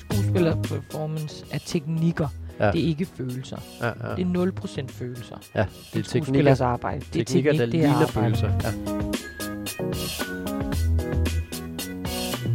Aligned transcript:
Skuespillerperformance 0.00 1.44
er 1.50 1.58
teknikker. 1.66 2.28
Ja. 2.60 2.70
Det 2.70 2.80
er 2.84 2.86
ikke 2.88 3.06
følelser. 3.16 3.56
Ja, 3.80 3.86
ja. 3.86 3.92
Det 4.16 4.22
er 4.36 4.52
0% 4.86 4.88
følelser. 4.88 5.36
ja, 5.54 5.60
det 5.60 5.66
er 5.66 5.68
Det 5.94 5.98
er 5.98 6.02
teknikker, 6.02 6.04
skuespillers 6.24 6.60
arbejde. 6.60 7.00
Det 7.12 7.20
er 7.20 7.24
teknikker 7.24 7.52
teknik, 7.52 7.72
der 7.72 7.88
er 7.88 7.92
ligner 7.92 8.06
arbejde. 8.06 8.36
følelser. 8.36 8.52
Ja. 8.64 8.72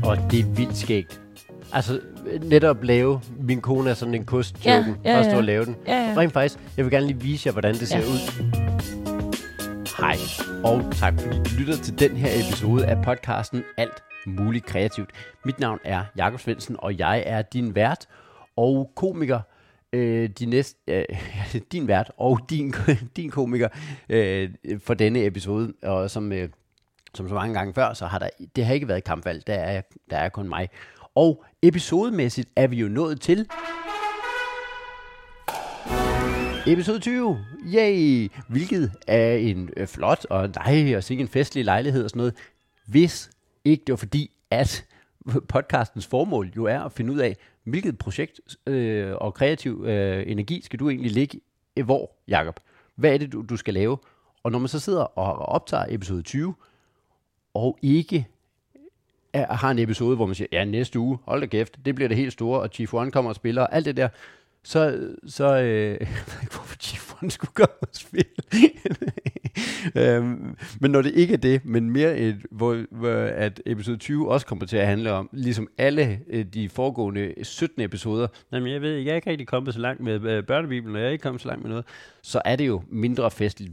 Og 0.09 0.17
det 0.31 0.39
er 0.39 0.43
vildt 0.45 0.77
skægt. 0.77 1.21
Altså, 1.73 1.99
netop 2.43 2.83
lave, 2.83 3.21
min 3.39 3.61
kone 3.61 3.89
er 3.89 3.93
sådan 3.93 4.13
en 4.15 4.25
kost 4.25 4.65
Ja, 4.65 4.85
ja, 5.05 5.11
ja, 5.11 5.17
og 5.19 5.25
stå 5.25 5.37
og 5.37 5.43
lave 5.43 5.65
den. 5.65 5.75
Ja, 5.87 6.09
ja. 6.09 6.13
Rent 6.17 6.33
faktisk, 6.33 6.59
jeg 6.77 6.85
vil 6.85 6.91
gerne 6.91 7.07
lige 7.07 7.21
vise 7.21 7.47
jer, 7.47 7.51
hvordan 7.51 7.75
det 7.75 7.87
ser 7.87 7.97
Ja. 7.99 8.03
ud. 8.05 8.66
Og 10.63 10.81
tak 10.91 11.13
fordi 11.19 11.37
du 11.37 11.49
lytter 11.59 11.75
til 11.83 11.99
den 11.99 12.11
her 12.11 12.29
episode 12.29 12.85
af 12.85 13.03
podcasten 13.03 13.63
Alt 13.77 14.03
Muligt 14.25 14.65
Kreativt. 14.65 15.09
Mit 15.45 15.59
navn 15.59 15.79
er 15.83 16.03
Jakob 16.17 16.39
Svendsen, 16.39 16.75
og 16.79 16.97
jeg 16.97 17.23
er 17.25 17.41
din 17.41 17.75
vært 17.75 18.07
og 18.55 18.91
komiker. 18.95 19.39
Øh, 19.93 20.29
din, 20.29 20.49
næste, 20.49 20.79
øh, 20.87 21.05
din 21.71 21.87
vært 21.87 22.11
og 22.17 22.39
din, 22.49 22.73
din 23.17 23.29
komiker 23.29 23.67
øh, 24.09 24.49
for 24.83 24.93
denne 24.93 25.25
episode. 25.25 25.73
Og 25.83 26.11
som, 26.11 26.31
øh, 26.31 26.49
som 27.13 27.29
så 27.29 27.35
mange 27.35 27.53
gange 27.53 27.73
før, 27.73 27.93
så 27.93 28.05
har 28.05 28.19
der, 28.19 28.29
det 28.55 28.65
har 28.65 28.73
ikke 28.73 28.87
været 28.87 29.03
kampvalg. 29.03 29.47
Der 29.47 29.53
er, 29.53 29.81
der 30.09 30.17
er 30.17 30.29
kun 30.29 30.49
mig. 30.49 30.69
Og 31.15 31.43
episodemæssigt 31.63 32.49
er 32.55 32.67
vi 32.67 32.75
jo 32.75 32.87
nået 32.87 33.21
til 33.21 33.47
Episode 36.69 36.99
20, 36.99 37.45
yay! 37.65 38.29
Hvilket 38.47 38.91
er 39.07 39.35
en 39.35 39.69
øh, 39.77 39.87
flot 39.87 40.25
og 40.29 40.49
nej, 40.49 40.95
og 40.95 41.03
sikkert 41.03 41.27
en 41.27 41.31
festlig 41.31 41.65
lejlighed 41.65 42.03
og 42.03 42.09
sådan 42.09 42.17
noget. 42.17 42.33
Hvis 42.85 43.31
ikke 43.65 43.83
det 43.87 43.93
var 43.93 43.97
fordi, 43.97 44.31
at 44.51 44.85
podcastens 45.53 46.07
formål 46.07 46.51
jo 46.55 46.65
er 46.65 46.79
at 46.79 46.91
finde 46.91 47.13
ud 47.13 47.19
af, 47.19 47.37
hvilket 47.63 47.97
projekt 47.97 48.39
øh, 48.67 49.15
og 49.15 49.33
kreativ 49.33 49.83
øh, 49.85 50.23
energi 50.27 50.61
skal 50.61 50.79
du 50.79 50.89
egentlig 50.89 51.11
ligge 51.11 51.39
i 51.75 51.81
hvor, 51.81 52.11
Jakob? 52.27 52.59
Hvad 52.95 53.13
er 53.13 53.17
det, 53.17 53.31
du, 53.31 53.45
du 53.49 53.57
skal 53.57 53.73
lave? 53.73 53.97
Og 54.43 54.51
når 54.51 54.59
man 54.59 54.67
så 54.67 54.79
sidder 54.79 55.19
og 55.19 55.33
optager 55.33 55.85
episode 55.89 56.21
20, 56.21 56.55
og 57.53 57.77
ikke 57.81 58.27
er, 59.33 59.53
har 59.53 59.71
en 59.71 59.79
episode, 59.79 60.15
hvor 60.15 60.25
man 60.25 60.35
siger, 60.35 60.47
ja, 60.51 60.65
næste 60.65 60.99
uge, 60.99 61.17
hold 61.25 61.41
da 61.41 61.47
kæft, 61.47 61.79
det 61.85 61.95
bliver 61.95 62.07
det 62.07 62.17
helt 62.17 62.33
store, 62.33 62.61
og 62.61 62.69
Chief 62.73 62.93
One 62.93 63.11
kommer 63.11 63.29
og 63.29 63.35
spiller, 63.35 63.61
og 63.61 63.75
alt 63.75 63.85
det 63.85 63.97
der, 63.97 64.07
så, 64.63 65.09
så 65.27 65.57
øh, 65.57 65.67
jeg 65.99 65.99
ved 65.99 66.41
ikke, 66.43 66.55
hvorfor 66.55 66.75
Chief 66.79 67.13
One 67.21 67.31
skulle 67.31 67.53
komme 67.53 67.75
og 67.81 67.87
spille. 67.93 68.31
øhm, 69.95 70.57
men 70.81 70.91
når 70.91 71.01
det 71.01 71.13
ikke 71.13 71.33
er 71.33 71.37
det, 71.37 71.65
men 71.65 71.89
mere 71.91 72.17
et, 72.17 72.45
hvor, 72.51 72.83
hvor 72.91 73.09
at 73.15 73.61
episode 73.65 73.97
20 73.97 74.31
også 74.31 74.45
kommer 74.45 74.65
til 74.65 74.77
at 74.77 74.87
handle 74.87 75.11
om, 75.11 75.29
ligesom 75.33 75.67
alle 75.77 76.19
øh, 76.27 76.45
de 76.45 76.69
foregående 76.69 77.33
17 77.43 77.81
episoder, 77.81 78.27
jamen 78.51 78.73
jeg 78.73 78.81
ved 78.81 78.97
jeg 78.97 79.11
er 79.11 79.15
ikke 79.15 79.29
rigtig 79.29 79.47
kommet 79.47 79.73
så 79.73 79.79
langt 79.79 80.01
med 80.01 80.21
øh, 80.21 80.43
børnebibelen, 80.43 80.95
og 80.95 81.01
jeg 81.01 81.07
er 81.07 81.11
ikke 81.11 81.23
kommet 81.23 81.41
så 81.41 81.47
langt 81.47 81.63
med 81.63 81.69
noget, 81.69 81.85
så 82.21 82.41
er 82.45 82.55
det 82.55 82.67
jo 82.67 82.81
mindre 82.89 83.31
festligt. 83.31 83.71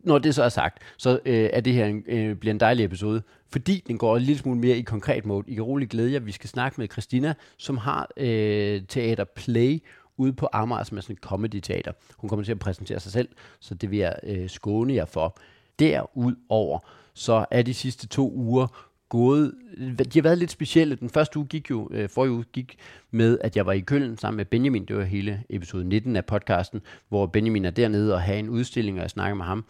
Når 0.00 0.18
det 0.18 0.34
så 0.34 0.42
er 0.42 0.48
sagt, 0.48 0.82
så 0.96 1.20
øh, 1.24 1.50
er 1.52 1.60
det 1.60 1.74
her 1.74 1.86
en, 1.86 2.04
øh, 2.06 2.36
bliver 2.36 2.54
en 2.54 2.60
dejlig 2.60 2.84
episode, 2.84 3.22
fordi 3.50 3.84
den 3.86 3.98
går 3.98 4.16
en 4.16 4.22
lille 4.22 4.38
smule 4.38 4.58
mere 4.58 4.76
i 4.76 4.82
konkret 4.82 5.26
mode. 5.26 5.44
I 5.50 5.54
kan 5.54 5.62
roligt 5.62 5.90
glæde 5.90 6.12
jer. 6.12 6.20
Vi 6.20 6.32
skal 6.32 6.48
snakke 6.48 6.80
med 6.80 6.88
Christina, 6.92 7.34
som 7.56 7.76
har 7.76 8.08
øh, 8.16 8.82
teater 8.88 9.24
Play 9.24 9.82
ude 10.16 10.32
på 10.32 10.48
Amager, 10.52 10.82
som 10.82 10.96
er 10.96 11.00
sådan 11.00 11.14
et 11.14 11.22
comedy-teater. 11.22 11.92
Hun 12.16 12.28
kommer 12.28 12.44
til 12.44 12.52
at 12.52 12.58
præsentere 12.58 13.00
sig 13.00 13.12
selv, 13.12 13.28
så 13.60 13.74
det 13.74 13.90
vil 13.90 13.98
jeg 13.98 14.16
øh, 14.22 14.48
skåne 14.48 14.94
jer 14.94 15.04
for. 15.04 15.38
Derudover, 15.78 16.78
så 17.14 17.46
er 17.50 17.62
de 17.62 17.74
sidste 17.74 18.06
to 18.06 18.32
uger 18.32 18.87
gået, 19.08 19.54
de 19.98 20.18
har 20.18 20.22
været 20.22 20.38
lidt 20.38 20.50
specielle. 20.50 20.96
Den 20.96 21.10
første 21.10 21.38
uge 21.38 21.46
gik 21.46 21.70
jo, 21.70 21.88
øh, 21.90 22.08
forrige 22.08 22.32
uge 22.32 22.44
gik 22.52 22.76
med, 23.10 23.38
at 23.40 23.56
jeg 23.56 23.66
var 23.66 23.72
i 23.72 23.80
Køln 23.80 24.16
sammen 24.16 24.36
med 24.36 24.44
Benjamin. 24.44 24.84
Det 24.84 24.96
var 24.96 25.02
hele 25.02 25.42
episode 25.50 25.84
19 25.84 26.16
af 26.16 26.24
podcasten, 26.24 26.80
hvor 27.08 27.26
Benjamin 27.26 27.64
er 27.64 27.70
dernede 27.70 28.14
og 28.14 28.22
har 28.22 28.34
en 28.34 28.48
udstilling, 28.48 28.98
og 28.98 29.02
jeg 29.02 29.10
snakker 29.10 29.34
med 29.34 29.44
ham. 29.44 29.64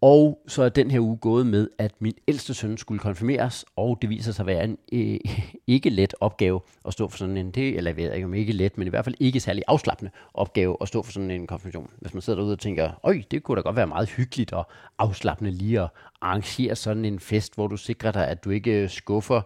Og 0.00 0.42
så 0.46 0.62
er 0.62 0.68
den 0.68 0.90
her 0.90 1.00
uge 1.00 1.16
gået 1.16 1.46
med, 1.46 1.68
at 1.78 1.92
min 1.98 2.14
ældste 2.28 2.54
søn 2.54 2.78
skulle 2.78 2.98
konfirmeres, 2.98 3.64
og 3.76 3.98
det 4.02 4.10
viser 4.10 4.32
sig 4.32 4.42
at 4.42 4.46
være 4.46 4.64
en 4.64 4.78
øh, 4.92 5.20
ikke 5.66 5.90
let 5.90 6.14
opgave 6.20 6.60
at 6.86 6.92
stå 6.92 7.08
for 7.08 7.18
sådan 7.18 7.36
en, 7.36 7.50
det, 7.50 7.76
eller 7.76 7.90
jeg 7.90 7.96
ved 7.96 8.12
ikke 8.12 8.24
om 8.24 8.34
ikke 8.34 8.52
let, 8.52 8.78
men 8.78 8.86
i 8.86 8.90
hvert 8.90 9.04
fald 9.04 9.14
ikke 9.20 9.40
særlig 9.40 9.62
afslappende 9.66 10.10
opgave 10.34 10.76
at 10.80 10.88
stå 10.88 11.02
for 11.02 11.12
sådan 11.12 11.30
en 11.30 11.46
konfirmation. 11.46 11.90
Hvis 11.98 12.14
man 12.14 12.20
sidder 12.20 12.38
derude 12.38 12.52
og 12.52 12.58
tænker, 12.58 12.90
øj, 13.02 13.22
det 13.30 13.42
kunne 13.42 13.56
da 13.56 13.60
godt 13.60 13.76
være 13.76 13.86
meget 13.86 14.08
hyggeligt 14.08 14.52
og 14.52 14.68
afslappende 14.98 15.50
lige 15.50 15.80
at 15.80 15.88
arrangere 16.20 16.76
sådan 16.76 17.04
en 17.04 17.20
fest, 17.20 17.54
hvor 17.54 17.66
du 17.66 17.76
sikrer 17.76 18.12
dig, 18.12 18.28
at 18.28 18.44
du 18.44 18.50
ikke 18.50 18.82
øh, 18.82 18.88
skuffer 18.88 19.40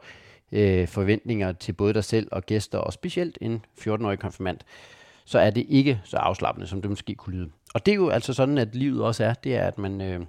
øh, 0.53 0.89
forventninger 0.89 1.53
til 1.53 1.73
både 1.73 1.95
dig 1.95 2.05
selv 2.05 2.29
og 2.33 2.47
gæster, 2.47 2.79
og 2.79 2.93
specielt 2.93 3.39
en 3.41 3.65
14-årig 3.81 4.19
konfirmand, 4.19 4.59
så 5.25 5.39
er 5.39 5.51
det 5.51 5.67
ikke 5.69 6.01
så 6.05 6.17
afslappende, 6.17 6.67
som 6.67 6.83
det 6.83 6.91
måske 6.91 7.15
kunne 7.15 7.37
lyde. 7.37 7.51
Og 7.75 7.87
det 7.87 7.93
er 7.93 7.97
jo 7.97 8.09
altså 8.09 8.33
sådan, 8.33 8.59
at 8.59 8.75
livet 8.75 9.03
også 9.03 9.25
er, 9.25 9.35
det 9.35 9.57
er, 9.57 9.67
at 9.67 9.79
man... 9.79 10.01
Øh, 10.01 10.21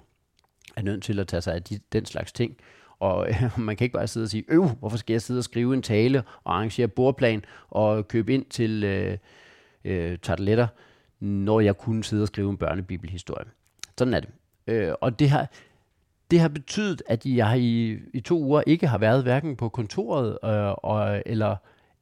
er 0.76 0.82
nødt 0.82 1.02
til 1.02 1.18
at 1.18 1.26
tage 1.26 1.40
sig 1.40 1.54
af 1.54 1.62
de, 1.62 1.78
den 1.92 2.06
slags 2.06 2.32
ting. 2.32 2.56
Og 2.98 3.28
øh, 3.28 3.58
man 3.66 3.76
kan 3.76 3.84
ikke 3.84 3.92
bare 3.92 4.06
sidde 4.06 4.24
og 4.24 4.28
sige, 4.28 4.44
øv, 4.48 4.68
hvorfor 4.68 4.96
skal 4.96 5.14
jeg 5.14 5.22
sidde 5.22 5.38
og 5.38 5.44
skrive 5.44 5.74
en 5.74 5.82
tale 5.82 6.22
og 6.44 6.54
arrangere 6.56 6.88
bordplan 6.88 7.44
og 7.70 8.08
købe 8.08 8.34
ind 8.34 8.44
til 8.44 8.84
øh, 8.84 9.18
øh, 9.84 10.18
tarteletter, 10.22 10.66
når 11.20 11.60
jeg 11.60 11.78
kunne 11.78 12.04
sidde 12.04 12.22
og 12.22 12.28
skrive 12.28 12.50
en 12.50 12.56
børnebibelhistorie. 12.56 13.46
Sådan 13.98 14.14
er 14.14 14.20
det. 14.20 14.30
Øh, 14.66 14.92
og 15.00 15.18
det 15.18 15.30
har, 15.30 15.50
det 16.30 16.40
har 16.40 16.48
betydet, 16.48 17.02
at 17.06 17.26
jeg 17.26 17.60
i, 17.60 17.98
i 18.12 18.20
to 18.20 18.38
uger 18.38 18.62
ikke 18.66 18.86
har 18.86 18.98
været 18.98 19.22
hverken 19.22 19.56
på 19.56 19.68
kontoret 19.68 20.38
øh, 20.44 20.74
og, 20.82 21.22
eller 21.26 21.56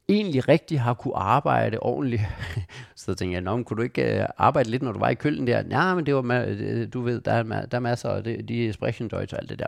egentlig 0.09 0.47
rigtig 0.47 0.81
har 0.81 0.93
kunne 0.93 1.15
arbejde 1.15 1.79
ordentligt. 1.79 2.21
så 2.95 3.13
tænkte 3.15 3.33
jeg, 3.33 3.41
Nå, 3.41 3.63
kunne 3.63 3.77
du 3.77 3.81
ikke 3.81 4.19
øh, 4.19 4.25
arbejde 4.37 4.69
lidt, 4.69 4.81
når 4.81 4.91
du 4.91 4.99
var 4.99 5.09
i 5.09 5.15
køllen 5.15 5.47
der? 5.47 5.63
Nej, 5.63 5.95
men 5.95 6.05
det 6.05 6.15
var, 6.15 6.45
øh, 6.47 6.87
du 6.93 7.01
ved, 7.01 7.21
der 7.21 7.31
er, 7.31 7.43
der 7.43 7.77
er 7.77 7.79
masser 7.79 8.09
af 8.09 8.23
det, 8.23 8.49
de 8.49 8.67
expression 8.67 9.09
og 9.13 9.21
alt 9.21 9.49
det 9.49 9.59
der. 9.59 9.67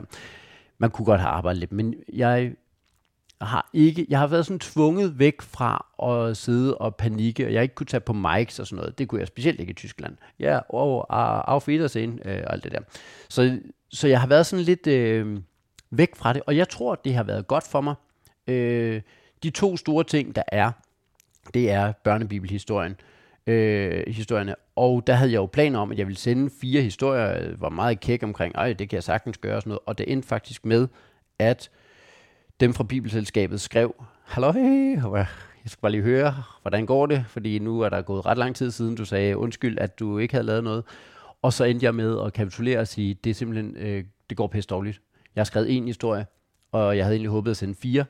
Man 0.78 0.90
kunne 0.90 1.06
godt 1.06 1.22
have 1.22 1.32
arbejdet 1.32 1.60
lidt, 1.60 1.72
men 1.72 1.96
jeg 2.14 2.52
har 3.42 3.70
ikke, 3.74 4.06
jeg 4.10 4.20
har 4.20 4.28
været 4.28 4.46
sådan 4.46 4.60
tvunget 4.60 5.20
væk 5.20 5.42
fra 5.42 5.86
at 6.04 6.38
sidde 6.38 6.78
og 6.78 6.96
panikke, 6.96 7.46
og 7.46 7.54
jeg 7.54 7.64
ikke 7.64 7.76
kunne 7.76 7.88
tage 7.88 8.02
på 8.02 8.14
mics 8.14 8.60
og 8.60 8.68
sådan 8.68 8.78
noget. 8.78 8.98
Det 8.98 9.08
kunne 9.08 9.20
jeg 9.20 9.28
specielt 9.28 9.60
ikke 9.60 9.72
i 9.72 9.74
Tyskland. 9.74 10.18
Ja, 10.40 10.60
og 10.70 11.06
auf 11.54 11.68
Wiedersehen 11.68 12.20
og 12.26 12.54
alt 12.54 12.64
det 12.64 12.72
der. 12.72 12.80
Så, 13.30 13.60
så 13.90 14.08
jeg 14.08 14.20
har 14.20 14.28
været 14.28 14.46
sådan 14.46 14.66
lidt 14.66 14.88
øh, 14.88 15.40
væk 15.92 16.16
fra 16.16 16.34
det, 16.34 16.42
og 16.48 16.58
jeg 16.58 16.70
tror, 16.70 16.96
det 16.96 17.16
har 17.16 17.24
været 17.24 17.48
godt 17.48 17.68
for 17.68 17.82
mig. 17.82 17.96
Øh, 18.48 19.02
de 19.44 19.50
to 19.50 19.78
store 19.78 20.04
ting, 20.04 20.36
der 20.36 20.44
er, 20.48 20.72
det 21.54 21.72
er 21.72 21.92
børnebibelhistorien. 22.04 22.96
Øh, 23.48 24.04
historierne. 24.08 24.56
Og 24.76 25.08
der 25.08 25.14
havde 25.14 25.32
jeg 25.32 25.38
jo 25.38 25.46
planer 25.46 25.80
om, 25.80 25.92
at 25.92 25.98
jeg 25.98 26.08
ville 26.08 26.18
sende 26.18 26.50
fire 26.62 26.82
historier, 26.82 27.22
jeg 27.22 27.54
var 27.58 27.70
meget 27.70 28.00
kæk 28.00 28.24
omkring, 28.24 28.56
ej, 28.56 28.74
det 28.74 28.90
kan 28.90 28.96
jeg 28.96 29.04
sagtens 29.04 29.38
gøre 29.38 29.56
og 29.56 29.62
sådan 29.62 29.70
noget. 29.70 29.80
Og 29.86 29.98
det 29.98 30.12
endte 30.12 30.28
faktisk 30.28 30.66
med, 30.66 30.88
at 31.40 31.70
dem 32.60 32.74
fra 32.74 32.84
Bibelselskabet 32.84 33.62
skrev, 33.62 33.96
Hallo, 34.24 34.54
jeg 34.56 35.28
skal 35.66 35.82
bare 35.82 35.92
lige 35.92 36.04
høre, 36.04 36.34
hvordan 36.62 36.86
går 36.86 37.06
det? 37.06 37.26
Fordi 37.28 37.60
nu 37.60 37.82
er 37.82 37.90
der 37.90 38.02
gået 38.02 38.26
ret 38.26 38.38
lang 38.38 38.56
tid 38.56 38.72
siden, 38.72 38.96
du 38.96 39.06
sagde 39.06 39.38
undskyld, 39.38 39.80
at 39.80 40.00
du 40.00 40.18
ikke 40.18 40.34
havde 40.34 40.46
lavet 40.46 40.64
noget. 40.64 40.84
Og 41.42 41.54
så 41.54 41.64
endte 41.64 41.86
jeg 41.86 41.96
med 41.96 42.22
at 42.26 42.34
kapitulere 42.34 42.80
og 42.80 42.88
sige, 42.88 43.14
det 43.14 43.30
er 43.30 43.34
simpelthen, 43.34 43.78
øh, 43.78 44.04
det 44.30 44.38
går 44.38 44.48
pæst 44.48 44.70
dårligt. 44.70 45.02
Jeg 45.36 45.40
har 45.42 45.46
skrevet 45.46 45.78
en 45.78 45.88
historie, 45.88 46.26
og 46.72 46.98
jeg 46.98 47.06
havde 47.06 47.16
egentlig 47.16 47.32
håbet 47.32 47.52
at 47.52 47.58
sende 47.58 47.76
fire. 47.76 48.06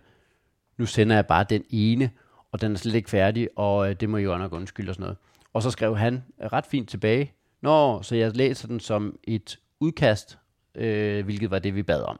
Nu 0.77 0.85
sender 0.85 1.15
jeg 1.15 1.25
bare 1.25 1.45
den 1.49 1.63
ene, 1.69 2.09
og 2.51 2.61
den 2.61 2.73
er 2.73 2.77
slet 2.77 2.95
ikke 2.95 3.09
færdig, 3.09 3.49
og 3.55 3.89
øh, 3.89 3.95
det 3.95 4.09
må 4.09 4.17
jo 4.17 4.37
nok 4.37 4.53
undskylde 4.53 4.89
og 4.89 4.95
sådan 4.95 5.03
noget. 5.03 5.17
Og 5.53 5.61
så 5.61 5.71
skrev 5.71 5.97
han 5.97 6.23
øh, 6.41 6.45
ret 6.45 6.65
fint 6.65 6.89
tilbage, 6.89 7.33
Nå, 7.61 8.01
så 8.01 8.15
jeg 8.15 8.35
læser 8.35 8.67
den 8.67 8.79
som 8.79 9.19
et 9.23 9.59
udkast, 9.79 10.37
øh, 10.75 11.25
hvilket 11.25 11.51
var 11.51 11.59
det, 11.59 11.75
vi 11.75 11.83
bad 11.83 12.03
om. 12.03 12.19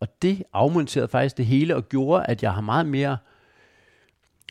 Og 0.00 0.22
det 0.22 0.42
afmonterede 0.52 1.08
faktisk 1.08 1.36
det 1.36 1.46
hele, 1.46 1.76
og 1.76 1.88
gjorde, 1.88 2.26
at 2.26 2.42
jeg 2.42 2.54
har 2.54 2.60
meget 2.60 2.86
mere 2.86 3.18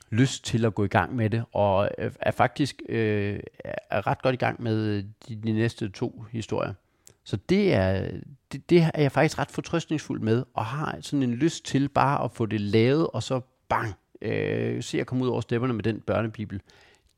lyst 0.09 0.45
til 0.45 0.65
at 0.65 0.75
gå 0.75 0.83
i 0.83 0.87
gang 0.87 1.15
med 1.15 1.29
det, 1.29 1.43
og 1.51 1.89
øh, 1.97 2.11
er 2.19 2.31
faktisk 2.31 2.81
øh, 2.89 3.39
er 3.89 4.07
ret 4.07 4.21
godt 4.21 4.33
i 4.33 4.37
gang 4.37 4.63
med 4.63 4.85
øh, 4.85 5.03
de, 5.27 5.35
de 5.35 5.51
næste 5.51 5.89
to 5.89 6.25
historier. 6.31 6.73
Så 7.27 7.37
det 7.49 7.73
er, 7.73 8.11
det, 8.51 8.69
det 8.69 8.87
er 8.93 9.01
jeg 9.01 9.11
faktisk 9.11 9.39
ret 9.39 9.51
fortrøstningsfuld 9.51 10.21
med, 10.21 10.43
og 10.53 10.65
har 10.65 10.97
sådan 11.01 11.23
en 11.23 11.33
lyst 11.33 11.65
til 11.65 11.89
bare 11.89 12.23
at 12.23 12.31
få 12.31 12.45
det 12.45 12.61
lavet, 12.61 13.07
og 13.07 13.23
så 13.23 13.41
bang, 13.69 13.93
øh, 14.21 14.83
se 14.83 15.01
at 15.01 15.07
komme 15.07 15.23
ud 15.23 15.29
over 15.29 15.41
stepperne 15.41 15.73
med 15.73 15.83
den 15.83 15.99
børnebibel. 15.99 16.61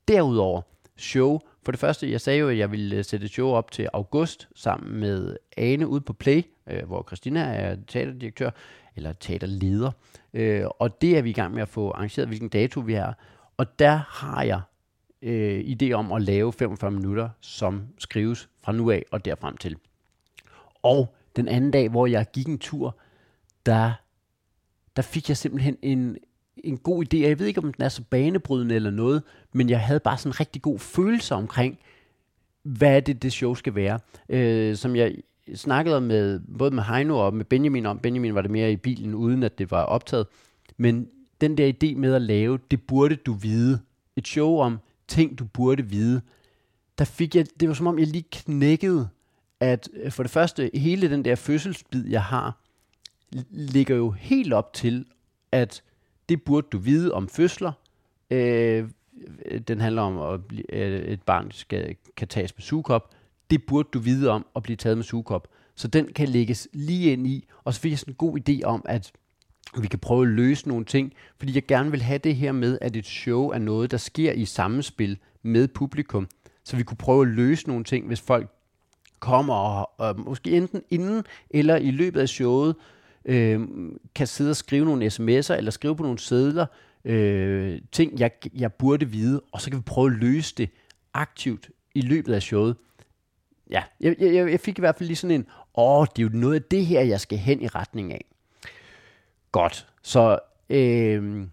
Derudover, 0.07 0.61
show. 0.97 1.39
For 1.63 1.71
det 1.71 1.79
første, 1.79 2.11
jeg 2.11 2.21
sagde 2.21 2.39
jo, 2.39 2.49
at 2.49 2.57
jeg 2.57 2.71
ville 2.71 2.95
øh, 2.95 3.05
sætte 3.05 3.25
et 3.25 3.31
show 3.31 3.49
op 3.49 3.71
til 3.71 3.89
august, 3.93 4.49
sammen 4.55 4.99
med 4.99 5.35
Ane 5.57 5.87
ude 5.87 6.01
på 6.01 6.13
Play, 6.13 6.41
øh, 6.69 6.85
hvor 6.87 7.03
Christina 7.07 7.39
er 7.39 7.75
teaterdirektør, 7.87 8.49
eller 8.95 9.13
teaterleder. 9.13 9.91
Øh, 10.33 10.63
og 10.79 11.01
det 11.01 11.17
er 11.17 11.21
vi 11.21 11.29
i 11.29 11.33
gang 11.33 11.53
med 11.53 11.61
at 11.61 11.69
få 11.69 11.91
arrangeret, 11.91 12.27
hvilken 12.27 12.49
dato 12.49 12.79
vi 12.79 12.93
er. 12.93 13.13
Og 13.57 13.79
der 13.79 13.99
har 14.07 14.43
jeg 14.43 14.61
øh, 15.21 15.59
idé 15.59 15.91
om 15.91 16.11
at 16.11 16.21
lave 16.21 16.53
45 16.53 16.91
minutter, 16.91 17.29
som 17.41 17.87
skrives 17.97 18.49
fra 18.63 18.71
nu 18.71 18.91
af 18.91 19.03
og 19.11 19.25
derfrem 19.25 19.57
til. 19.57 19.75
Og 20.83 21.15
den 21.35 21.47
anden 21.47 21.71
dag, 21.71 21.89
hvor 21.89 22.07
jeg 22.07 22.25
gik 22.33 22.47
en 22.47 22.59
tur, 22.59 22.97
der 23.65 23.93
der 24.95 25.01
fik 25.03 25.29
jeg 25.29 25.37
simpelthen 25.37 25.77
en, 25.81 26.17
en 26.57 26.77
god 26.77 27.03
idé. 27.03 27.17
Jeg 27.17 27.39
ved 27.39 27.47
ikke, 27.47 27.61
om 27.61 27.73
den 27.73 27.83
er 27.83 27.89
så 27.89 28.01
banebrydende 28.09 28.75
eller 28.75 28.91
noget, 28.91 29.23
men 29.53 29.69
jeg 29.69 29.79
havde 29.79 29.99
bare 29.99 30.17
sådan 30.17 30.29
en 30.29 30.39
rigtig 30.39 30.61
god 30.61 30.79
følelse 30.79 31.35
omkring, 31.35 31.79
hvad 32.63 32.95
er 32.95 32.99
det, 32.99 33.21
det 33.21 33.33
show 33.33 33.53
skal 33.53 33.75
være. 33.75 33.99
Øh, 34.29 34.75
som 34.75 34.95
jeg 34.95 35.15
snakkede 35.55 36.01
med 36.01 36.39
både 36.57 36.71
med 36.71 36.83
Heino 36.83 37.25
og 37.25 37.33
med 37.33 37.45
Benjamin 37.45 37.85
om. 37.85 37.99
Benjamin 37.99 38.35
var 38.35 38.41
det 38.41 38.51
mere 38.51 38.71
i 38.71 38.75
bilen, 38.75 39.15
uden 39.15 39.43
at 39.43 39.57
det 39.57 39.71
var 39.71 39.83
optaget. 39.83 40.27
Men 40.77 41.07
den 41.41 41.57
der 41.57 41.73
idé 41.73 41.95
med 41.95 42.13
at 42.13 42.21
lave, 42.21 42.59
det 42.71 42.81
burde 42.81 43.15
du 43.15 43.33
vide. 43.33 43.79
Et 44.15 44.27
show 44.27 44.57
om 44.57 44.79
ting, 45.07 45.39
du 45.39 45.45
burde 45.45 45.83
vide. 45.83 46.21
Der 46.97 47.05
fik 47.05 47.35
jeg, 47.35 47.45
det 47.59 47.67
var 47.67 47.73
som 47.73 47.87
om, 47.87 47.99
jeg 47.99 48.07
lige 48.07 48.25
knækkede, 48.31 49.09
at 49.59 49.89
øh, 49.93 50.11
for 50.11 50.23
det 50.23 50.31
første, 50.31 50.71
hele 50.73 51.09
den 51.09 51.25
der 51.25 51.35
fødselsbid, 51.35 52.07
jeg 52.07 52.23
har, 52.23 52.61
ligger 53.49 53.95
jo 53.95 54.11
helt 54.11 54.53
op 54.53 54.73
til, 54.73 55.05
at 55.51 55.83
det 56.29 56.43
burde 56.43 56.67
du 56.71 56.77
vide 56.77 57.13
om 57.13 57.29
fødsler. 57.29 57.71
Øh, 58.31 58.89
øh 59.45 59.61
den 59.67 59.81
handler 59.81 60.01
om, 60.01 60.17
at 60.17 60.39
øh, 60.69 61.01
et 61.01 61.21
barn 61.21 61.51
skal, 61.51 61.95
kan 62.17 62.27
tages 62.27 62.57
med 62.57 62.61
sugekop. 62.61 63.15
Det 63.49 63.63
burde 63.63 63.89
du 63.93 63.99
vide 63.99 64.29
om 64.29 64.45
at 64.55 64.63
blive 64.63 64.75
taget 64.75 64.97
med 64.97 65.03
sugekop. 65.03 65.47
Så 65.75 65.87
den 65.87 66.13
kan 66.13 66.27
lægges 66.27 66.67
lige 66.73 67.11
ind 67.11 67.27
i. 67.27 67.47
Og 67.63 67.73
så 67.73 67.81
fik 67.81 67.91
jeg 67.91 67.99
sådan 67.99 68.11
en 68.11 68.15
god 68.15 68.39
idé 68.39 68.63
om, 68.63 68.85
at 68.85 69.11
vi 69.81 69.87
kan 69.87 69.99
prøve 69.99 70.21
at 70.21 70.27
løse 70.27 70.67
nogle 70.67 70.85
ting, 70.85 71.13
fordi 71.37 71.55
jeg 71.55 71.65
gerne 71.65 71.91
vil 71.91 72.01
have 72.01 72.17
det 72.17 72.35
her 72.35 72.51
med, 72.51 72.77
at 72.81 72.95
et 72.95 73.05
show 73.05 73.49
er 73.49 73.57
noget, 73.57 73.91
der 73.91 73.97
sker 73.97 74.31
i 74.31 74.45
samspil 74.45 75.17
med 75.43 75.67
publikum. 75.67 76.27
Så 76.63 76.77
vi 76.77 76.83
kunne 76.83 76.97
prøve 76.97 77.21
at 77.21 77.27
løse 77.27 77.67
nogle 77.67 77.83
ting, 77.83 78.07
hvis 78.07 78.21
folk 78.21 78.51
kommer 79.19 79.53
og, 79.53 79.89
og 79.97 80.19
måske 80.19 80.51
enten 80.51 80.83
inden 80.89 81.23
eller 81.49 81.75
i 81.75 81.91
løbet 81.91 82.21
af 82.21 82.29
showet 82.29 82.75
øh, 83.25 83.67
kan 84.15 84.27
sidde 84.27 84.49
og 84.49 84.55
skrive 84.55 84.85
nogle 84.85 85.05
sms'er 85.05 85.53
eller 85.53 85.71
skrive 85.71 85.95
på 85.95 86.03
nogle 86.03 86.19
sædler, 86.19 86.65
øh, 87.05 87.81
ting 87.91 88.19
jeg, 88.19 88.31
jeg 88.55 88.73
burde 88.73 89.05
vide, 89.05 89.41
og 89.51 89.61
så 89.61 89.69
kan 89.69 89.79
vi 89.79 89.83
prøve 89.83 90.11
at 90.11 90.17
løse 90.17 90.55
det 90.55 90.69
aktivt 91.13 91.69
i 91.95 92.01
løbet 92.01 92.33
af 92.33 92.41
showet. 92.41 92.75
Ja, 93.69 93.83
jeg, 93.99 94.15
jeg, 94.19 94.51
jeg 94.51 94.59
fik 94.59 94.77
i 94.77 94.81
hvert 94.81 94.95
fald 94.95 95.07
lige 95.07 95.17
sådan 95.17 95.35
en, 95.35 95.47
åh, 95.75 96.05
det 96.15 96.21
er 96.21 96.23
jo 96.23 96.37
noget 96.37 96.55
af 96.55 96.63
det 96.63 96.85
her, 96.85 97.01
jeg 97.01 97.19
skal 97.19 97.37
hen 97.37 97.61
i 97.61 97.67
retning 97.67 98.13
af. 98.13 98.25
Godt, 99.51 99.87
så 100.01 100.39
øh, 100.69 101.47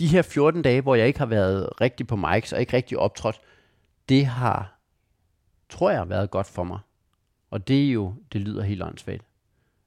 de 0.00 0.06
her 0.06 0.22
14 0.22 0.62
dage, 0.62 0.80
hvor 0.80 0.94
jeg 0.94 1.06
ikke 1.06 1.18
har 1.18 1.26
været 1.26 1.80
rigtig 1.80 2.06
på 2.06 2.16
mics 2.16 2.52
og 2.52 2.60
ikke 2.60 2.76
rigtig 2.76 2.98
optrådt, 2.98 3.40
det 4.08 4.26
har, 4.26 4.78
tror 5.68 5.90
jeg, 5.90 6.08
været 6.08 6.30
godt 6.30 6.46
for 6.46 6.64
mig. 6.64 6.78
Og 7.50 7.68
det 7.68 7.86
er 7.88 7.92
jo, 7.92 8.14
det 8.32 8.40
lyder 8.40 8.62
helt 8.62 8.82
åndssvagt, 8.82 9.22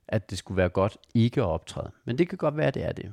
at 0.08 0.30
det 0.30 0.38
skulle 0.38 0.58
være 0.58 0.70
godt 0.70 0.98
ikke 1.14 1.42
at 1.42 1.46
optræde. 1.48 1.92
Men 2.06 2.18
det 2.18 2.30
kan 2.30 2.38
godt 2.38 2.58
være, 2.58 2.68
at 2.68 2.74
det 2.74 2.86
er 2.86 2.92
det. 2.92 3.12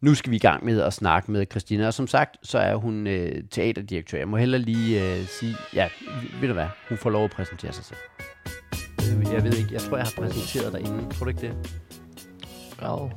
Nu 0.00 0.14
skal 0.14 0.30
vi 0.30 0.36
i 0.36 0.38
gang 0.38 0.64
med 0.64 0.80
at 0.80 0.92
snakke 0.92 1.30
med 1.30 1.46
Christina, 1.50 1.86
og 1.86 1.94
som 1.94 2.06
sagt, 2.06 2.36
så 2.42 2.58
er 2.58 2.74
hun 2.74 3.06
øh, 3.06 3.42
teaterdirektør. 3.50 4.18
Jeg 4.18 4.28
må 4.28 4.36
hellere 4.36 4.60
lige 4.62 5.18
øh, 5.18 5.26
sige, 5.26 5.56
ja, 5.74 5.88
ved 6.40 6.48
du 6.48 6.54
hvad, 6.54 6.66
hun 6.88 6.98
får 6.98 7.10
lov 7.10 7.24
at 7.24 7.30
præsentere 7.30 7.72
sig 7.72 7.84
selv. 7.84 7.98
Øh, 9.26 9.32
Jeg 9.34 9.44
ved 9.44 9.52
ikke, 9.52 9.72
jeg 9.72 9.80
tror, 9.80 9.96
jeg 9.96 10.06
har 10.06 10.12
præsenteret 10.22 10.72
dig 10.72 10.80
inden. 10.80 11.10
Tror 11.10 11.24
du 11.24 11.28
ikke 11.28 11.40
det? 11.40 11.54
Jo. 12.82 13.10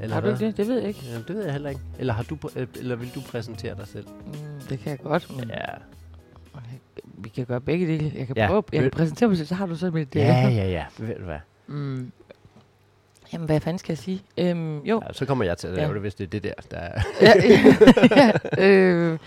Eller 0.00 0.14
Har 0.14 0.20
du 0.20 0.26
hvad? 0.26 0.40
ikke 0.40 0.46
det? 0.46 0.56
Det 0.56 0.66
ved 0.68 0.78
jeg 0.78 0.88
ikke. 0.88 1.00
Ja, 1.04 1.16
det 1.18 1.28
ved 1.36 1.42
jeg 1.44 1.52
heller 1.52 1.70
ikke. 1.70 1.80
Eller, 1.98 2.12
har 2.12 2.22
du, 2.22 2.38
øh, 2.56 2.66
eller 2.78 2.96
vil 2.96 3.14
du 3.14 3.20
præsentere 3.20 3.74
dig 3.76 3.86
selv? 3.88 4.06
Mm, 4.26 4.32
det 4.68 4.78
kan 4.78 4.90
jeg 4.90 4.98
godt, 4.98 5.36
men 5.36 5.48
Ja, 5.48 5.64
vi 7.24 7.28
kan 7.28 7.46
gøre 7.46 7.60
begge 7.60 7.86
dele. 7.86 8.12
Jeg 8.18 8.26
kan 8.26 8.36
Ja, 8.36 8.46
prøve, 8.46 8.62
jeg 8.72 8.82
kan 8.82 8.90
præsentere 8.90 9.28
mig 9.28 9.36
selv, 9.38 9.46
så 9.48 9.54
har 9.54 9.66
du 9.66 9.74
så 9.76 9.90
mit... 9.90 10.14
ja, 10.14 10.48
ja, 10.48 10.68
ja. 10.70 10.84
Ved 10.98 11.14
du 11.18 11.24
hvad? 11.24 11.38
Mm. 11.66 12.12
Jamen, 13.32 13.46
hvad 13.46 13.60
fanden 13.60 13.78
skal 13.78 13.92
jeg 13.92 13.98
sige? 13.98 14.22
Øhm, 14.38 14.78
jo, 14.78 15.02
Ja, 15.06 15.12
så 15.12 15.26
kommer 15.26 15.44
jeg 15.44 15.58
til 15.58 15.68
at 15.68 15.74
lave 15.74 15.86
Ja. 15.88 15.92
det, 15.92 16.00
hvis 16.00 16.14
det 16.14 16.24
er 16.24 16.28
det 16.28 16.42
der, 16.44 16.52
der 16.70 16.76
er. 16.76 17.02
ja, 17.20 17.32
ja, 18.58 18.68
øh, 18.68 19.18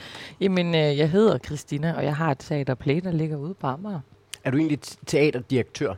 jamen, 0.41 0.67
øh, 0.75 0.97
jeg 0.97 1.09
hedder 1.09 1.37
Christina, 1.37 1.93
og 1.97 2.03
jeg 2.03 2.15
har 2.15 2.31
et 2.31 2.39
teater 2.39 2.75
Play, 2.75 2.99
der 3.03 3.11
ligger 3.11 3.37
ude 3.37 3.53
på 3.53 3.67
Amager. 3.67 3.99
Er 4.43 4.51
du 4.51 4.57
egentlig 4.57 4.79
teaterdirektør? 5.05 5.93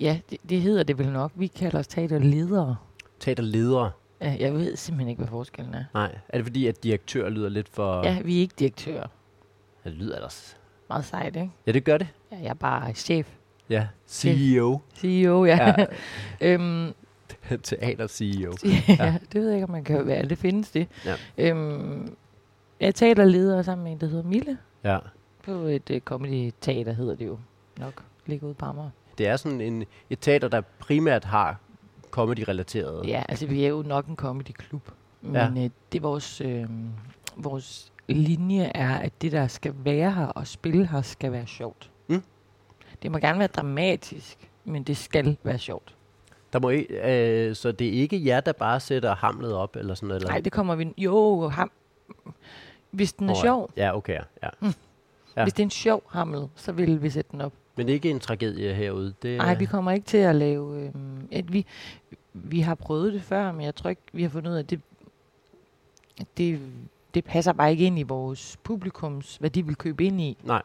Ja, 0.00 0.18
det, 0.30 0.38
det 0.48 0.60
hedder 0.60 0.82
det 0.82 0.98
vel 0.98 1.08
nok. 1.12 1.32
Vi 1.34 1.46
kalder 1.46 1.78
os 1.78 1.86
teaterledere. 1.86 2.76
Teaterleder? 3.20 3.90
Ja, 4.20 4.36
jeg 4.40 4.54
ved 4.54 4.76
simpelthen 4.76 5.08
ikke, 5.08 5.18
hvad 5.20 5.28
forskellen 5.28 5.74
er. 5.74 5.84
Nej. 5.94 6.14
Er 6.28 6.38
det 6.38 6.46
fordi, 6.46 6.66
at 6.66 6.82
direktør 6.84 7.28
lyder 7.28 7.48
lidt 7.48 7.68
for... 7.68 8.06
Ja, 8.06 8.18
vi 8.24 8.36
er 8.36 8.40
ikke 8.40 8.54
direktører. 8.58 9.06
Det 9.84 9.92
lyder 9.92 10.14
ellers. 10.16 10.56
Meget 10.88 11.04
sejt, 11.04 11.36
ikke? 11.36 11.50
Ja, 11.66 11.72
det 11.72 11.84
gør 11.84 11.98
det. 11.98 12.08
Ja, 12.32 12.36
jeg 12.36 12.48
er 12.48 12.54
bare 12.54 12.94
chef. 12.94 13.28
Ja. 13.70 13.86
CEO. 14.08 14.78
CEO, 14.96 15.44
ja. 15.44 15.74
Ja. 15.78 15.86
øhm, 16.52 16.94
Teater-CEO. 17.62 18.52
ja, 18.98 19.18
det 19.32 19.40
ved 19.40 19.46
jeg 19.46 19.54
ikke, 19.54 19.64
om 19.64 19.70
man 19.70 19.84
kan 19.84 20.06
være. 20.06 20.28
Det 20.28 20.38
findes 20.38 20.70
det. 20.70 20.88
Ja. 21.04 21.14
Øhm, 21.38 22.16
jeg 22.80 22.94
taler 22.94 23.24
leder 23.24 23.62
sammen 23.62 23.84
med 23.84 23.92
en, 23.92 24.00
der 24.00 24.06
hedder 24.06 24.22
Mille. 24.22 24.58
Ja. 24.84 24.98
På 25.44 25.52
et 25.52 25.90
uh, 25.90 25.98
comedy-teater 25.98 26.92
hedder 26.92 27.14
det 27.14 27.26
jo 27.26 27.38
nok. 27.78 28.02
Ligger 28.26 28.46
ude 28.46 28.54
på 28.54 28.64
Amager. 28.64 28.90
Det 29.18 29.28
er 29.28 29.36
sådan 29.36 29.60
en, 29.60 29.84
et 30.10 30.18
teater, 30.20 30.48
der 30.48 30.60
primært 30.78 31.24
har 31.24 31.58
comedy-relateret. 32.10 33.08
Ja, 33.08 33.22
altså 33.28 33.46
vi 33.46 33.64
er 33.64 33.68
jo 33.68 33.82
nok 33.86 34.06
en 34.06 34.16
comedy-klub. 34.16 34.90
Men 35.20 35.34
ja. 35.34 35.64
øh, 35.64 35.70
det 35.92 35.98
er 35.98 36.00
vores, 36.00 36.40
øh, 36.40 36.66
vores 37.36 37.92
linje 38.08 38.70
er, 38.74 38.98
at 38.98 39.22
det, 39.22 39.32
der 39.32 39.46
skal 39.46 39.74
være 39.76 40.12
her 40.12 40.26
og 40.26 40.46
spille 40.46 40.86
her, 40.86 41.02
skal 41.02 41.32
være 41.32 41.46
sjovt. 41.46 41.90
Mm. 42.08 42.22
Det 43.02 43.10
må 43.10 43.18
gerne 43.18 43.38
være 43.38 43.48
dramatisk, 43.48 44.50
men 44.64 44.82
det 44.82 44.96
skal 44.96 45.36
være 45.42 45.58
sjovt. 45.58 45.94
Der 46.52 46.60
må 46.60 46.68
ikke, 46.68 47.48
øh, 47.48 47.54
så 47.54 47.72
det 47.72 47.86
er 47.86 47.92
ikke 47.92 48.26
jer, 48.26 48.40
der 48.40 48.52
bare 48.52 48.80
sætter 48.80 49.14
hamlet 49.14 49.54
op, 49.54 49.76
eller 49.76 49.94
sådan 49.94 50.06
noget? 50.06 50.20
Eller? 50.20 50.30
Nej, 50.30 50.40
det 50.40 50.52
kommer 50.52 50.74
vi... 50.74 50.92
Jo, 50.98 51.48
ham, 51.48 51.70
hvis 52.90 53.12
den 53.12 53.28
er 53.28 53.34
ja. 53.36 53.40
sjov, 53.40 53.70
Ja, 53.76 53.96
okay. 53.96 54.12
Ja. 54.12 54.48
Ja. 54.62 54.72
Ja. 55.36 55.42
hvis 55.42 55.52
det 55.52 55.62
er 55.62 55.66
en 55.66 55.70
sjov 55.70 56.02
hammel, 56.08 56.48
så 56.54 56.72
vil 56.72 57.02
vi 57.02 57.10
sætte 57.10 57.32
den 57.32 57.40
op. 57.40 57.52
Men 57.76 57.88
ikke 57.88 58.10
en 58.10 58.20
tragedie 58.20 58.74
herude. 58.74 59.14
Nej, 59.24 59.54
vi 59.54 59.64
kommer 59.64 59.92
ikke 59.92 60.06
til 60.06 60.18
at 60.18 60.34
lave... 60.34 60.80
Øh, 60.80 60.90
et, 61.30 61.52
vi, 61.52 61.66
vi 62.32 62.60
har 62.60 62.74
prøvet 62.74 63.12
det 63.12 63.22
før, 63.22 63.52
men 63.52 63.60
jeg 63.62 63.74
tror 63.74 63.90
ikke, 63.90 64.02
vi 64.12 64.22
har 64.22 64.30
fundet 64.30 64.50
ud 64.50 64.56
af, 64.56 64.60
at 64.60 64.70
det, 64.70 64.80
at 66.20 66.26
det, 66.36 66.60
det 67.14 67.24
passer 67.24 67.52
bare 67.52 67.70
ikke 67.70 67.86
ind 67.86 67.98
i 67.98 68.02
vores 68.02 68.56
publikums, 68.62 69.36
hvad 69.36 69.50
de 69.50 69.66
vil 69.66 69.76
købe 69.76 70.04
ind 70.04 70.20
i. 70.20 70.36
Nej. 70.42 70.62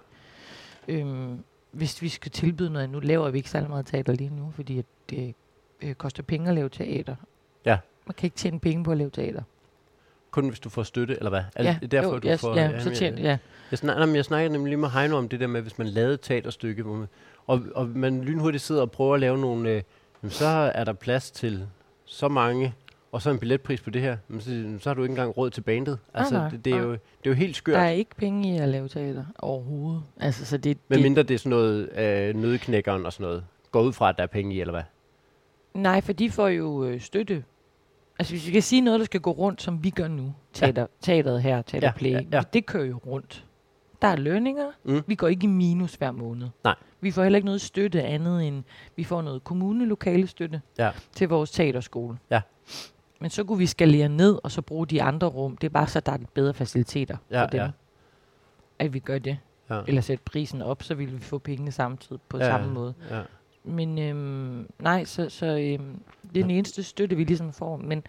Øhm, 0.88 1.44
hvis 1.72 2.02
vi 2.02 2.10
skal 2.10 2.32
tilbyde 2.32 2.70
noget, 2.70 2.90
nu 2.90 3.00
laver 3.00 3.30
vi 3.30 3.38
ikke 3.38 3.50
særlig 3.50 3.70
meget 3.70 3.86
teater 3.86 4.14
lige 4.14 4.36
nu, 4.36 4.52
fordi 4.56 4.80
at 4.80 4.86
det 5.10 5.36
øh, 5.82 5.94
koster 5.94 6.24
penge 6.24 6.50
at 6.50 6.56
lave 6.56 6.70
teater. 6.70 7.16
Ja. 7.66 7.78
Man 8.06 8.14
kan 8.18 8.28
ikke 8.28 8.38
tjene 8.38 8.60
penge 8.60 8.84
på 8.84 8.92
at 8.92 8.98
lave 8.98 9.10
teater. 9.10 9.42
Kun 10.32 10.48
hvis 10.48 10.60
du 10.60 10.70
får 10.70 10.84
støtte, 10.84 11.18
eller 11.18 11.30
hvad? 11.30 11.44
Er 11.56 11.64
ja, 11.64 11.78
det 11.82 11.92
derfor, 11.92 12.14
jo, 12.14 12.20
du 12.20 12.28
ja, 12.28 12.36
får... 12.36 12.56
ja, 12.56 12.80
så 12.80 12.90
men 12.90 12.98
tjener, 12.98 13.18
jeg, 13.18 13.26
ja. 13.26 13.38
jeg, 13.72 13.80
snakker, 13.80 14.02
jamen, 14.02 14.16
jeg 14.16 14.26
snakker 14.26 14.52
nemlig 14.52 14.70
lige 14.70 14.78
med 14.78 14.90
Heino 14.90 15.18
om 15.18 15.30
det 15.30 15.40
der 15.40 15.48
med, 15.48 15.62
hvis 15.62 15.78
man 15.78 15.88
lavede 15.88 16.14
et 16.14 16.22
teaterstykke, 16.22 16.84
hvor 16.84 16.96
man, 16.96 17.08
og, 17.48 17.62
og 17.76 17.88
man 17.88 18.22
lynhurtigt 18.22 18.64
sidder 18.64 18.82
og 18.82 18.92
prøver 18.92 19.14
at 19.14 19.20
lave 19.20 19.38
nogle... 19.38 19.70
Øh, 19.70 19.84
jamen, 20.24 20.32
så 20.32 20.46
er 20.76 20.84
der 20.84 20.94
plads 20.94 21.32
til 21.32 21.68
så 22.06 22.28
mange, 22.28 22.74
og 23.12 23.22
så 23.22 23.30
en 23.30 23.40
billetpris 23.40 23.82
på 23.82 23.90
det 23.90 24.02
her. 24.02 24.18
Men 24.28 24.42
så, 24.42 24.76
så 24.80 24.90
har 24.90 24.94
du 24.94 25.02
ikke 25.02 25.12
engang 25.12 25.38
råd 25.38 25.50
til 25.50 25.62
bandet. 25.62 26.00
Altså, 26.14 26.34
nej, 26.36 26.50
det, 26.50 26.66
det, 26.66 26.74
er 26.74 26.78
nej. 26.78 26.86
jo, 26.86 26.92
det 26.92 27.00
er 27.26 27.30
jo 27.30 27.34
helt 27.34 27.56
skørt. 27.56 27.76
Der 27.76 27.82
er 27.82 27.90
ikke 27.90 28.16
penge 28.16 28.56
i 28.56 28.58
at 28.58 28.70
lave 28.70 28.88
teater 28.88 29.26
overhovedet. 29.40 30.04
Altså, 30.20 30.46
så 30.46 30.58
det, 30.58 30.78
Men 30.88 30.96
det, 30.96 31.04
mindre 31.04 31.24
det 31.24 31.34
er 31.34 31.38
sådan 31.38 31.50
noget 31.50 31.90
øh, 32.00 32.36
nødknækkeren 32.36 33.06
og 33.06 33.14
sådan 33.14 33.24
noget. 33.24 33.44
Går 33.72 33.82
ud 33.82 33.94
fra, 33.94 34.10
at 34.10 34.18
der 34.18 34.24
er 34.24 34.28
penge 34.28 34.56
i, 34.56 34.62
eller 34.62 34.72
hvad? 34.74 34.84
Nej, 35.74 36.02
for 36.02 36.14
de 36.14 36.32
får 36.32 36.48
jo 36.48 36.84
øh, 36.86 37.02
støtte. 37.02 37.44
Altså 38.20 38.34
hvis 38.34 38.48
vi 38.48 38.52
kan 38.52 38.62
sige 38.62 38.82
noget, 38.82 39.00
der 39.00 39.06
skal 39.06 39.20
gå 39.22 39.32
rundt, 39.32 39.62
som 39.62 39.84
vi 39.84 39.90
gør 39.90 40.08
nu, 40.08 40.34
teater, 40.54 40.88
teateret 41.02 41.42
her, 41.42 41.62
Teater 41.62 41.92
Ja, 42.02 42.08
ja, 42.10 42.22
ja. 42.32 42.42
det 42.54 42.66
kører 42.66 42.86
jo 42.86 43.00
rundt. 43.08 43.46
Der 44.02 44.08
er 44.08 44.16
lønninger. 44.16 44.66
Mm. 44.84 45.02
Vi 45.08 45.16
går 45.16 45.28
ikke 45.28 45.44
i 45.44 45.48
minus 45.48 45.94
hver 45.96 46.12
måned. 46.12 46.48
Nej. 46.64 46.76
Vi 47.02 47.12
får 47.12 47.24
heller 47.24 47.38
ikke 47.38 47.46
noget 47.46 47.62
støtte 47.62 48.04
andet 48.04 48.48
end, 48.48 48.64
vi 48.96 49.04
får 49.04 49.22
noget 49.22 49.44
kommunelokale 49.44 50.28
støtte 50.28 50.62
Ja. 50.78 50.92
til 51.12 51.30
vores 51.30 51.52
teaterskole. 51.52 52.18
Ja. 52.32 52.42
Men 53.20 53.30
så 53.30 53.44
kunne 53.44 53.58
vi 53.58 53.66
skalere 53.66 54.10
ned, 54.10 54.40
og 54.44 54.52
så 54.52 54.62
bruge 54.62 54.88
de 54.88 55.04
andre 55.04 55.28
rum. 55.28 55.58
Det 55.58 55.68
er 55.68 55.72
bare 55.72 55.88
så, 55.88 56.00
der 56.00 56.12
er 56.12 56.18
bedre 56.34 56.54
faciliteter 56.54 57.18
Ja, 57.32 57.44
for 57.44 57.48
dem. 57.48 57.60
ja. 57.60 57.70
At 58.80 58.94
vi 58.94 59.00
gør 59.00 59.20
det. 59.20 59.38
Ja. 59.70 59.82
Eller 59.88 60.02
sætte 60.02 60.24
prisen 60.24 60.62
op, 60.62 60.84
så 60.84 60.96
vil 60.96 61.14
vi 61.14 61.20
få 61.20 61.38
pengene 61.38 61.72
samtidig 61.72 62.22
på 62.30 62.38
Ja, 62.38 62.46
samme 62.46 62.74
måde. 62.74 62.94
Ja. 63.12 63.22
Men 63.64 64.00
øhm, 64.00 64.68
nej, 64.80 65.06
så, 65.06 65.30
så 65.30 65.46
øhm, 65.46 66.00
det 66.34 66.40
er 66.40 66.44
den 66.44 66.52
eneste 66.52 66.84
støtte, 66.84 67.16
vi 67.16 67.24
ligesom 67.24 67.54
får. 67.54 67.78
Men 67.78 68.04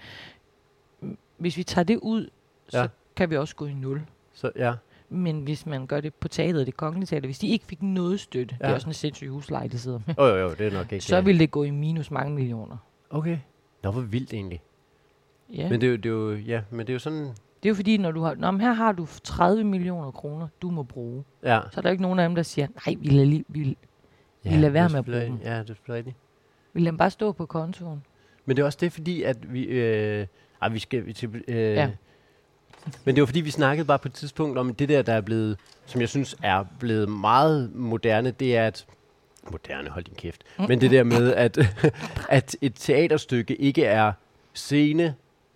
hvis 1.38 1.56
vi 1.56 1.62
tager 1.62 1.84
det 1.84 1.98
ud, 2.02 2.30
så 2.68 2.78
Ja. 2.78 2.86
kan 3.16 3.30
vi 3.30 3.36
også 3.36 3.56
gå 3.56 3.66
i 3.66 3.72
nul. 3.72 4.02
Så, 4.32 4.50
ja. 4.56 4.74
Men 5.08 5.40
hvis 5.42 5.66
man 5.66 5.86
gør 5.86 6.00
det 6.00 6.14
på 6.14 6.28
teateret, 6.28 6.66
det 6.66 6.76
kongelige 6.76 7.06
teater, 7.06 7.26
hvis 7.26 7.38
de 7.38 7.48
ikke 7.48 7.64
fik 7.66 7.82
noget 7.82 8.20
støtte, 8.20 8.56
ja. 8.60 8.64
det 8.64 8.68
Ja. 8.68 8.70
er 8.70 8.74
også 8.74 8.86
en 8.88 8.94
sindssyg 8.94 9.28
husleje, 9.28 9.68
de 9.68 9.78
sidder 9.78 10.00
med, 10.06 10.14
Jo, 10.18 10.24
jo, 10.26 10.36
jo, 10.36 10.50
det 10.54 10.66
er 10.66 10.70
nok 10.70 10.92
ikke... 10.92 11.04
så 11.04 11.18
øh, 11.18 11.26
vil 11.26 11.38
det 11.40 11.50
gå 11.50 11.62
i 11.64 11.70
minus 11.70 12.10
mange 12.10 12.34
millioner. 12.34 12.76
Okay. 13.10 13.38
Nå, 13.82 13.90
hvor 13.90 14.00
vildt 14.00 14.32
egentlig. 14.32 14.60
Ja. 15.54 15.68
Men 15.68 15.80
det 15.80 15.86
er 15.86 15.90
jo, 15.90 15.96
det 15.96 16.06
er 16.06 16.10
jo, 16.10 16.34
ja, 16.34 16.60
men 16.70 16.80
det 16.80 16.88
er 16.88 16.92
jo 16.92 16.98
sådan, 16.98 17.22
det 17.22 17.64
er 17.64 17.68
jo 17.68 17.74
fordi, 17.74 17.96
når 17.96 18.10
du 18.12 18.22
har, 18.22 18.34
Nå, 18.34 18.50
men 18.50 18.60
her 18.60 18.72
har 18.72 18.92
du 18.92 19.06
30 19.24 19.64
millioner 19.64 20.10
kroner, 20.10 20.48
du 20.62 20.70
må 20.70 20.82
bruge. 20.82 21.24
ja. 21.42 21.60
Så 21.72 21.80
er 21.80 21.82
der 21.82 21.90
ikke 21.90 22.02
nogen 22.02 22.18
af 22.18 22.28
dem, 22.28 22.34
der 22.34 22.42
siger, 22.42 22.66
nej, 22.86 22.96
vi 23.00 23.08
lader, 23.08 23.26
lige, 23.26 23.44
vi, 23.48 23.76
ja 24.44 24.56
lader 24.56 24.70
være 24.70 24.88
med 24.88 24.98
at 24.98 25.04
bruge 25.04 25.16
selvfølgelig- 25.16 25.44
Ja, 25.44 25.54
det 25.54 25.60
er 25.60 25.66
selvfølgelig 25.66 26.14
vi 26.72 26.80
lader 26.80 26.90
dem 26.90 26.98
bare 26.98 27.10
stå 27.10 27.32
på 27.32 27.46
kontoen. 27.46 28.02
Men 28.46 28.56
det 28.56 28.62
er 28.62 28.66
også 28.66 28.78
det, 28.80 28.92
fordi 28.92 29.22
at 29.22 29.52
vi... 29.52 29.62
Øh, 29.64 30.26
ej, 30.62 30.68
vi 30.68 30.78
skal... 30.78 31.06
Vi 31.06 31.12
til, 31.12 31.44
øh, 31.48 31.56
Ja. 31.56 31.90
Men 33.04 33.14
det 33.14 33.22
var 33.22 33.26
fordi, 33.26 33.40
vi 33.40 33.50
snakkede 33.50 33.86
bare 33.86 33.98
på 33.98 34.08
et 34.08 34.14
tidspunkt 34.14 34.58
om 34.58 34.74
det 34.74 34.88
der, 34.88 35.02
der 35.02 35.12
er 35.12 35.20
blevet, 35.20 35.58
som 35.86 36.00
jeg 36.00 36.08
synes 36.08 36.36
er 36.42 36.64
blevet 36.78 37.08
meget 37.08 37.70
moderne, 37.74 38.30
det 38.30 38.56
er 38.56 38.66
at 38.66 38.86
moderne, 39.50 39.88
hold 39.90 40.04
din 40.04 40.14
kæft. 40.14 40.44
Men 40.68 40.80
det 40.80 40.90
der 40.90 41.02
med, 41.04 41.34
at, 41.34 41.58
at 42.28 42.56
et 42.60 42.72
teaterstykke 42.74 43.56
ikke 43.56 43.84
er 43.84 44.12
scene, 44.54 45.14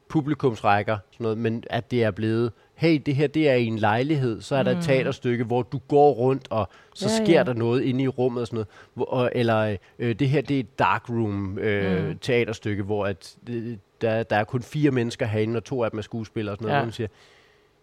publikumsrækker, 0.09 0.99
sådan 1.13 1.25
noget, 1.25 1.39
men 1.39 1.65
at 1.71 1.91
det 1.91 2.05
er 2.05 2.11
blevet, 2.11 2.53
hey, 2.75 3.03
det 3.07 3.17
her 3.17 3.27
det 3.27 3.49
er 3.49 3.55
i 3.55 3.65
en 3.67 3.79
lejlighed, 3.79 4.41
så 4.41 4.57
er 4.57 4.63
der 4.63 4.79
et 4.79 4.85
teaterstykke, 4.85 5.45
hvor 5.45 5.63
du 5.63 5.79
går 5.89 6.13
rundt, 6.13 6.47
og 6.51 6.69
så 6.95 7.09
Ja, 7.19 7.25
sker 7.25 7.35
ja. 7.39 7.43
der 7.43 7.53
noget 7.55 7.83
inde 7.83 8.05
i 8.05 8.09
rummet 8.09 8.41
og 8.41 8.47
sådan 8.47 8.57
noget. 8.57 8.69
Hvor, 8.95 9.05
og, 9.05 9.31
eller 9.35 9.77
øh, 9.99 10.15
det 10.19 10.29
her, 10.29 10.41
det 10.41 10.57
er 10.57 10.61
et 10.61 10.79
dark 10.79 11.11
room 11.11 11.59
øh, 11.59 12.09
Mm. 12.09 12.19
teaterstykke, 12.19 12.83
hvor 12.83 13.07
at, 13.07 13.37
øh, 13.49 13.77
der, 14.01 14.23
der 14.23 14.37
er 14.37 14.45
kun 14.45 14.63
fire 14.63 14.91
mennesker 14.91 15.27
herinde, 15.27 15.57
og 15.57 15.65
to 15.65 15.85
af 15.85 15.91
dem 15.91 15.99
er 15.99 16.03
skuespillere 16.03 16.53
og 16.53 16.57
sådan 16.57 16.65
noget. 16.65 16.75
Ja. 16.75 16.79
Ja. 16.79 16.85
Man 16.85 16.93
siger, 16.93 17.09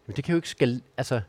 men 0.08 0.16
det 0.16 0.24
kan 0.24 0.32
jo 0.32 0.38
ikke 0.38 0.50
skal, 0.50 0.82
altså, 0.98 1.22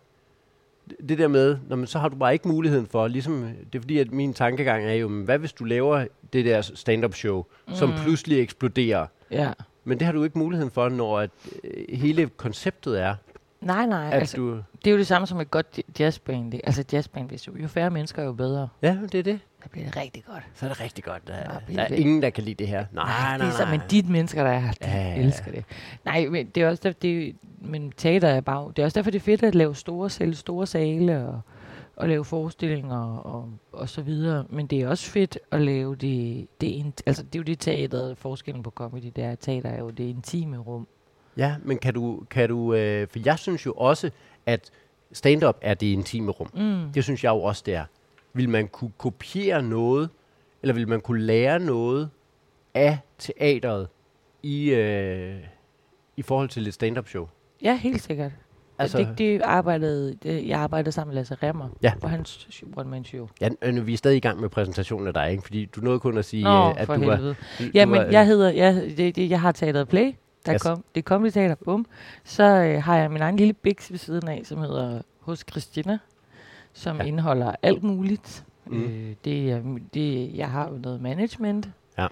det- 0.91 1.09
det 1.09 1.19
der 1.19 1.29
med, 1.29 1.57
når 1.69 1.77
man, 1.77 1.87
så 1.87 1.99
har 1.99 2.09
du 2.09 2.17
bare 2.17 2.33
ikke 2.33 2.49
muligheden 2.49 2.87
for, 2.87 3.09
ligesom, 3.09 3.43
det 3.73 3.79
er 3.79 3.81
fordi, 3.83 3.99
at 3.99 4.13
min 4.13 4.35
tankegang 4.35 4.85
er 4.85 4.93
jo, 4.93 5.09
men 5.09 5.25
hvad 5.25 5.39
hvis 5.39 5.53
du 5.53 5.65
laver 5.65 6.07
det 6.33 6.45
der 6.45 6.61
stand-up 6.63 7.15
show, 7.15 7.45
mm. 7.69 7.75
som 7.75 7.93
pludselig 8.03 8.41
eksploderer, 8.41 9.07
Ja. 9.31 9.53
Men 9.85 9.99
det 9.99 10.07
har 10.07 10.13
du 10.13 10.25
ikke 10.25 10.39
muligheden 10.39 10.71
for, 10.71 10.89
når 10.89 11.19
at, 11.19 11.31
øh, 11.65 11.99
hele 11.99 12.29
konceptet 12.29 13.01
er, 13.01 13.15
Nej, 13.61 13.87
nej. 13.87 14.07
at 14.07 14.15
Altså, 14.15 14.37
du... 14.37 14.51
det 14.57 14.87
er 14.87 14.91
jo 14.91 14.99
det 14.99 15.07
samme 15.07 15.27
som 15.27 15.41
et 15.41 15.51
godt 15.51 15.81
jazzband. 16.01 16.55
Altså 16.65 16.85
jazzband, 16.93 17.29
hvis 17.29 17.47
jo, 17.47 17.53
jo 17.63 17.69
færre 17.69 17.91
mennesker, 17.91 18.23
jo 18.23 18.33
bedre. 18.33 18.69
Ja, 18.83 18.99
det 19.13 19.15
er 19.15 19.23
det. 19.23 19.41
Så 19.63 19.69
bliver 19.69 19.87
det 19.87 19.97
rigtig 19.97 20.25
godt. 20.25 20.43
Så 20.55 20.65
er 20.67 20.69
det 20.71 20.81
rigtig 20.81 21.05
godt. 21.05 21.27
Der, 21.29 21.35
Ja, 21.35 21.75
der 21.75 21.83
er 21.83 21.87
ingen, 21.95 22.23
der 22.23 22.31
kan 22.31 22.45
lide 22.45 22.55
det 22.55 22.69
her. 22.69 22.85
Nej, 22.93 23.05
nej, 23.05 23.29
nej. 23.29 23.37
det 23.39 23.47
er 23.47 23.51
så, 23.51 23.67
men 23.71 23.81
de 23.91 24.03
mennesker, 24.13 24.43
der 24.45 24.51
er 24.51 24.59
her, 24.59 24.73
de 24.73 24.77
Ja, 24.89 24.97
ja, 24.97 25.09
ja. 25.09 25.17
elsker 25.23 25.51
det. 25.51 25.65
Nej, 26.05 26.27
men 26.27 26.47
det 26.47 26.63
er 26.63 26.69
også 26.69 26.81
derfor, 26.85 26.99
det 27.03 27.37
men 27.61 27.93
teater 27.97 28.29
er 28.29 28.41
bare, 28.41 28.73
det 28.77 28.83
er 28.83 28.85
også 28.87 28.95
derfor, 28.95 29.11
det 29.11 29.19
er 29.19 29.23
fedt 29.25 29.43
at 29.43 29.55
lave 29.55 29.75
store, 29.75 30.11
sælge 30.11 30.35
store 30.35 30.67
sale 30.67 31.27
og, 31.27 31.41
og 31.97 32.09
lave 32.09 32.25
forestillinger 32.25 33.17
og, 33.19 33.51
og 33.73 33.89
så 33.89 34.03
videre. 34.03 34.45
Men 34.51 34.67
det 34.67 34.81
er 34.81 34.89
også 34.89 35.11
fedt 35.11 35.39
at 35.51 35.61
lave 35.61 35.97
det, 35.97 36.47
det 36.61 36.67
in, 36.67 36.93
altså 37.07 37.23
det 37.23 37.35
er 37.35 37.39
jo 37.39 37.43
det 37.43 37.59
teater, 37.59 38.15
forskellen 38.15 38.63
på 38.63 38.71
comedy, 38.71 39.13
det 39.17 39.25
er, 39.25 39.31
at 39.31 39.39
teater 39.39 39.71
er 39.71 39.79
jo 39.79 39.91
det 39.91 40.05
intime 40.05 40.59
rum. 40.59 40.87
Ja, 41.37 41.57
men 41.65 41.79
kan 41.79 41.95
du, 41.95 42.23
kan 42.31 42.49
du 42.49 42.75
øh, 42.75 43.09
for 43.09 43.19
jeg 43.25 43.39
synes 43.39 43.67
jo 43.67 43.73
også, 43.73 44.11
at 44.47 44.71
stand-up 45.13 45.59
er 45.61 45.75
det 45.75 45.87
intime 45.87 46.31
rum. 46.31 46.51
Mm. 46.55 46.93
Det 46.93 47.05
synes 47.05 47.25
jeg 47.25 47.31
jo 47.31 47.43
også, 47.43 47.63
det 47.67 47.75
er. 47.75 47.85
Vil 48.33 48.49
man 48.49 48.69
kunne 48.69 48.93
kopiere 48.99 49.63
noget, 49.63 50.11
eller 50.63 50.75
vil 50.75 50.89
man 50.89 51.01
kunne 51.01 51.23
lære 51.23 51.61
noget 51.61 52.11
af 52.75 52.99
teateret 53.19 53.89
i, 54.43 54.71
øh, 54.71 55.37
i 56.17 56.23
forhold 56.23 56.49
til 56.49 56.67
et 56.67 56.75
stand-up 56.75 57.09
show? 57.09 57.29
Ja, 57.63 57.77
helt 57.77 58.03
sikkert. 58.03 58.33
Altså, 58.83 58.99
det, 58.99 59.19
det 59.19 59.43
arbejdede, 59.43 60.15
det, 60.23 60.49
jeg 60.49 60.61
arbejdede 60.61 60.93
sammen 60.93 61.11
med 61.15 61.21
Lasse 61.21 61.35
Remmer 61.43 61.69
Ja. 61.83 61.93
på 62.01 62.09
hans 62.09 62.47
sh- 62.51 62.73
one-man-show. 62.77 63.29
Ja, 63.41 63.71
nu- 63.71 63.83
vi 63.83 63.93
er 63.93 63.97
stadig 63.97 64.17
i 64.17 64.21
gang 64.21 64.41
med 64.41 64.49
præsentationen 64.49 65.07
af 65.09 65.15
dig, 65.15 65.31
ikke? 65.31 65.43
Fordi 65.43 65.65
du 65.65 65.81
nåede 65.81 66.01
kun 66.01 66.19
at 66.19 66.25
sige, 66.25 66.45
Nå, 66.45 66.69
øh, 66.69 66.81
at 66.81 66.89
du 66.89 66.93
var... 66.93 66.99
helvede. 67.17 67.35
Du, 67.59 67.65
Ja, 67.75 67.87
men 67.87 67.99
var, 67.99 68.05
jeg 68.05 68.27
hedder, 68.27 68.51
jeg, 68.51 68.75
det, 68.97 69.17
det, 69.17 69.31
jeg 69.31 69.41
har 69.41 69.53
teateret 69.53 69.89
Play, 69.89 70.13
der 70.47 70.55
Yes. 70.55 70.63
kom, 70.63 70.85
det 70.95 71.05
Comedy 71.05 71.31
Teater, 71.31 71.55
bum. 71.65 71.87
Så 72.25 72.43
øh, 72.45 72.83
har 72.83 72.97
jeg 72.97 73.11
min 73.11 73.21
egen 73.23 73.37
lille 73.37 73.53
biks 73.53 73.91
ved 73.91 73.99
siden 73.99 74.29
af, 74.29 74.41
som 74.45 74.59
hedder 74.59 75.03
Hos 75.21 75.45
Christina, 75.51 75.99
som 76.73 76.97
Ja. 76.97 77.03
indeholder 77.03 77.53
alt 77.63 77.83
muligt. 77.83 78.45
Mm. 78.67 78.83
Øh, 78.85 79.15
det, 79.25 79.63
det, 79.95 80.37
jeg 80.37 80.51
har 80.51 80.69
jo 80.69 80.77
noget 80.77 81.01
management. 81.01 81.69
Ja. 81.99 82.07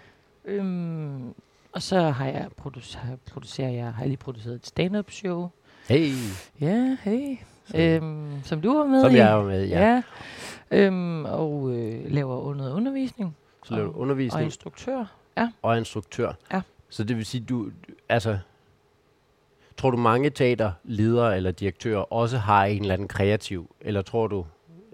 Øhm, 0.44 1.34
og 1.72 1.82
så 1.82 2.00
har 2.10 2.26
jeg, 2.26 2.46
producer, 2.56 2.98
producerer 3.32 3.68
jeg, 3.70 3.84
har 3.84 4.00
jeg 4.02 4.08
lige 4.08 4.16
produceret 4.16 4.54
et 4.54 4.66
stand-up 4.66 5.10
show. 5.10 5.48
Hey, 5.88 6.12
Ja, 6.60 6.96
hey. 7.02 7.36
Så- 7.64 7.76
Øhm, 7.78 8.42
som 8.44 8.60
du 8.60 8.76
var 8.78 8.86
med 8.86 9.00
som 9.02 9.14
i. 9.14 9.16
jeg 9.16 9.32
er 9.32 9.42
med, 9.42 9.66
ja. 9.68 9.80
ja. 9.80 10.02
Øhm, 10.70 11.24
og 11.24 11.70
øh, 11.70 12.12
laver 12.12 12.54
noget 12.54 12.72
undervisning. 12.72 13.36
Så 13.64 13.74
laver 13.74 13.84
du 13.86 13.90
og, 13.90 13.94
og 13.96 14.00
undervisning 14.00 14.44
instruktør. 14.44 15.04
Ja. 15.36 15.50
og 15.62 15.78
instruktør. 15.78 16.32
Ja. 16.52 16.60
Så 16.88 17.04
det 17.04 17.16
vil 17.16 17.26
sige, 17.26 17.44
du, 17.44 17.64
du- 17.64 17.70
altså, 18.08 18.38
tror 19.76 19.90
du 19.90 19.96
mange 19.96 20.30
teaterledere 20.30 21.36
eller 21.36 21.50
direktører 21.50 22.12
også 22.12 22.38
har 22.38 22.64
en 22.64 22.80
eller 22.82 22.94
anden 22.94 23.08
kreativ, 23.08 23.70
eller 23.80 24.02
tror 24.02 24.26
du, 24.26 24.46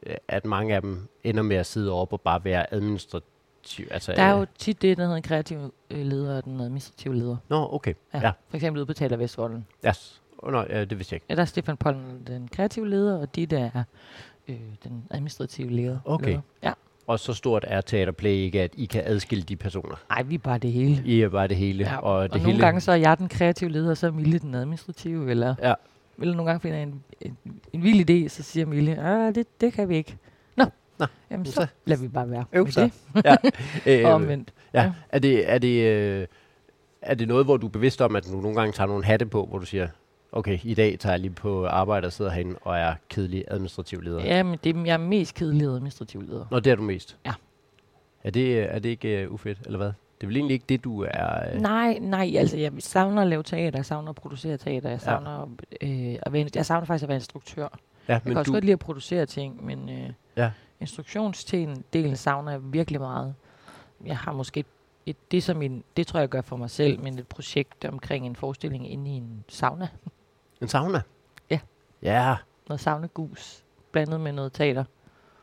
øh, 0.06 0.14
at 0.28 0.44
mange 0.44 0.74
af 0.74 0.82
dem 0.82 1.08
ender 1.24 1.42
med 1.42 1.56
at 1.56 1.66
sidde 1.66 1.92
op 1.92 2.12
og 2.12 2.20
bare 2.20 2.44
være 2.44 2.74
administrativ? 2.74 3.86
Altså, 3.90 4.12
Der 4.12 4.22
er 4.22 4.34
øh, 4.34 4.40
jo 4.40 4.46
tit 4.58 4.82
det, 4.82 4.96
der 4.96 5.02
hedder 5.02 5.16
en 5.16 5.22
kreativ 5.22 5.58
øh, 5.90 6.06
leder 6.06 6.36
og 6.36 6.44
den 6.44 6.60
administrative 6.60 7.14
leder. 7.16 7.36
Nå, 7.48 7.68
okay. 7.74 7.94
Ja. 8.14 8.18
Ja. 8.20 8.30
For 8.48 8.56
eksempel 8.56 8.78
ude 8.80 8.86
på 8.86 8.92
Teater 8.92 9.16
Vestvolden. 9.16 9.66
Yes. 9.86 10.22
Oh, 10.38 10.52
nej, 10.52 10.66
ja, 10.70 10.84
det 10.84 10.98
vidste 10.98 11.12
jeg 11.12 11.16
ikke. 11.16 11.26
Ja, 11.30 11.34
der 11.34 11.40
er 11.40 11.44
Stefan 11.46 11.76
Pollen, 11.76 12.22
den 12.26 12.48
kreative 12.48 12.88
leder, 12.88 13.18
og 13.20 13.36
de 13.36 13.46
der 13.46 13.70
er 13.74 13.82
øh, 14.48 14.56
den 14.84 15.04
administrative 15.10 15.70
leder. 15.70 15.98
Okay. 16.04 16.26
leder. 16.26 16.40
Ja. 16.62 16.72
Og 17.06 17.18
så 17.20 17.34
stort 17.34 17.64
er 17.68 17.80
teaterplay 17.80 18.30
ikke, 18.30 18.62
at 18.62 18.70
I 18.76 18.84
kan 18.84 19.02
adskille 19.04 19.44
de 19.44 19.56
personer. 19.56 19.94
Ej, 20.10 20.22
vi 20.22 20.34
er 20.34 20.38
bare 20.38 20.58
det 20.58 20.72
hele. 20.72 21.02
I 21.04 21.22
er 21.22 21.28
bare 21.28 21.48
det 21.48 21.56
hele. 21.56 21.84
Ja. 21.84 21.96
Og, 21.96 22.14
Og 22.14 22.22
det 22.22 22.32
nogle 22.32 22.46
hele, 22.52 22.64
gange 22.64 22.80
så 22.80 22.92
er 22.92 22.96
jeg 22.96 23.18
den 23.18 23.28
kreative 23.28 23.70
leder, 23.70 23.90
og 23.90 23.96
så 23.96 24.06
er 24.06 24.10
Mille 24.10 24.38
den 24.38 24.54
administrative, 24.54 25.30
eller, 25.30 25.54
Ja. 25.62 25.74
eller 26.18 26.34
nogle 26.34 26.50
gange 26.50 26.60
finder 26.60 26.76
jeg 26.76 26.82
en, 26.86 27.02
en, 27.20 27.36
en 27.72 27.82
vild 27.82 28.10
idé, 28.10 28.28
så 28.28 28.42
siger 28.42 28.66
Mille, 28.66 28.98
ah, 29.02 29.34
det, 29.34 29.60
det 29.60 29.72
kan 29.72 29.88
vi 29.88 29.96
ikke. 29.96 30.16
Nå, 30.56 30.64
Nå, 30.98 31.06
jamen 31.30 31.46
så- 31.46 31.52
så 31.52 31.66
lader 31.84 32.00
vi 32.02 32.08
bare 32.08 32.30
være 32.30 32.44
Øv 32.52 32.64
med 32.64 32.72
så. 32.72 32.80
det. 33.14 33.24
ja. 33.24 33.36
Og 34.04 34.10
øh, 34.10 34.14
omvendt. 34.14 34.52
ja. 34.74 34.82
Ja. 34.82 34.92
Er, 35.08 35.18
det, 35.18 35.50
er, 35.52 35.58
det, 35.58 35.82
øh, 35.82 36.26
er 37.02 37.14
det 37.14 37.28
noget, 37.28 37.44
hvor 37.44 37.56
du 37.56 37.66
er 37.66 37.70
bevidst 37.70 38.00
om, 38.02 38.16
at 38.16 38.26
du 38.26 38.40
nogle 38.40 38.56
gange 38.56 38.72
tager 38.72 38.88
nogle 38.88 39.04
hatte 39.04 39.26
på, 39.26 39.46
hvor 39.46 39.58
du 39.58 39.66
siger, 39.66 39.88
okay, 40.32 40.58
i 40.62 40.74
dag 40.74 40.98
tager 40.98 41.12
jeg 41.12 41.20
lige 41.20 41.30
på 41.30 41.66
arbejde 41.66 42.06
og 42.06 42.12
sidder 42.12 42.30
herinde 42.30 42.56
og 42.62 42.76
er 42.78 42.94
kedelig 43.08 43.44
administrativ 43.48 44.00
leder? 44.02 44.24
Ja, 44.24 44.42
men 44.42 44.58
det, 44.64 44.76
jeg 44.86 44.92
er 44.94 44.98
mest 44.98 45.34
kedelig 45.34 45.66
administrativ 45.66 46.22
leder. 46.22 46.44
Nå, 46.50 46.60
det 46.60 46.70
er 46.72 46.76
du 46.76 46.82
mest? 46.82 47.16
Ja. 47.26 47.32
Er 48.24 48.30
det, 48.30 48.74
er 48.74 48.78
det 48.78 48.88
ikke 48.88 49.26
uh, 49.28 49.34
ufedt, 49.34 49.58
eller 49.66 49.76
hvad? 49.76 49.86
Det 49.86 50.22
er 50.22 50.26
vel 50.26 50.36
egentlig 50.36 50.54
ikke 50.54 50.64
det, 50.68 50.84
du 50.84 51.02
er... 51.08 51.54
Uh, 51.54 51.60
Nej, 51.60 51.98
nej, 52.00 52.32
altså 52.36 52.56
jeg 52.56 52.72
savner 52.78 53.22
at 53.22 53.28
lave 53.28 53.42
teater, 53.42 53.78
jeg 53.78 53.86
savner 53.86 54.08
at 54.08 54.14
producere 54.16 54.56
teater, 54.56 54.90
jeg 54.90 55.00
savner, 55.00 55.48
øh, 55.80 56.16
at 56.22 56.32
være, 56.32 56.48
jeg 56.54 56.66
savner 56.66 56.86
faktisk 56.86 57.02
at 57.02 57.08
være 57.08 57.16
instruktør. 57.16 57.62
ja, 57.62 57.68
Jeg 58.12 58.20
men 58.24 58.30
kan 58.32 58.38
også 58.38 58.48
du, 58.50 58.52
godt 58.54 58.64
lide 58.64 58.72
at 58.72 58.78
producere 58.78 59.26
ting, 59.26 59.64
men 59.66 59.88
øh, 59.88 60.10
Ja. 60.36 60.50
instruktionsdelen 60.80 62.16
savner 62.16 62.50
jeg 62.52 62.60
virkelig 62.72 63.00
meget. 63.00 63.34
Jeg 64.06 64.16
har 64.18 64.32
måske 64.32 64.60
et, 64.60 64.66
et, 65.06 65.16
det, 65.30 65.42
som 65.42 65.62
en, 65.62 65.84
det 65.96 66.06
tror 66.06 66.20
jeg 66.20 66.28
gør 66.28 66.40
for 66.40 66.56
mig 66.56 66.70
selv, 66.70 67.00
men 67.00 67.18
et 67.18 67.26
projekt 67.26 67.84
omkring 67.84 68.26
en 68.26 68.36
forestilling 68.36 68.92
inde 68.92 69.10
i 69.10 69.14
en 69.14 69.44
sauna. 69.48 69.88
en 70.62 70.68
sauna? 70.68 71.02
Ja. 71.50 71.58
Ja. 72.02 72.36
Noget 72.68 72.80
saunagus, 72.80 73.64
blandet 73.92 74.20
med 74.20 74.32
noget 74.32 74.52
teater. 74.52 74.84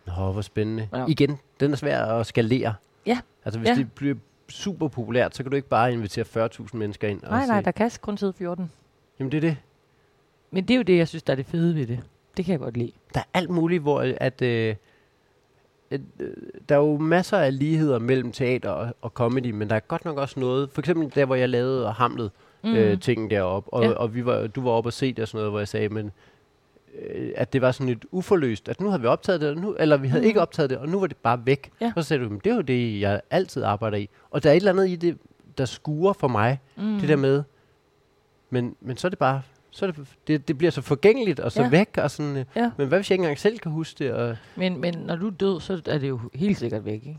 Nå, 0.07 0.31
hvor 0.31 0.41
spændende. 0.41 0.89
Ja. 0.93 1.05
Igen, 1.07 1.37
den 1.59 1.71
er 1.71 1.75
svær 1.75 2.05
at 2.05 2.25
skalere. 2.25 2.73
Ja. 3.05 3.19
Altså, 3.45 3.59
hvis 3.59 3.69
Ja. 3.69 3.75
det 3.75 3.91
bliver 3.91 4.15
super 4.49 4.87
populært, 4.87 5.35
så 5.35 5.43
kan 5.43 5.49
du 5.49 5.55
ikke 5.55 5.67
bare 5.69 5.93
invitere 5.93 6.25
40.000 6.25 6.77
mennesker 6.77 7.07
ind. 7.07 7.23
Og 7.23 7.29
Nej, 7.29 7.45
nej, 7.45 7.59
se- 7.59 7.65
der 7.65 7.71
kan 7.71 7.91
kun 8.01 8.17
sidde 8.17 8.33
14. 8.33 8.71
Jamen, 9.19 9.31
det 9.31 9.37
er 9.37 9.41
det. 9.41 9.57
Men 10.51 10.63
det 10.67 10.73
er 10.73 10.77
jo 10.77 10.83
det, 10.83 10.97
jeg 10.97 11.07
synes, 11.07 11.23
der 11.23 11.33
er 11.33 11.35
det 11.35 11.45
fede 11.45 11.75
ved 11.75 11.87
det. 11.87 11.99
Det 12.37 12.45
kan 12.45 12.51
jeg 12.51 12.59
godt 12.59 12.77
lide. 12.77 12.91
Der 13.13 13.19
er 13.19 13.23
alt 13.33 13.49
muligt, 13.49 13.81
hvor 13.81 13.99
at, 14.01 14.17
at 14.19 14.41
øh, 14.41 14.75
der 16.69 16.75
er 16.75 16.79
jo 16.79 16.97
masser 16.97 17.37
af 17.37 17.59
ligheder 17.59 17.99
mellem 17.99 18.31
teater 18.31 18.69
og, 18.69 18.95
og 19.01 19.09
comedy, 19.09 19.51
men 19.51 19.69
der 19.69 19.75
er 19.75 19.79
godt 19.79 20.05
nok 20.05 20.17
også 20.17 20.39
noget, 20.39 20.69
for 20.71 20.81
eksempel 20.81 21.11
der, 21.15 21.25
hvor 21.25 21.35
jeg 21.35 21.49
lavede 21.49 21.87
og 21.87 21.93
hamlede 21.95 22.29
mm. 22.63 22.73
øh, 22.75 22.99
tingen 22.99 23.29
deroppe, 23.29 23.73
og, 23.73 23.83
Ja. 23.83 23.91
og 23.91 24.15
vi 24.15 24.25
var, 24.25 24.47
du 24.47 24.61
var 24.61 24.71
oppe 24.71 24.87
og 24.87 24.93
se 24.93 25.13
det 25.13 25.19
og 25.19 25.27
sådan 25.27 25.37
noget, 25.37 25.51
hvor 25.51 25.59
jeg 25.59 25.67
sagde, 25.67 25.89
men 25.89 26.11
øh, 27.09 27.31
at 27.35 27.53
det 27.53 27.61
var 27.61 27.71
sådan 27.71 27.87
lidt 27.87 28.05
uforløst, 28.11 28.69
at 28.69 28.81
nu 28.81 28.87
havde 28.89 29.01
vi 29.01 29.07
optaget 29.07 29.41
det, 29.41 29.57
nu, 29.57 29.75
eller 29.79 29.97
vi 29.97 30.07
havde 30.07 30.21
Mhm. 30.21 30.27
ikke 30.27 30.41
optaget 30.41 30.69
det, 30.69 30.77
og 30.77 30.89
nu 30.89 30.99
var 30.99 31.07
det 31.07 31.17
bare 31.17 31.45
væk. 31.45 31.71
Ja. 31.81 31.93
Og 31.95 32.03
så 32.03 32.07
sagde 32.07 32.23
du, 32.23 32.29
"Men 32.29 32.41
det 32.43 32.51
er 32.51 32.55
jo 32.55 32.61
det, 32.61 32.99
jeg 33.01 33.21
altid 33.29 33.63
arbejder 33.63 33.97
i. 33.97 34.09
Og 34.31 34.43
der 34.43 34.49
er 34.49 34.53
et 34.53 34.57
eller 34.57 34.71
andet 34.71 34.89
i 34.89 34.95
det, 34.95 35.17
der 35.57 35.65
skuer 35.65 36.13
for 36.13 36.27
mig, 36.27 36.59
mm. 36.77 36.99
det 36.99 37.09
der 37.09 37.15
med, 37.15 37.43
men, 38.49 38.75
men 38.81 38.97
så 38.97 39.07
er 39.07 39.09
det 39.09 39.19
bare, 39.19 39.41
så 39.75 39.85
er 39.87 39.91
det, 39.91 40.07
det, 40.27 40.47
det 40.47 40.57
bliver 40.57 40.71
så 40.71 40.81
forgængeligt 40.81 41.39
og 41.39 41.51
så 41.51 41.61
Ja. 41.63 41.69
væk, 41.69 41.97
og 41.97 42.11
sådan, 42.11 42.37
øh, 42.37 42.45
Ja. 42.55 42.71
men 42.77 42.87
hvad 42.87 42.97
hvis 42.99 43.09
jeg 43.09 43.15
ikke 43.15 43.21
engang 43.21 43.39
selv 43.39 43.59
kan 43.59 43.71
huske 43.71 44.03
det? 44.03 44.13
Og, 44.13 44.37
Men, 44.55 44.81
men 44.81 44.93
når 44.97 45.15
du 45.15 45.27
er 45.27 45.31
død, 45.31 45.59
så 45.61 45.81
er 45.87 45.97
det 45.97 46.09
jo 46.09 46.19
helt 46.33 46.57
sikkert 46.57 46.85
væk, 46.85 46.93
ikke? 46.93 47.17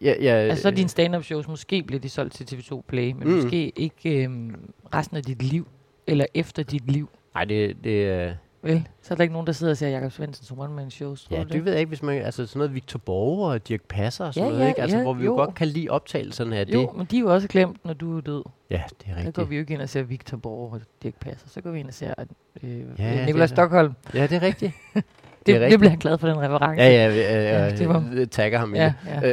ja, 0.00 0.14
ja, 0.20 0.30
Altså 0.34 0.62
så 0.62 0.68
er 0.68 0.72
øh, 0.72 0.76
dine 0.76 0.88
stand-up 0.88 1.24
shows, 1.24 1.48
måske 1.48 1.82
bliver 1.82 2.00
de 2.00 2.08
solgt 2.08 2.34
til 2.34 2.44
TV2 2.56 2.82
Play, 2.88 3.12
men 3.12 3.28
Mm. 3.28 3.34
måske 3.34 3.72
ikke 3.76 4.24
øhm, 4.24 4.54
resten 4.94 5.16
af 5.16 5.22
dit 5.22 5.42
liv, 5.42 5.66
eller 6.06 6.26
efter 6.34 6.62
dit 6.62 6.90
liv, 6.90 7.08
Nej, 7.34 7.44
det, 7.44 7.76
det, 7.84 7.90
øh, 7.90 8.32
vel? 8.62 8.88
Så 9.02 9.14
er 9.14 9.16
der 9.16 9.22
ikke 9.22 9.32
nogen, 9.32 9.46
der 9.46 9.52
sidder 9.52 9.70
og 9.72 9.76
ser 9.76 9.88
Jakob 9.88 10.12
Svendsens 10.12 10.52
one-man-shows, 10.58 11.24
tror 11.24 11.36
ja, 11.36 11.42
du 11.42 11.48
det 11.48 11.64
ved 11.64 11.72
jeg 11.72 11.80
ikke, 11.80 11.88
hvis 11.88 12.02
man, 12.02 12.22
altså 12.22 12.46
sådan 12.46 12.58
noget 12.58 12.74
Victor 12.74 12.98
Borger 12.98 13.52
og 13.52 13.68
Dirk 13.68 13.80
Passer 13.88 14.24
og 14.24 14.34
sådan 14.34 14.46
Ja, 14.46 14.50
noget, 14.52 14.64
ja, 14.64 14.68
ikke? 14.68 14.82
Altså, 14.82 14.96
ja, 14.96 15.02
hvor 15.02 15.12
vi 15.14 15.24
jo 15.24 15.30
jo. 15.32 15.36
godt 15.36 15.54
kan 15.54 15.68
lide 15.68 15.88
optagelserne 15.90 16.56
af 16.56 16.66
det. 16.66 16.74
Jo, 16.74 16.92
men 16.96 17.06
de 17.10 17.16
er 17.16 17.20
jo 17.20 17.34
også 17.34 17.48
glemt, 17.48 17.84
når 17.84 17.92
du 17.94 18.16
er 18.16 18.20
død. 18.20 18.42
Ja, 18.70 18.82
det 19.00 19.08
er 19.12 19.16
rigtigt. 19.16 19.36
går 19.36 19.44
vi 19.44 19.54
jo 19.54 19.60
ikke 19.60 19.74
ind 19.74 19.82
og 19.82 19.88
ser 19.88 20.02
Victor 20.02 20.36
Borg 20.36 20.72
og 20.72 20.80
Dirk 21.02 21.14
Passer. 21.20 21.48
Så 21.48 21.60
går 21.60 21.70
vi 21.70 21.80
ind 21.80 21.88
og 21.88 21.94
ser 21.94 22.14
øh, 22.62 22.70
Ja, 22.70 22.84
ja, 22.98 23.16
det 23.18 23.26
Nikolaj 23.26 23.46
Stockholm. 23.46 23.92
Ja, 24.14 24.22
det 24.26 24.32
er 24.32 24.42
rigtigt. 24.42 24.72
Det, 25.46 25.60
det 25.60 25.70
det, 25.70 25.78
bliver 25.78 25.90
jeg 25.92 25.98
glad 25.98 26.18
for, 26.18 26.28
den 26.28 26.36
reference. 26.38 26.82
ja, 26.82 26.88
ja, 26.90 27.08
øh, 27.10 27.16
Ja, 27.18 27.66
øh, 27.72 27.78
det 27.78 27.88
var- 27.88 28.10
øh, 28.12 28.26
tagger 28.26 28.58
ham 28.58 28.74
i 28.74 28.78
ja, 28.78 28.92
det. 29.22 29.24
ja. 29.24 29.28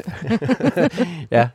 Øh, 0.83 0.89
ja. 1.31 1.50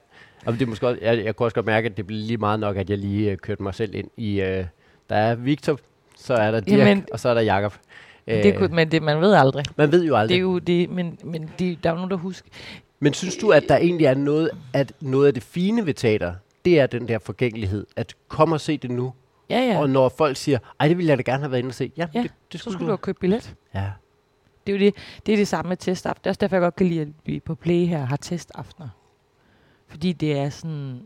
Og 0.47 0.53
det 0.53 0.63
er 0.63 0.67
måske 0.67 0.89
også, 0.89 0.99
jeg, 1.03 1.25
jeg 1.25 1.37
kunne 1.37 1.47
også 1.47 1.55
godt 1.55 1.67
mærke, 1.67 1.89
at 1.89 1.97
det 1.97 2.07
blev 2.07 2.19
lige 2.19 2.37
meget 2.37 2.61
nok, 2.61 2.77
at 2.77 2.91
jeg 2.91 2.99
lige 2.99 3.31
øh, 3.31 3.37
kørte 3.37 3.63
mig 3.63 3.75
selv 3.75 3.95
ind 3.95 4.09
i... 4.17 4.41
Øh, 4.41 4.65
der 5.11 5.17
er 5.17 5.35
Victor, 5.35 5.79
så 6.25 6.35
er 6.35 6.51
der 6.51 6.61
Dirk, 6.61 6.79
Jamen, 6.79 7.05
og 7.13 7.21
så 7.21 7.29
er 7.29 7.35
der 7.35 7.41
Jakob. 7.41 7.75
Det 8.27 8.57
kunne, 8.57 8.69
men 8.69 8.91
det, 8.91 9.03
man 9.03 9.21
ved 9.21 9.35
aldrig. 9.35 9.65
man 9.77 9.93
ved 9.93 10.05
jo 10.05 10.17
aldrig. 10.17 10.29
Det 10.29 10.37
er 10.37 10.41
jo 10.41 10.59
det, 10.59 10.91
men, 10.91 11.19
men 11.25 11.51
det, 11.59 11.85
der 11.85 11.91
er 11.91 11.93
jo 11.93 11.97
nogen, 11.97 12.11
der 12.11 12.17
husker. 12.17 12.49
Men 13.01 13.15
synes 13.15 13.37
du, 13.37 13.51
at 13.51 13.65
der 13.69 13.77
egentlig 13.77 14.07
er 14.07 14.15
noget, 14.15 14.51
at 14.73 14.93
noget 15.01 15.27
af 15.27 15.35
det 15.35 15.43
fine 15.43 15.87
ved 15.87 15.95
teater, 15.95 16.35
det 16.65 16.81
er 16.81 16.87
den 16.87 17.09
der 17.09 17.19
forgængelighed, 17.19 17.87
at 17.97 18.15
kom 18.29 18.53
og 18.53 18.61
se 18.61 18.77
det 18.77 18.91
nu. 18.91 19.13
Ja, 19.51 19.59
ja. 19.59 19.79
Og 19.79 19.91
når 19.91 20.09
folk 20.09 20.37
siger, 20.37 20.59
ej, 20.81 20.89
det 20.89 20.97
ville 20.99 21.11
jeg 21.11 21.19
da 21.19 21.23
gerne 21.23 21.43
have 21.43 21.51
været 21.51 21.59
inde 21.59 21.71
og 21.71 21.75
se. 21.75 21.93
Ja, 21.97 22.07
Ja, 22.15 22.23
det, 22.23 22.33
det 22.53 22.61
så 22.61 22.65
skulle, 22.65 22.73
skulle 22.75 22.87
du 22.87 22.91
have 22.93 22.99
købt 22.99 23.21
billet. 23.21 23.55
Ja. 23.75 23.91
Det 24.67 24.75
er 24.75 24.79
jo 24.79 24.85
det, 24.85 24.95
det, 25.27 25.33
er 25.33 25.37
det 25.37 25.49
samme 25.49 25.69
med 25.69 25.77
testaften. 25.77 26.21
Det 26.25 26.27
er 26.27 26.31
også 26.31 26.39
derfor, 26.41 26.57
jeg 26.57 26.61
godt 26.61 26.77
kan 26.77 26.87
lide, 26.87 27.01
at 27.01 27.09
vi 27.25 27.41
på 27.41 27.55
Play 27.55 27.87
her 27.87 28.05
har 28.05 28.17
testaftener. 28.17 28.89
Fordi 29.89 30.13
det 30.13 30.39
er 30.39 30.51
sådan, 30.51 31.01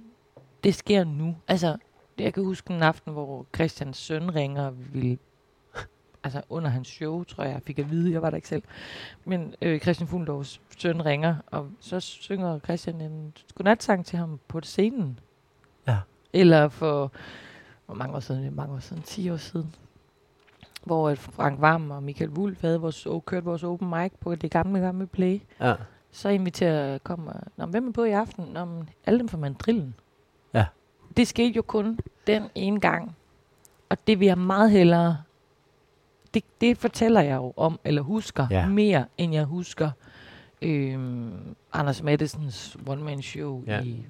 det 0.65 0.75
sker 0.75 1.05
nu. 1.05 1.37
Altså, 1.49 1.77
jeg 2.21 2.35
kan 2.35 2.45
huske 2.45 2.75
en 2.75 2.83
aften, 2.83 3.13
hvor 3.13 3.47
Christians 3.55 3.97
søn 3.97 4.35
ringer 4.35 4.67
og 4.67 4.95
ville 4.95 5.19
altså 6.25 6.43
under 6.49 6.71
hans 6.71 6.89
show, 6.89 7.25
tror 7.25 7.45
jeg, 7.45 7.63
fik 7.63 7.79
at 7.79 7.91
vide, 7.91 8.13
jeg 8.13 8.23
var 8.23 8.31
der 8.31 8.37
ikke 8.37 8.49
selv. 8.49 8.63
Men 9.25 9.55
øh, 9.63 9.81
Christian 9.81 10.09
Fuglendorfs 10.09 10.61
søn 10.79 11.07
ringer, 11.07 11.37
og 11.47 11.71
så 11.81 12.01
synger 12.01 12.59
Christian 12.59 13.01
en 13.01 13.33
godnatsang 13.55 14.07
til 14.07 14.19
ham 14.19 14.41
på 14.49 14.61
scenen. 14.61 15.19
Ja. 15.87 15.99
Eller 16.33 16.69
for, 16.69 17.13
hvor 17.87 17.95
mange 17.95 18.17
år 18.17 18.21
siden, 18.21 18.45
det 18.45 18.53
mange 18.53 18.75
år 18.75 18.79
siden, 18.79 19.03
10 19.03 19.31
år 19.31 19.37
siden, 19.37 19.75
hvor 20.85 21.15
Frank 21.15 21.61
Varm 21.61 21.91
og 21.91 22.03
Michael 22.03 22.31
Wulff 22.31 22.63
havde 22.63 22.81
vores, 22.81 23.07
kørt 23.27 23.45
vores 23.45 23.65
open 23.65 23.91
mic 23.91 24.13
på 24.21 24.35
det 24.35 24.51
gamle, 24.51 24.81
gamle 24.81 25.07
play. 25.07 25.41
ja. 25.61 25.75
Så 26.11 26.29
inviterer 26.29 26.99
kommer, 26.99 27.33
Nå, 27.57 27.67
hvem 27.67 27.89
er 27.89 27.93
på 27.93 28.05
i 28.05 28.11
aften? 28.11 28.45
Nå, 28.45 28.85
alle 29.07 29.19
dem 29.19 29.29
fra 29.29 29.39
mandrillen. 29.39 29.95
Det 31.19 31.29
skete 31.29 31.57
jo 31.57 31.63
kun 31.63 31.99
den 32.27 32.43
ene 32.55 32.81
gang. 32.81 33.17
Og 33.89 34.07
det 34.07 34.21
vil 34.21 34.27
jeg 34.27 34.39
meget 34.39 34.71
hellere... 34.71 35.23
Det, 36.35 36.45
det 36.61 36.79
fortæller 36.79 37.21
jeg 37.21 37.37
jo 37.37 37.53
om, 37.57 37.81
eller 37.85 38.03
husker, 38.03 38.47
Ja. 38.51 38.69
mere 38.69 39.07
end 39.19 39.35
jeg 39.35 39.45
husker 39.45 39.91
øhm, 40.63 41.55
Anders 41.73 42.03
Mattesens 42.03 42.77
one-man-show 42.87 43.63
Ja. 43.67 43.77
ja. 43.77 43.83
i 43.83 44.05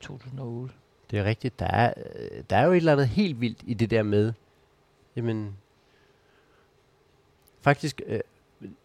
2008. 0.00 0.74
Det 1.10 1.18
er 1.18 1.24
rigtigt. 1.24 1.58
Der 1.58 1.66
er, 1.66 1.92
øh, 1.96 2.42
der 2.50 2.56
er 2.56 2.64
jo 2.64 2.72
et 2.72 2.76
eller 2.76 2.92
andet 2.92 3.08
helt 3.08 3.40
vildt 3.40 3.58
i 3.66 3.74
det 3.74 3.90
der 3.90 4.02
med, 4.02 4.32
jamen, 5.16 5.56
faktisk 7.60 8.00
øh, 8.06 8.20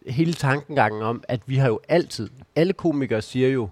hele 0.06 0.32
tankengangen 0.32 1.02
om, 1.02 1.24
at 1.28 1.40
vi 1.46 1.56
har 1.56 1.68
jo 1.68 1.80
altid, 1.88 2.30
alle 2.56 2.72
komikere 2.72 3.22
siger 3.22 3.48
jo, 3.48 3.68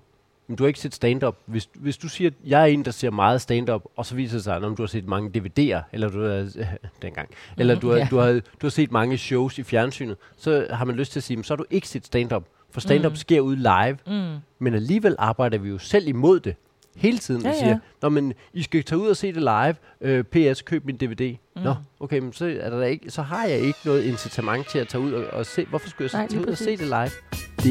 men 0.51 0.57
du 0.57 0.63
har 0.63 0.69
ikke 0.69 0.81
set 0.81 0.95
stand-up. 0.95 1.37
Hvis, 1.47 1.69
hvis 1.75 1.97
du 1.97 2.09
siger, 2.09 2.31
at 2.31 2.35
jeg 2.47 2.61
er 2.63 2.67
en, 2.67 2.85
der 2.85 2.91
ser 2.91 3.11
meget 3.11 3.41
stand-up, 3.41 3.83
og 3.97 4.07
så 4.07 4.15
viser 4.15 4.37
det 4.37 4.45
sig, 4.45 4.57
om 4.57 4.77
du 4.77 4.83
har 4.83 4.87
set 4.87 5.07
mange 5.07 5.29
DVD'er, 5.39 5.83
eller 5.93 6.09
du 6.09 6.23
har, 6.23 6.35
øh, 6.59 6.67
dengang, 7.03 7.29
eller 7.59 7.75
du 7.81 7.91
har, 7.91 7.97
ja. 7.97 8.09
du, 8.11 8.17
har, 8.19 8.33
du 8.33 8.41
har 8.63 8.69
set 8.69 8.93
mange 8.93 9.19
shows 9.19 9.59
i 9.59 9.63
fjernsynet, 9.63 10.17
så 10.37 10.67
har 10.71 10.85
man 10.85 10.97
lyst 10.97 11.13
til 11.13 11.21
at 11.21 11.25
sige, 11.25 11.45
så 11.45 11.53
har 11.53 11.57
du 11.57 11.65
ikke 11.71 11.89
set 11.89 12.07
stand-up. 12.07 12.45
For 12.71 12.81
stand-up 12.81 13.13
Mm. 13.13 13.17
sker 13.17 13.41
ude 13.41 13.57
live, 13.57 13.99
Mm. 14.07 14.37
men 14.59 14.75
alligevel 14.75 15.17
arbejder 15.19 15.59
vi 15.59 15.69
jo 15.69 15.79
selv 15.79 16.09
imod 16.09 16.41
det 16.41 16.55
hele 16.97 17.19
tiden. 17.19 17.43
Ja, 17.43 17.49
Ja, 17.49 17.55
ja. 17.55 17.61
siger, 17.61 17.79
Nå, 18.03 18.09
men 18.09 18.33
I 18.55 18.63
skal 18.63 18.83
tage 18.85 18.99
ud 18.99 19.09
og 19.09 19.17
se 19.17 19.27
det 19.33 19.43
live. 19.43 19.75
Øh, 20.01 20.25
PS, 20.25 20.63
køb 20.63 20.85
min 20.85 20.97
DVD. 20.97 21.37
Mm. 21.57 21.63
Nå, 21.63 21.75
okay, 22.01 22.19
men 22.19 22.33
så, 22.33 22.57
er 22.61 22.71
der 22.71 22.83
ikke, 22.85 23.11
så 23.11 23.23
har 23.23 23.45
jeg 23.47 23.59
ikke 23.59 23.79
noget 23.85 24.05
incitament 24.05 24.69
til 24.69 24.79
at 24.79 24.89
tage 24.89 25.03
ud 25.03 25.13
og, 25.13 25.27
og 25.27 25.47
se. 25.47 25.65
Hvorfor 25.65 25.89
skulle 25.89 26.05
jeg 26.05 26.11
så 26.11 26.17
Nej, 26.17 26.29
tage 26.29 26.41
ud 26.43 26.47
og 26.47 26.57
se 26.59 26.65
præcis. 26.65 26.79
det 26.79 26.89
live? 26.89 27.11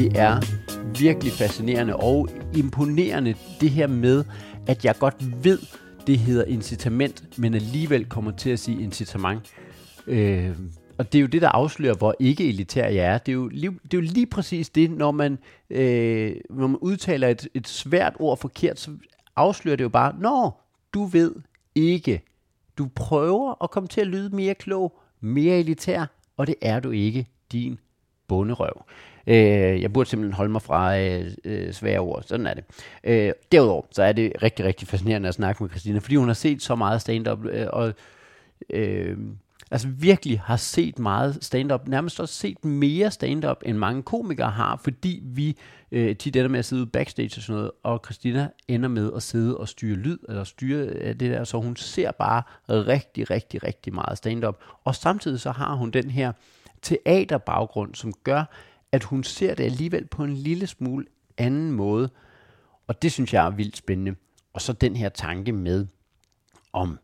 Det 0.02 0.18
er 0.20 0.40
virkelig 1.00 1.32
fascinerende 1.32 1.96
og 1.96 2.28
imponerende, 2.56 3.34
det 3.60 3.70
her 3.70 3.86
med, 3.86 4.24
at 4.66 4.84
jeg 4.84 4.94
godt 4.98 5.44
ved, 5.44 5.58
det 6.06 6.18
hedder 6.18 6.44
incitament, 6.44 7.38
men 7.38 7.54
alligevel 7.54 8.04
kommer 8.04 8.30
til 8.30 8.50
at 8.50 8.58
sige 8.58 8.82
incitament. 8.82 9.42
Øh, 10.06 10.50
og 10.98 11.12
det 11.12 11.18
er 11.18 11.22
jo 11.22 11.26
det, 11.28 11.42
der 11.42 11.48
afslører, 11.48 11.94
hvor 11.94 12.14
ikke 12.18 12.48
elitær 12.48 12.88
jeg 12.88 13.14
er. 13.14 13.18
Det 13.18 13.32
er 13.32 13.36
jo 13.36 13.48
lige, 13.48 13.70
det 13.70 13.94
er 13.94 13.98
jo 13.98 14.00
lige 14.00 14.26
præcis 14.26 14.68
det, 14.70 14.90
når 14.90 15.10
man, 15.10 15.38
øh, 15.70 16.32
når 16.50 16.66
man 16.66 16.76
udtaler 16.76 17.28
et, 17.28 17.48
et 17.54 17.68
svært 17.68 18.12
ord 18.18 18.38
forkert, 18.38 18.80
så 18.80 18.90
afslører 19.36 19.76
det 19.76 19.84
jo 19.84 19.88
bare, 19.88 20.14
når 20.18 20.66
du 20.94 21.04
ved 21.04 21.34
ikke. 21.74 22.22
Du 22.78 22.88
prøver 22.94 23.62
at 23.64 23.70
komme 23.70 23.88
til 23.88 24.00
at 24.00 24.06
lyde 24.06 24.36
mere 24.36 24.54
klog, 24.54 24.98
mere 25.20 25.58
elitær, 25.58 26.06
og 26.36 26.46
det 26.46 26.54
er 26.62 26.80
du 26.80 26.90
ikke, 26.90 27.26
din 27.52 27.78
bunderøv. 28.28 28.84
Øh, 29.26 29.82
jeg 29.82 29.92
burde 29.92 30.10
simpelthen 30.10 30.34
holde 30.34 30.52
mig 30.52 30.62
fra 30.62 30.98
øh, 30.98 31.30
øh, 31.44 31.72
svære 31.72 31.98
ord. 31.98 32.22
Sådan 32.22 32.46
er 32.46 32.54
det. 32.54 32.64
Øh, 33.04 33.32
derudover, 33.52 33.82
så 33.90 34.02
er 34.02 34.12
det 34.12 34.32
rigtig, 34.42 34.64
rigtig 34.64 34.88
fascinerende 34.88 35.28
at 35.28 35.34
snakke 35.34 35.62
med 35.62 35.70
Christina, 35.70 35.98
fordi 35.98 36.16
hun 36.16 36.26
har 36.26 36.34
set 36.34 36.62
så 36.62 36.74
meget 36.74 37.00
stand-up, 37.00 37.44
øh, 37.44 37.66
og 37.72 37.94
øh, 38.70 39.18
altså 39.70 39.88
virkelig 39.88 40.40
har 40.40 40.56
set 40.56 40.98
meget 40.98 41.44
stand-up, 41.44 41.88
nærmest 41.88 42.20
også 42.20 42.34
set 42.34 42.64
mere 42.64 43.10
stand-up, 43.10 43.62
end 43.64 43.78
mange 43.78 44.02
komikere 44.02 44.50
har, 44.50 44.80
fordi 44.84 45.22
vi 45.24 45.56
øh, 45.92 46.16
tit 46.16 46.36
ender 46.36 46.48
med 46.48 46.58
at 46.58 46.64
sidde 46.64 46.82
ude 46.82 46.90
backstage 46.90 47.38
og 47.38 47.42
sådan 47.42 47.56
noget, 47.56 47.70
og 47.82 48.00
Christina 48.04 48.48
ender 48.68 48.88
med 48.88 49.10
at 49.16 49.22
sidde 49.22 49.56
og 49.56 49.68
styre 49.68 49.96
lyd, 49.96 50.18
eller 50.28 50.44
styre 50.44 50.86
øh, 50.86 51.08
det 51.08 51.20
der, 51.20 51.44
så 51.44 51.60
hun 51.60 51.76
ser 51.76 52.10
bare 52.10 52.42
rigtig, 52.68 53.30
rigtig, 53.30 53.64
rigtig 53.64 53.94
meget 53.94 54.18
stand-up, 54.18 54.60
og 54.84 54.94
samtidig 54.94 55.40
så 55.40 55.50
har 55.50 55.74
hun 55.74 55.90
den 55.90 56.10
her 56.10 56.32
teaterbaggrund, 56.82 57.94
som 57.94 58.12
gør, 58.24 58.44
at 58.92 59.04
hun 59.04 59.24
ser 59.24 59.54
det 59.54 59.64
alligevel 59.64 60.06
på 60.06 60.24
en 60.24 60.34
lille 60.34 60.66
smule 60.66 61.06
anden 61.38 61.72
måde, 61.72 62.10
og 62.86 63.02
det 63.02 63.12
synes 63.12 63.34
jeg 63.34 63.46
er 63.46 63.50
vildt 63.50 63.76
spændende. 63.76 64.14
Og 64.52 64.60
så 64.60 64.72
den 64.72 64.96
her 64.96 65.08
tanke 65.08 65.52
med, 65.52 65.86
om 66.72 66.98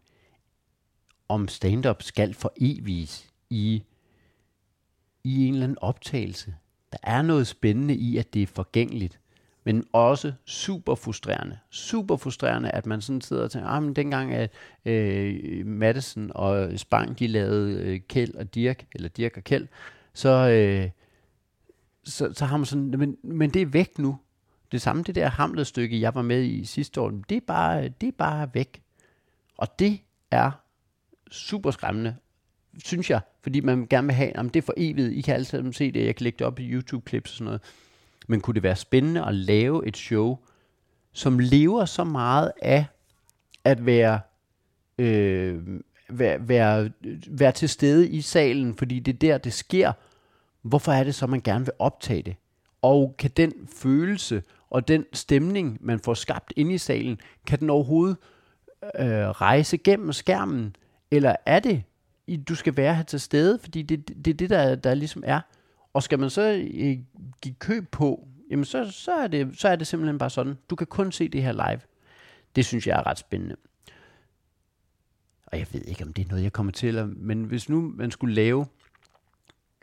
om 1.29 1.49
stand-up 1.49 2.03
skal 2.03 2.35
for 2.35 2.53
evigt 2.57 3.31
i, 3.51 3.83
i 5.25 5.47
en 5.47 5.53
eller 5.53 5.65
anden 5.65 5.79
optagelse. 5.81 6.55
Der 6.93 6.99
er 7.03 7.23
noget 7.23 7.47
spændende 7.47 7.95
i, 7.95 8.17
at 8.17 8.35
det 8.35 8.43
er 8.43 8.47
forgængeligt, 8.47 9.21
men 9.65 9.85
også 9.93 10.33
super 10.45 10.95
frustrerende. 10.95 11.59
Super 11.71 12.17
frustrerende, 12.17 12.71
at 12.71 12.87
man 12.87 13.01
sådan 13.01 13.21
sidder 13.21 13.45
og 13.45 13.51
tænker, 13.51 13.69
ah, 13.69 13.83
men 13.83 13.97
dengang 13.97 14.35
at 14.35 14.53
øh, 14.85 15.67
Madison 15.67 16.31
og 16.35 16.79
Spang, 16.79 17.19
de 17.19 17.27
lavede 17.27 17.83
øh, 17.83 18.01
Kjeld 18.01 18.35
og 18.35 18.55
Dirk, 18.55 18.87
eller 18.95 19.09
Dirk 19.09 19.37
og 19.37 19.45
Kjeld, 19.45 19.67
så, 20.15 20.29
øh, 20.29 20.91
så, 22.05 22.33
så 22.33 22.45
har 22.45 22.57
man 22.57 22.67
sådan, 22.67 22.95
men, 22.99 23.17
men 23.23 23.51
det 23.51 23.62
er 23.62 23.67
væk 23.67 23.99
nu. 23.99 24.19
Det 24.73 24.83
samme, 24.83 25.03
det 25.03 25.15
der 25.15 25.29
Hamlet-stykke, 25.29 26.01
jeg 26.01 26.15
var 26.15 26.23
med 26.23 26.45
i 26.45 26.65
sidste 26.65 27.01
år, 27.01 27.12
det 27.29 27.37
er 27.37 27.41
bare, 27.47 27.89
det 27.89 28.07
er 28.07 28.12
bare 28.19 28.55
væk. 28.55 28.83
Og 29.59 29.79
det 29.79 30.01
er 30.31 30.51
super 31.31 31.71
skræmmende, 31.71 32.17
synes 32.85 33.11
jeg, 33.11 33.21
fordi 33.43 33.61
man 33.61 33.87
gerne 33.87 34.07
vil 34.07 34.15
have, 34.15 34.37
om 34.37 34.51
det 34.51 34.61
er 34.61 34.65
for 34.65 34.75
evigt, 34.77 35.12
I 35.12 35.21
kan 35.21 35.35
alle 35.35 35.45
sammen 35.45 35.73
se 35.73 35.93
det, 35.93 36.07
jeg 36.07 36.17
kan 36.17 36.25
lægge 36.25 36.39
det 36.39 36.47
op 36.47 36.61
i 36.61 36.75
YouTube-klips 36.75 37.31
og 37.31 37.37
sådan 37.37 37.45
noget. 37.45 37.61
Men 38.29 38.41
kunne 38.41 38.55
det 38.55 38.62
være 38.62 38.77
spændende 38.77 39.27
at 39.27 39.35
lave 39.35 39.87
et 39.87 39.97
show, 39.97 40.39
som 41.12 41.39
lever 41.39 41.85
så 41.85 42.05
meget 42.05 42.53
af 42.62 42.87
at 43.65 43.87
være, 43.87 44.21
øh, 44.99 45.59
være, 46.09 46.49
være, 46.49 46.91
være 47.29 47.53
til 47.53 47.69
stede 47.69 48.09
i 48.09 48.21
salen, 48.21 48.75
fordi 48.75 48.99
det 48.99 49.15
er 49.15 49.19
der, 49.19 49.39
det 49.39 49.53
sker. 49.53 49.93
Hvorfor 50.62 50.93
er 50.93 51.05
det 51.05 51.15
så, 51.15 51.27
man 51.27 51.41
gerne 51.41 51.65
vil 51.65 51.75
optage 51.79 52.23
det? 52.23 52.37
Og 52.83 53.15
kan 53.19 53.31
den 53.37 53.53
følelse 53.77 54.43
og 54.71 54.89
den 54.89 55.05
stemning, 55.12 55.79
man 55.81 56.01
får 56.01 56.15
skabt 56.15 56.53
inde 56.57 56.75
i 56.75 56.79
salen, 56.79 57.21
kan 57.47 57.61
den 57.61 57.71
overhovedet 57.71 58.17
øh, 58.99 59.07
rejse 59.29 59.79
gennem 59.79 60.12
skærmen? 60.12 60.77
Eller 61.11 61.37
er 61.47 61.61
det, 61.61 61.83
i- 62.27 62.37
du 62.37 62.55
skal 62.55 62.77
være 62.77 62.95
her 62.95 63.03
til 63.03 63.21
stede, 63.21 63.59
fordi 63.59 63.83
det, 63.83 64.09
det 64.25 64.31
er 64.31 64.35
det, 64.35 64.51
der, 64.51 64.75
der 64.75 64.95
ligesom 64.95 65.23
er. 65.27 65.40
Og 65.95 66.03
skal 66.03 66.19
man 66.19 66.31
så 66.31 66.66
øh, 66.75 66.99
give 67.42 67.55
køb 67.59 67.88
på, 67.90 68.29
jamen 68.51 68.64
så, 68.64 68.90
så, 68.90 69.12
er 69.12 69.27
det, 69.27 69.59
så 69.59 69.69
er 69.69 69.77
det 69.77 69.87
simpelthen 69.87 70.19
bare 70.19 70.31
sådan. 70.31 70.55
Du 70.71 70.77
kan 70.77 70.87
kun 70.87 71.12
se 71.12 71.29
det 71.29 71.42
her 71.42 71.53
live. 71.53 71.81
Det 72.57 72.64
synes 72.64 72.87
jeg 72.87 72.99
er 72.99 73.07
ret 73.07 73.19
spændende. 73.19 73.57
Og 75.47 75.59
jeg 75.59 75.66
ved 75.73 75.81
ikke, 75.81 76.05
om 76.05 76.12
det 76.12 76.25
er 76.25 76.29
noget, 76.29 76.42
jeg 76.42 76.53
kommer 76.53 76.73
til, 76.73 76.99
at, 76.99 77.09
men 77.09 77.45
hvis 77.45 77.69
nu 77.69 77.81
man 77.97 78.11
skulle 78.11 78.35
lave, 78.35 78.66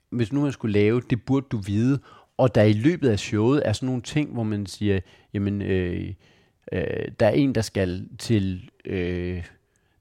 hvis 0.10 0.34
nu 0.34 0.42
man 0.42 0.52
skulle 0.52 0.74
lave, 0.74 1.02
det 1.10 1.26
burde 1.26 1.46
du 1.52 1.58
vide, 1.58 2.00
og 2.38 2.56
der 2.56 2.64
i 2.64 2.74
løbet 2.74 3.10
af 3.10 3.20
showet 3.20 3.62
er 3.68 3.74
sådan 3.74 3.88
nogle 3.88 4.02
ting, 4.02 4.34
hvor 4.34 4.44
man 4.44 4.66
siger, 4.66 5.00
jamen, 5.34 5.62
øh, 5.62 6.14
øh, 6.72 6.84
der 7.20 7.26
er 7.28 7.32
en, 7.32 7.56
der 7.56 7.62
skal 7.62 8.08
til, 8.20 8.70
øh, 8.86 9.44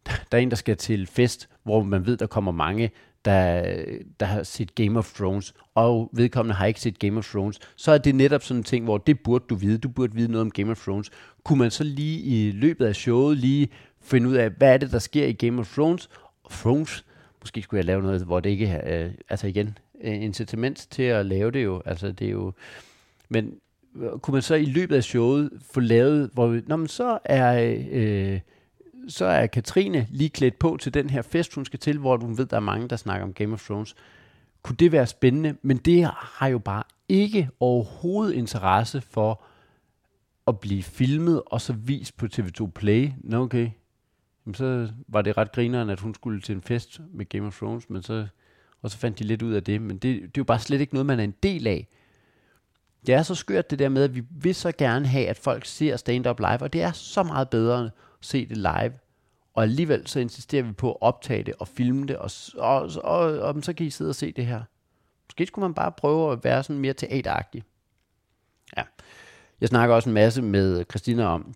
der 0.06 0.38
er 0.38 0.42
en, 0.42 0.50
der 0.50 0.56
skal 0.56 0.76
til 0.76 1.06
fest, 1.06 1.48
hvor 1.62 1.82
man 1.82 2.06
ved, 2.06 2.16
der 2.16 2.26
kommer 2.26 2.52
mange, 2.52 2.90
der, 3.24 3.74
der 4.20 4.26
har 4.26 4.42
set 4.42 4.74
Game 4.74 4.98
of 4.98 5.12
Thrones, 5.12 5.54
og 5.74 6.10
vedkommende 6.12 6.54
har 6.54 6.66
ikke 6.66 6.80
set 6.80 6.98
Game 6.98 7.18
of 7.18 7.30
Thrones, 7.30 7.58
så 7.76 7.92
er 7.92 7.98
det 7.98 8.14
netop 8.14 8.42
sådan 8.42 8.60
en 8.60 8.64
ting, 8.64 8.84
hvor 8.84 8.98
det 8.98 9.20
burde 9.20 9.44
du 9.50 9.54
vide. 9.54 9.78
Du 9.78 9.88
burde 9.88 10.14
vide 10.14 10.32
noget 10.32 10.40
om 10.40 10.50
Game 10.50 10.70
of 10.70 10.82
Thrones. 10.82 11.10
Kunne 11.44 11.58
man 11.58 11.70
så 11.70 11.84
lige 11.84 12.20
i 12.20 12.50
løbet 12.50 12.86
af 12.86 12.96
showet 12.96 13.36
lige 13.36 13.68
finde 14.00 14.28
ud 14.28 14.34
af, 14.34 14.50
hvad 14.50 14.74
er 14.74 14.76
det, 14.76 14.92
der 14.92 14.98
sker 14.98 15.26
i 15.26 15.32
Game 15.32 15.60
of 15.60 15.74
Thrones? 15.74 16.10
Thrones, 16.50 17.04
måske 17.40 17.62
skulle 17.62 17.78
jeg 17.78 17.84
lave 17.84 18.02
noget, 18.02 18.22
hvor 18.22 18.40
det 18.40 18.50
ikke 18.50 18.66
er, 18.66 19.04
øh, 19.04 19.10
altså 19.28 19.46
igen, 19.46 19.78
øh, 20.02 20.22
incitament 20.22 20.86
til 20.90 21.02
at 21.02 21.26
lave 21.26 21.50
det 21.50 21.64
jo, 21.64 21.82
altså 21.84 22.12
det 22.12 22.26
er 22.26 22.30
jo, 22.30 22.52
men 23.28 23.54
øh, 23.96 24.10
kunne 24.18 24.32
man 24.32 24.42
så 24.42 24.54
i 24.54 24.64
løbet 24.64 24.96
af 24.96 25.04
showet 25.04 25.50
få 25.72 25.80
lavet, 25.80 26.30
hvor 26.32 26.46
vi, 26.46 26.60
man 26.66 26.78
men 26.78 26.88
så 26.88 27.18
er, 27.24 27.76
øh, 27.90 28.40
så 29.08 29.24
er 29.24 29.46
Katrine 29.46 30.06
lige 30.10 30.30
klædt 30.30 30.58
på 30.58 30.76
til 30.80 30.94
den 30.94 31.10
her 31.10 31.22
fest, 31.22 31.54
hun 31.54 31.64
skal 31.64 31.78
til, 31.78 31.98
hvor 31.98 32.16
hun 32.16 32.38
ved, 32.38 32.46
der 32.46 32.56
er 32.56 32.60
mange, 32.60 32.88
der 32.88 32.96
snakker 32.96 33.26
om 33.26 33.32
Game 33.32 33.52
of 33.52 33.66
Thrones. 33.66 33.94
Kunne 34.62 34.76
det 34.76 34.92
være 34.92 35.06
spændende? 35.06 35.56
Men 35.62 35.76
det 35.76 36.10
har 36.16 36.46
jo 36.46 36.58
bare 36.58 36.82
ikke 37.08 37.48
overhovedet 37.60 38.34
interesse 38.34 39.00
for 39.00 39.42
at 40.46 40.60
blive 40.60 40.82
filmet 40.82 41.42
og 41.46 41.60
så 41.60 41.72
vist 41.72 42.16
på 42.16 42.26
TV2 42.26 42.70
Play. 42.70 43.10
Nå 43.24 43.42
okay, 43.42 43.70
Jamen, 44.46 44.54
så 44.54 44.88
var 45.08 45.22
det 45.22 45.36
ret 45.36 45.52
grineren, 45.52 45.90
at 45.90 46.00
hun 46.00 46.14
skulle 46.14 46.40
til 46.40 46.54
en 46.54 46.62
fest 46.62 47.00
med 47.14 47.28
Game 47.28 47.46
of 47.46 47.56
Thrones, 47.56 47.90
men 47.90 48.02
så, 48.02 48.26
og 48.82 48.90
så 48.90 48.98
fandt 48.98 49.18
de 49.18 49.24
lidt 49.24 49.42
ud 49.42 49.52
af 49.52 49.64
det. 49.64 49.82
Men 49.82 49.96
det, 49.96 50.02
det 50.02 50.24
er 50.24 50.30
jo 50.38 50.44
bare 50.44 50.58
slet 50.58 50.80
ikke 50.80 50.94
noget, 50.94 51.06
man 51.06 51.20
er 51.20 51.24
en 51.24 51.34
del 51.42 51.66
af. 51.66 51.88
Det 53.06 53.14
er 53.14 53.22
så 53.22 53.34
skørt 53.34 53.70
det 53.70 53.78
der 53.78 53.88
med, 53.88 54.04
at 54.04 54.14
vi 54.14 54.22
vil 54.30 54.54
så 54.54 54.72
gerne 54.72 55.06
have, 55.06 55.26
at 55.26 55.38
folk 55.38 55.66
ser 55.66 55.96
stand-up 55.96 56.38
live, 56.38 56.62
og 56.62 56.72
det 56.72 56.82
er 56.82 56.92
så 56.92 57.22
meget 57.22 57.50
bedre 57.50 57.90
se 58.22 58.46
det 58.46 58.56
live. 58.56 58.92
Og 59.54 59.62
alligevel 59.62 60.06
så 60.06 60.20
insisterer 60.20 60.62
vi 60.62 60.72
på 60.72 60.90
at 60.92 60.98
optage 61.00 61.42
det 61.42 61.54
og 61.58 61.68
filme 61.68 62.06
det, 62.06 62.16
og, 62.16 62.30
og, 62.56 62.82
og, 62.82 62.92
og, 63.04 63.38
og 63.38 63.62
så 63.62 63.72
kan 63.72 63.86
I 63.86 63.90
sidde 63.90 64.08
og 64.08 64.14
se 64.14 64.32
det 64.32 64.46
her. 64.46 64.62
Måske 65.26 65.46
skulle 65.46 65.62
man 65.62 65.74
bare 65.74 65.92
prøve 65.92 66.32
at 66.32 66.44
være 66.44 66.62
sådan 66.62 66.80
mere 66.80 66.92
teateragtig. 66.92 67.62
Ja. 68.76 68.82
Jeg 69.60 69.68
snakker 69.68 69.94
også 69.94 70.08
en 70.08 70.14
masse 70.14 70.42
med 70.42 70.84
Christina 70.90 71.24
om, 71.24 71.54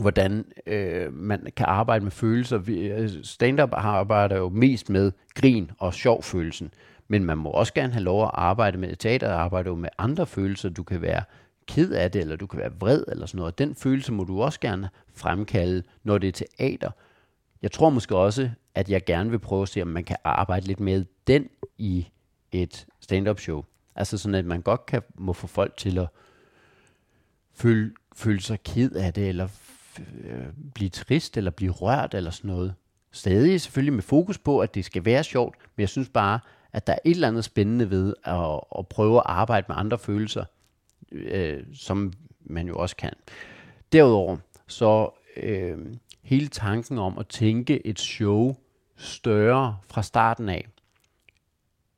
hvordan 0.00 0.44
øh, 0.66 1.12
man 1.12 1.46
kan 1.56 1.66
arbejde 1.66 2.04
med 2.04 2.12
følelser. 2.12 2.60
Øh, 2.68 3.10
stand-up 3.22 3.70
arbejder 3.72 4.36
jo 4.36 4.48
mest 4.48 4.90
med 4.90 5.12
grin 5.34 5.70
og 5.78 5.94
sjov-følelsen, 5.94 6.70
men 7.08 7.24
man 7.24 7.38
må 7.38 7.50
også 7.50 7.74
gerne 7.74 7.92
have 7.92 8.02
lov 8.02 8.22
at 8.24 8.30
arbejde 8.32 8.78
med 8.78 8.96
teater, 8.96 9.32
arbejder 9.32 9.70
jo 9.70 9.76
med 9.76 9.88
andre 9.98 10.26
følelser. 10.26 10.68
Du 10.68 10.82
kan 10.82 11.02
være 11.02 11.22
ked 11.66 11.90
af 11.90 12.10
det, 12.10 12.20
eller 12.20 12.36
du 12.36 12.46
kan 12.46 12.60
være 12.60 12.72
vred, 12.80 13.04
eller 13.08 13.26
sådan 13.26 13.38
noget. 13.38 13.58
Den 13.58 13.74
følelse 13.74 14.12
må 14.12 14.24
du 14.24 14.42
også 14.42 14.60
gerne 14.60 14.90
fremkalde, 15.14 15.82
når 16.04 16.18
det 16.18 16.28
er 16.28 16.46
teater. 16.58 16.90
Jeg 17.62 17.72
tror 17.72 17.90
måske 17.90 18.16
også, 18.16 18.50
at 18.74 18.90
jeg 18.90 19.04
gerne 19.04 19.30
vil 19.30 19.38
prøve 19.38 19.62
at 19.62 19.68
se, 19.68 19.82
om 19.82 19.88
man 19.88 20.04
kan 20.04 20.16
arbejde 20.24 20.66
lidt 20.66 20.80
med 20.80 21.04
den 21.26 21.48
i 21.78 22.08
et 22.52 22.86
stand-up 23.00 23.40
show. 23.40 23.64
Altså 23.96 24.18
sådan, 24.18 24.34
at 24.34 24.44
man 24.44 24.62
godt 24.62 24.86
kan, 24.86 25.02
må 25.14 25.32
få 25.32 25.46
folk 25.46 25.76
til 25.76 25.98
at 25.98 26.08
føle, 27.54 27.92
føle 28.14 28.40
sig 28.40 28.62
ked 28.62 28.92
af 28.92 29.14
det, 29.14 29.28
eller 29.28 29.48
øh, 30.24 30.46
blive 30.74 30.90
trist, 30.90 31.36
eller 31.36 31.50
blive 31.50 31.72
rørt, 31.72 32.14
eller 32.14 32.30
sådan 32.30 32.50
noget. 32.50 32.74
Stadig 33.12 33.60
selvfølgelig 33.60 33.92
med 33.92 34.02
fokus 34.02 34.38
på, 34.38 34.60
at 34.60 34.74
det 34.74 34.84
skal 34.84 35.04
være 35.04 35.24
sjovt, 35.24 35.56
men 35.76 35.80
jeg 35.80 35.88
synes 35.88 36.08
bare, 36.08 36.40
at 36.72 36.86
der 36.86 36.92
er 36.92 36.98
et 37.04 37.10
eller 37.10 37.28
andet 37.28 37.44
spændende 37.44 37.90
ved 37.90 38.14
at, 38.24 38.60
at 38.78 38.88
prøve 38.88 39.16
at 39.16 39.22
arbejde 39.26 39.64
med 39.68 39.76
andre 39.78 39.98
følelser, 39.98 40.44
øh, 41.12 41.62
som 41.74 42.12
man 42.40 42.68
jo 42.68 42.76
også 42.76 42.96
kan. 42.96 43.12
Derudover, 43.92 44.36
så 44.66 45.10
øh, 45.36 45.78
hele 46.22 46.48
tanken 46.48 46.98
om 46.98 47.18
at 47.18 47.26
tænke 47.26 47.86
et 47.86 47.98
show 47.98 48.56
større 48.96 49.76
fra 49.88 50.02
starten 50.02 50.48
af, 50.48 50.66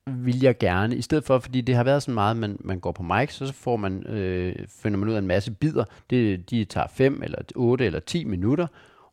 vil 0.07 0.39
jeg 0.41 0.57
gerne, 0.57 0.95
i 0.95 1.01
stedet 1.01 1.23
for, 1.23 1.39
fordi 1.39 1.61
det 1.61 1.75
har 1.75 1.83
været 1.83 2.03
så 2.03 2.11
meget, 2.11 2.37
man, 2.37 2.57
man 2.59 2.79
går 2.79 2.91
på 2.91 3.03
mic, 3.03 3.33
så 3.33 3.53
får 3.53 3.77
man, 3.77 4.07
øh, 4.07 4.67
finder 4.67 4.99
man 4.99 5.09
ud 5.09 5.13
af 5.13 5.19
en 5.19 5.27
masse 5.27 5.51
bidder. 5.51 5.83
Det, 6.09 6.49
de 6.49 6.65
tager 6.65 6.87
5 6.87 7.23
eller 7.23 7.37
8 7.55 7.85
eller 7.85 7.99
10 7.99 8.23
minutter, 8.23 8.67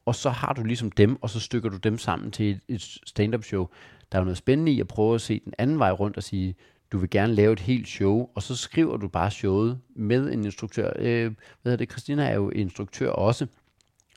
og 0.07 0.15
så 0.15 0.31
har 0.31 0.53
du 0.53 0.65
ligesom 0.65 0.91
dem, 0.91 1.23
og 1.23 1.31
så 1.31 1.41
stykker 1.41 1.71
du 1.71 1.77
dem 1.77 1.99
sammen 1.99 2.31
til 2.31 2.51
et, 2.51 2.61
et 2.69 2.83
stand-up 3.07 3.45
show. 3.45 3.69
Der 4.13 4.19
er 4.19 4.21
jo 4.21 4.25
noget 4.25 4.39
spændende 4.39 4.73
i 4.73 4.81
at 4.81 4.89
prøve 4.89 5.15
at 5.15 5.21
se 5.21 5.41
den 5.45 5.55
anden 5.59 5.79
vej 5.79 5.91
rundt 5.91 6.17
og 6.17 6.23
sige, 6.23 6.55
du 6.93 6.99
vil 6.99 7.11
gerne 7.11 7.35
lave 7.35 7.53
et 7.53 7.61
helt 7.61 7.89
show, 7.89 8.29
og 8.35 8.43
så 8.43 8.57
skriver 8.57 8.97
du 8.97 9.09
bare 9.09 9.31
showet 9.31 9.81
med 9.97 10.33
en 10.33 10.45
instruktør. 10.45 10.93
Øh, 10.99 11.25
hvad 11.63 11.73
hedder 11.73 11.77
det, 11.77 11.91
Christina 11.91 12.25
er 12.25 12.35
jo 12.35 12.51
instruktør 12.51 13.11
også, 13.11 13.47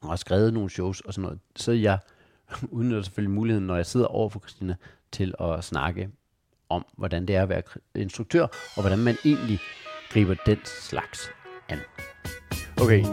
og 0.01 0.09
har 0.09 0.15
skrevet 0.15 0.53
nogle 0.53 0.69
shows 0.69 1.01
og 1.01 1.13
sådan 1.13 1.21
noget. 1.23 1.39
Så 1.55 1.71
jeg 1.71 1.99
udnytter 2.71 3.01
selvfølgelig 3.01 3.35
muligheden, 3.35 3.67
når 3.67 3.75
jeg 3.75 3.85
sidder 3.85 4.05
over 4.07 4.29
for 4.29 4.39
Christina, 4.39 4.75
til 5.11 5.33
at 5.39 5.63
snakke 5.63 6.09
om, 6.69 6.85
hvordan 6.97 7.25
det 7.25 7.35
er 7.35 7.43
at 7.43 7.49
være 7.49 7.61
instruktør, 7.95 8.43
og 8.75 8.81
hvordan 8.81 8.99
man 8.99 9.15
egentlig 9.25 9.59
griber 10.13 10.35
den 10.45 10.57
slags 10.65 11.29
an. 11.69 11.79
Okay, 12.81 13.03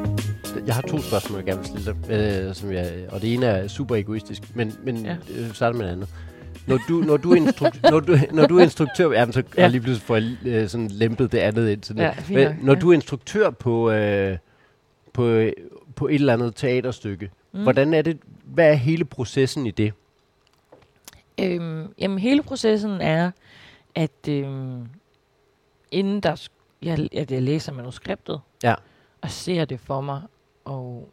jeg 0.66 0.75
har 0.75 0.83
to 0.83 0.99
spørgsmål, 0.99 1.38
jeg 1.38 1.47
gerne 1.47 1.59
vil 1.61 1.69
stille 1.69 1.97
dig, 2.09 2.47
øh, 2.49 2.55
som 2.55 2.73
jeg, 2.73 3.09
og 3.12 3.23
det 3.23 3.35
ene 3.35 3.47
er 3.47 3.69
super 3.69 3.97
egoistisk, 3.97 4.57
men, 4.57 4.73
men 4.85 4.97
Ja. 5.07 5.16
ja. 5.29 5.40
øh, 5.40 5.53
starter 5.55 5.79
med 5.79 5.87
det 5.87 5.92
andet. 5.92 6.09
Når 6.66 6.79
du, 6.88 6.94
når 6.94 7.16
du, 7.16 7.35
instruk- 7.35 7.81
når 7.90 8.00
du, 8.00 8.16
når 8.33 8.46
du 8.46 8.59
er 8.59 8.62
instruktør, 8.62 9.11
jamen, 9.12 9.33
så 9.33 9.42
ja. 9.57 9.62
Ja. 9.62 9.68
lige 9.68 9.81
pludselig 9.81 10.07
får 10.07 10.16
jeg 10.16 10.37
øh, 10.44 10.68
sådan 10.68 10.88
lempet 10.88 11.33
det 11.33 11.38
andet 11.38 11.70
ind. 11.70 11.83
Sådan 11.85 12.02
Ja, 12.02 12.14
Men, 12.29 12.46
nok, 12.46 12.62
når 12.62 12.74
ja. 12.74 12.81
du 12.81 12.90
er 12.90 12.94
instruktør 12.94 13.50
på, 13.50 13.90
øh, 13.90 14.38
på, 15.12 15.44
på 15.96 16.07
et 16.09 16.14
eller 16.14 16.33
andet 16.33 16.55
teaterstykke, 16.57 17.31
mm. 17.52 17.62
hvordan 17.62 17.94
er 17.94 18.02
det, 18.02 18.18
hvad 18.44 18.70
er 18.70 18.74
hele 18.74 19.05
processen 19.05 19.66
i 19.66 19.70
det? 19.70 19.92
Øhm, 21.40 21.87
jamen, 21.98 22.18
hele 22.18 22.42
processen 22.42 22.90
er, 23.00 23.31
at 23.94 24.29
øhm, 24.29 24.87
inden 25.90 26.20
der, 26.20 26.48
jeg, 26.83 27.09
at 27.12 27.31
jeg 27.31 27.42
læser 27.42 27.72
manuskriptet, 27.72 28.40
Ja. 28.62 28.74
og 29.20 29.31
ser 29.31 29.64
det 29.64 29.81
for 29.81 30.00
mig, 30.00 30.20
og 30.64 31.09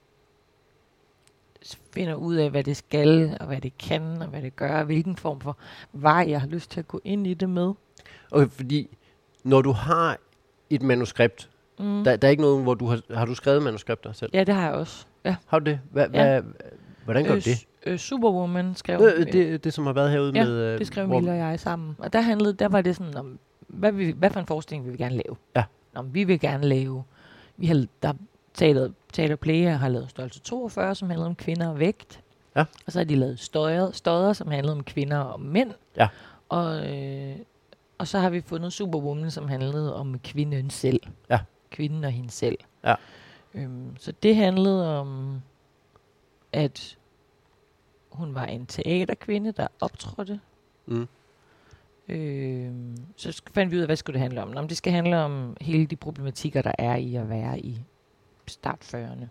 finder 1.94 2.16
ud 2.16 2.36
af, 2.36 2.50
hvad 2.50 2.64
det 2.64 2.78
skal, 2.78 3.38
og 3.40 3.46
hvad 3.48 3.62
det 3.62 3.78
kan, 3.78 4.22
og 4.22 4.28
hvad 4.28 4.42
det 4.42 4.56
gør, 4.56 4.80
og 4.80 4.86
hvilken 4.86 5.16
form 5.16 5.42
for 5.42 5.58
vej, 5.94 6.26
jeg 6.30 6.42
har 6.42 6.48
lyst 6.48 6.72
til 6.72 6.80
at 6.80 6.88
gå 6.88 7.02
ind 7.04 7.28
i 7.28 7.34
det 7.34 7.50
med. 7.50 7.74
Okay, 8.32 8.50
fordi 8.50 8.98
når 9.44 9.62
du 9.62 9.72
har 9.72 10.18
et 10.70 10.82
manuskript, 10.82 11.50
Mm. 11.80 12.04
der, 12.04 12.16
der 12.16 12.28
er 12.28 12.30
ikke 12.32 12.42
noget, 12.44 12.64
hvor 12.64 12.74
du 12.74 12.86
har, 12.86 13.02
har 13.14 13.26
du 13.26 13.36
skrevet 13.36 13.62
manuskripter 13.64 14.12
selv? 14.12 14.30
Ja, 14.34 14.44
det 14.44 14.56
har 14.56 14.64
jeg 14.66 14.74
også. 14.74 15.06
Ja. 15.26 15.36
Har 15.46 15.60
du 15.60 15.66
det? 15.66 15.80
Hva, 15.92 16.08
Ja. 16.14 16.34
ja. 16.34 16.40
hva, 16.40 16.50
hvordan 17.04 17.24
gør 17.24 17.32
du 17.32 17.36
Øh, 17.38 17.44
det? 17.44 17.66
Øh, 17.86 17.98
Superwoman 18.00 18.76
skrev 18.76 19.02
Øh, 19.18 19.34
det, 19.34 19.64
det, 19.64 19.74
som 19.74 19.86
har 19.86 19.94
været 19.94 20.12
herude 20.12 20.32
Ja, 20.36 20.44
med... 20.46 20.54
øh, 20.54 20.80
det 20.80 20.88
skrev 20.88 21.08
Mille 21.08 21.32
og 21.32 21.38
jeg 21.38 21.60
sammen. 21.60 21.96
Og 22.00 22.14
der 22.14 22.22
handlede, 22.22 22.54
der 22.54 22.68
var 22.68 22.82
det 22.82 22.96
sådan, 22.96 23.18
om, 23.18 23.40
hvad, 23.68 23.92
vi, 23.92 24.12
hvad 24.12 24.30
for 24.30 24.40
en 24.40 24.46
forestilling 24.46 24.86
vil 24.86 24.94
vi 24.94 24.98
gerne 24.98 25.16
lave? 25.16 25.36
Ja. 25.56 25.64
Nå, 25.94 26.02
vi 26.02 26.24
vil 26.24 26.40
gerne 26.40 26.64
lave, 26.68 27.04
vi 27.58 27.66
har, 27.66 27.86
der 28.04 28.14
teater, 28.54 28.90
teater 29.14 29.36
Player 29.36 29.72
har 29.76 29.90
lavet 29.90 30.10
Størrelse 30.10 30.40
42, 30.40 30.96
som 30.96 31.10
handlede 31.10 31.28
om 31.28 31.36
kvinder 31.36 31.68
og 31.68 31.80
vægt. 31.80 32.22
Ja. 32.56 32.66
Og 32.86 32.92
så 32.92 33.00
har 33.00 33.04
de 33.04 33.16
lavet 33.16 33.40
støder, 33.40 33.92
støder 33.92 34.34
som 34.34 34.52
handlede 34.52 34.76
om 34.76 34.84
kvinder 34.84 35.18
og 35.18 35.42
mænd. 35.42 35.72
Ja. 35.98 36.08
Og, 36.50 36.96
øh, 36.96 37.36
og 37.98 38.08
så 38.08 38.20
har 38.20 38.30
vi 38.30 38.42
fundet 38.42 38.74
Superwoman, 38.74 39.32
som 39.32 39.48
handlede 39.48 39.96
om 39.96 40.20
kvinden 40.20 40.70
selv. 40.70 41.02
Ja. 41.30 41.40
Kvinden 41.72 42.04
og 42.04 42.12
hende 42.12 42.32
selv. 42.32 42.58
Ja. 42.84 42.96
Øhm, 43.54 43.98
så 44.00 44.12
det 44.24 44.36
handlede 44.36 45.00
om, 45.00 45.42
at 46.52 46.98
hun 48.12 48.36
var 48.36 48.46
en 48.46 48.66
teaterkvinde, 48.66 49.52
der 49.52 49.68
optrådte. 49.82 50.40
Mm. 50.86 51.08
Øhm, 52.10 52.98
så 53.16 53.42
fandt 53.54 53.72
vi 53.72 53.78
ud 53.78 53.82
af, 53.82 53.88
hvad 53.88 53.96
skulle 53.96 54.14
det 54.14 54.22
handle 54.22 54.42
om. 54.42 54.48
Nå, 54.48 54.62
men 54.62 54.70
det 54.70 54.78
skal 54.78 54.94
handle 54.94 55.18
om 55.18 55.58
hele 55.62 55.86
de 55.86 55.96
problematikker, 55.96 56.62
der 56.62 56.72
er 56.78 56.96
i 56.96 57.16
at 57.16 57.30
være 57.30 57.60
i 57.60 57.82
start 58.48 58.94
40'erne. 58.96 59.26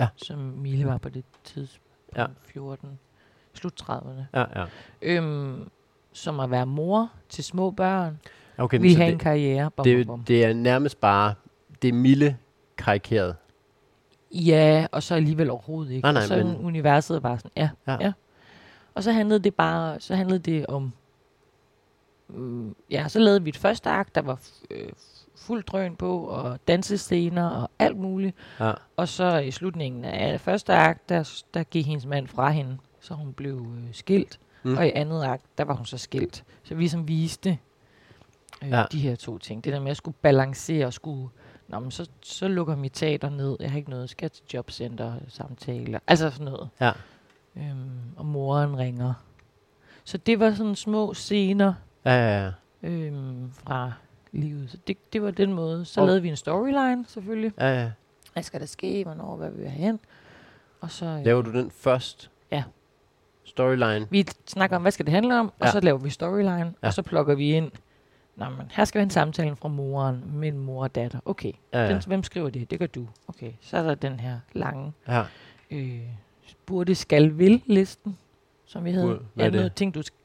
Ja. 0.00 0.08
Som 0.16 0.38
Mille 0.38 0.86
var 0.86 0.98
på 0.98 1.08
det 1.08 1.24
tidspunkt. 1.44 1.90
Ja. 2.16 2.26
14. 2.46 2.98
Slut 3.54 3.82
30'erne. 3.82 4.22
Ja, 4.34 4.44
ja. 4.60 4.64
Øhm, 5.02 5.68
som 6.12 6.40
at 6.40 6.50
være 6.50 6.66
mor 6.66 7.10
til 7.28 7.44
små 7.44 7.70
børn. 7.70 8.20
Okay, 8.58 8.90
så 8.90 8.96
have 8.98 9.12
en 9.12 9.18
karriere. 9.18 9.70
Bum, 9.70 9.84
det, 9.84 10.06
bum. 10.06 10.24
det 10.24 10.44
er 10.44 10.52
nærmest 10.52 11.00
bare... 11.00 11.34
Det 11.82 11.88
er 11.88 11.92
milde 11.92 12.36
karikeret. 12.76 13.36
Ja, 14.32 14.86
og 14.92 15.02
så 15.02 15.14
alligevel 15.14 15.50
overhovedet 15.50 15.92
ikke. 15.92 16.02
Nej, 16.04 16.12
nej, 16.12 16.22
og 16.22 16.28
så 16.28 16.36
men- 16.36 16.56
universet 16.56 17.22
var 17.22 17.36
sådan, 17.36 17.50
ja, 17.56 17.70
Ja. 17.86 17.96
ja. 18.00 18.12
Og 18.94 19.02
så 19.02 19.12
handlede 19.12 19.40
det 19.40 19.54
bare, 19.54 20.00
så 20.00 20.14
handlede 20.14 20.38
det 20.38 20.66
om, 20.66 20.92
mm, 22.28 22.74
ja, 22.90 23.08
så 23.08 23.18
lavede 23.18 23.42
vi 23.42 23.48
et 23.48 23.56
første 23.56 23.90
akt, 23.90 24.14
der 24.14 24.22
var 24.22 24.40
øh, 24.70 24.88
fuld 25.36 25.62
drøn 25.64 25.96
på, 25.96 26.18
og 26.18 26.58
dansescener 26.68 27.48
og 27.50 27.70
alt 27.78 27.96
muligt. 27.96 28.36
Ja. 28.60 28.72
Og 28.96 29.08
så 29.08 29.38
i 29.38 29.50
slutningen 29.50 30.04
af 30.04 30.40
første 30.40 30.74
akt, 30.74 31.08
der, 31.08 31.42
der 31.54 31.62
gik 31.62 31.86
hendes 31.86 32.06
mand 32.06 32.28
fra 32.28 32.50
hende, 32.50 32.78
så 33.00 33.14
hun 33.14 33.32
blev 33.32 33.66
øh, 33.76 33.88
skilt. 33.92 34.38
Mm. 34.62 34.76
Og 34.76 34.86
i 34.86 34.90
andet 34.94 35.24
akt, 35.24 35.44
der 35.58 35.64
var 35.64 35.74
hun 35.74 35.86
så 35.86 35.98
skilt. 35.98 36.44
Så 36.62 36.74
vi 36.74 36.88
som 36.88 37.08
viste 37.08 37.58
øh, 38.62 38.70
ja. 38.70 38.84
de 38.92 38.98
her 38.98 39.16
to 39.16 39.38
ting. 39.38 39.64
Det 39.64 39.72
der 39.72 39.80
med 39.80 39.90
at 39.90 39.96
skulle 39.96 40.16
balancere 40.22 40.86
og 40.86 40.92
skulle... 40.92 41.28
Nå, 41.68 41.78
men 41.78 41.90
så, 41.90 42.08
så 42.22 42.48
lukker 42.48 42.76
mit 42.76 42.92
teater 42.92 43.30
ned. 43.30 43.56
Jeg 43.60 43.70
har 43.70 43.78
ikke 43.78 43.90
noget. 43.90 44.10
Skal 44.10 44.30
til 44.30 44.44
jobcenter, 44.54 45.12
samtaler. 45.28 45.98
Altså 46.06 46.30
sådan 46.30 46.44
noget. 46.44 46.68
Ja. 46.80 46.92
Øhm, 47.56 47.90
og 48.16 48.26
moren 48.26 48.78
ringer. 48.78 49.14
Så 50.04 50.18
det 50.18 50.40
var 50.40 50.54
sådan 50.54 50.74
små 50.74 51.14
scener 51.14 51.74
Ja, 52.04 52.12
ja, 52.12 52.44
ja. 52.44 52.88
øhm, 52.88 53.50
fra 53.52 53.92
livet. 54.34 54.70
Så 54.70 54.76
det, 54.86 55.12
det 55.12 55.22
var 55.22 55.30
den 55.30 55.52
måde. 55.52 55.84
Så 55.84 56.00
Og- 56.00 56.06
lavede 56.06 56.22
vi 56.22 56.28
en 56.28 56.36
storyline 56.36 57.04
selvfølgelig. 57.08 57.52
ja, 57.60 57.80
ja. 57.82 57.90
Hvad 58.32 58.42
skal 58.42 58.60
der 58.60 58.66
ske? 58.66 59.04
Hvornår? 59.04 59.36
Hvad 59.36 59.50
vil 59.50 59.60
vi 59.62 59.66
have 59.68 59.82
hen? 59.86 60.00
Og 60.80 60.90
så... 60.90 61.06
øh, 61.06 61.24
Laver 61.24 61.42
du 61.42 61.52
den 61.52 61.70
først? 61.70 62.30
Ja. 62.50 62.64
Storyline? 63.44 64.06
Vi 64.10 64.26
snakker 64.46 64.76
om, 64.76 64.82
hvad 64.82 64.92
skal 64.92 65.06
det 65.06 65.14
handle 65.14 65.40
om, 65.40 65.46
og 65.60 65.66
Ja. 65.66 65.70
så 65.72 65.80
laver 65.80 65.98
vi 65.98 66.10
storyline, 66.10 66.74
Ja. 66.82 66.86
og 66.86 66.94
så 66.94 67.02
plukker 67.02 67.34
vi 67.34 67.52
ind, 67.52 67.70
Nå, 68.36 68.44
men 68.48 68.66
her 68.72 68.84
skal 68.84 68.98
være 68.98 69.02
en 69.04 69.10
samtale 69.10 69.56
fra 69.56 69.68
moren 69.68 70.22
mellem 70.32 70.60
mor 70.60 70.82
og 70.82 70.94
datter. 70.94 71.18
Okay, 71.24 71.52
Ja, 71.72 71.78
ja. 71.78 71.84
ja. 71.88 71.92
Den, 71.94 72.02
hvem 72.06 72.22
skriver 72.22 72.50
det? 72.50 72.70
Det 72.70 72.78
gør 72.78 72.86
du. 72.86 73.06
Okay, 73.28 73.52
så 73.60 73.76
er 73.76 73.82
der 73.82 73.94
den 73.94 74.20
her 74.20 74.38
lange 74.52 74.92
ja. 75.08 75.22
øh, 75.70 76.00
burde, 76.66 76.94
skal, 76.94 77.38
vil 77.38 77.62
listen, 77.66 78.18
som 78.66 78.84
vi 78.84 78.90
havde. 78.90 79.06
Burde- 79.06 79.24
er 79.36 79.44
det? 79.44 79.52
noget 79.52 79.74
ting, 79.74 79.94
du, 79.94 80.00
sk- 80.00 80.23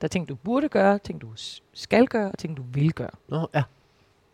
der 0.00 0.04
er 0.04 0.08
ting, 0.08 0.28
du 0.28 0.34
burde 0.34 0.68
gøre, 0.68 0.98
ting, 0.98 1.20
du 1.20 1.28
skal 1.72 2.06
gøre, 2.06 2.30
og 2.30 2.38
ting, 2.38 2.56
du 2.56 2.62
vil 2.72 2.92
gøre. 2.92 3.10
Nå, 3.28 3.48
ja. 3.54 3.62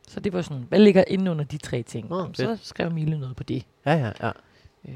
Så 0.08 0.20
det 0.20 0.32
var 0.32 0.42
sådan, 0.42 0.62
hvad 0.68 0.78
ligger 0.78 1.04
inde 1.08 1.30
under 1.30 1.44
de 1.44 1.56
tre 1.58 1.82
ting? 1.82 2.08
Nå, 2.08 2.18
Jamen, 2.18 2.34
så 2.34 2.58
skrev 2.62 2.90
Mille 2.90 3.18
noget 3.20 3.36
på 3.36 3.42
det. 3.42 3.66
Ja, 3.86 3.92
ja, 3.94 4.12
ja. 4.20 4.30
Øh, 4.88 4.94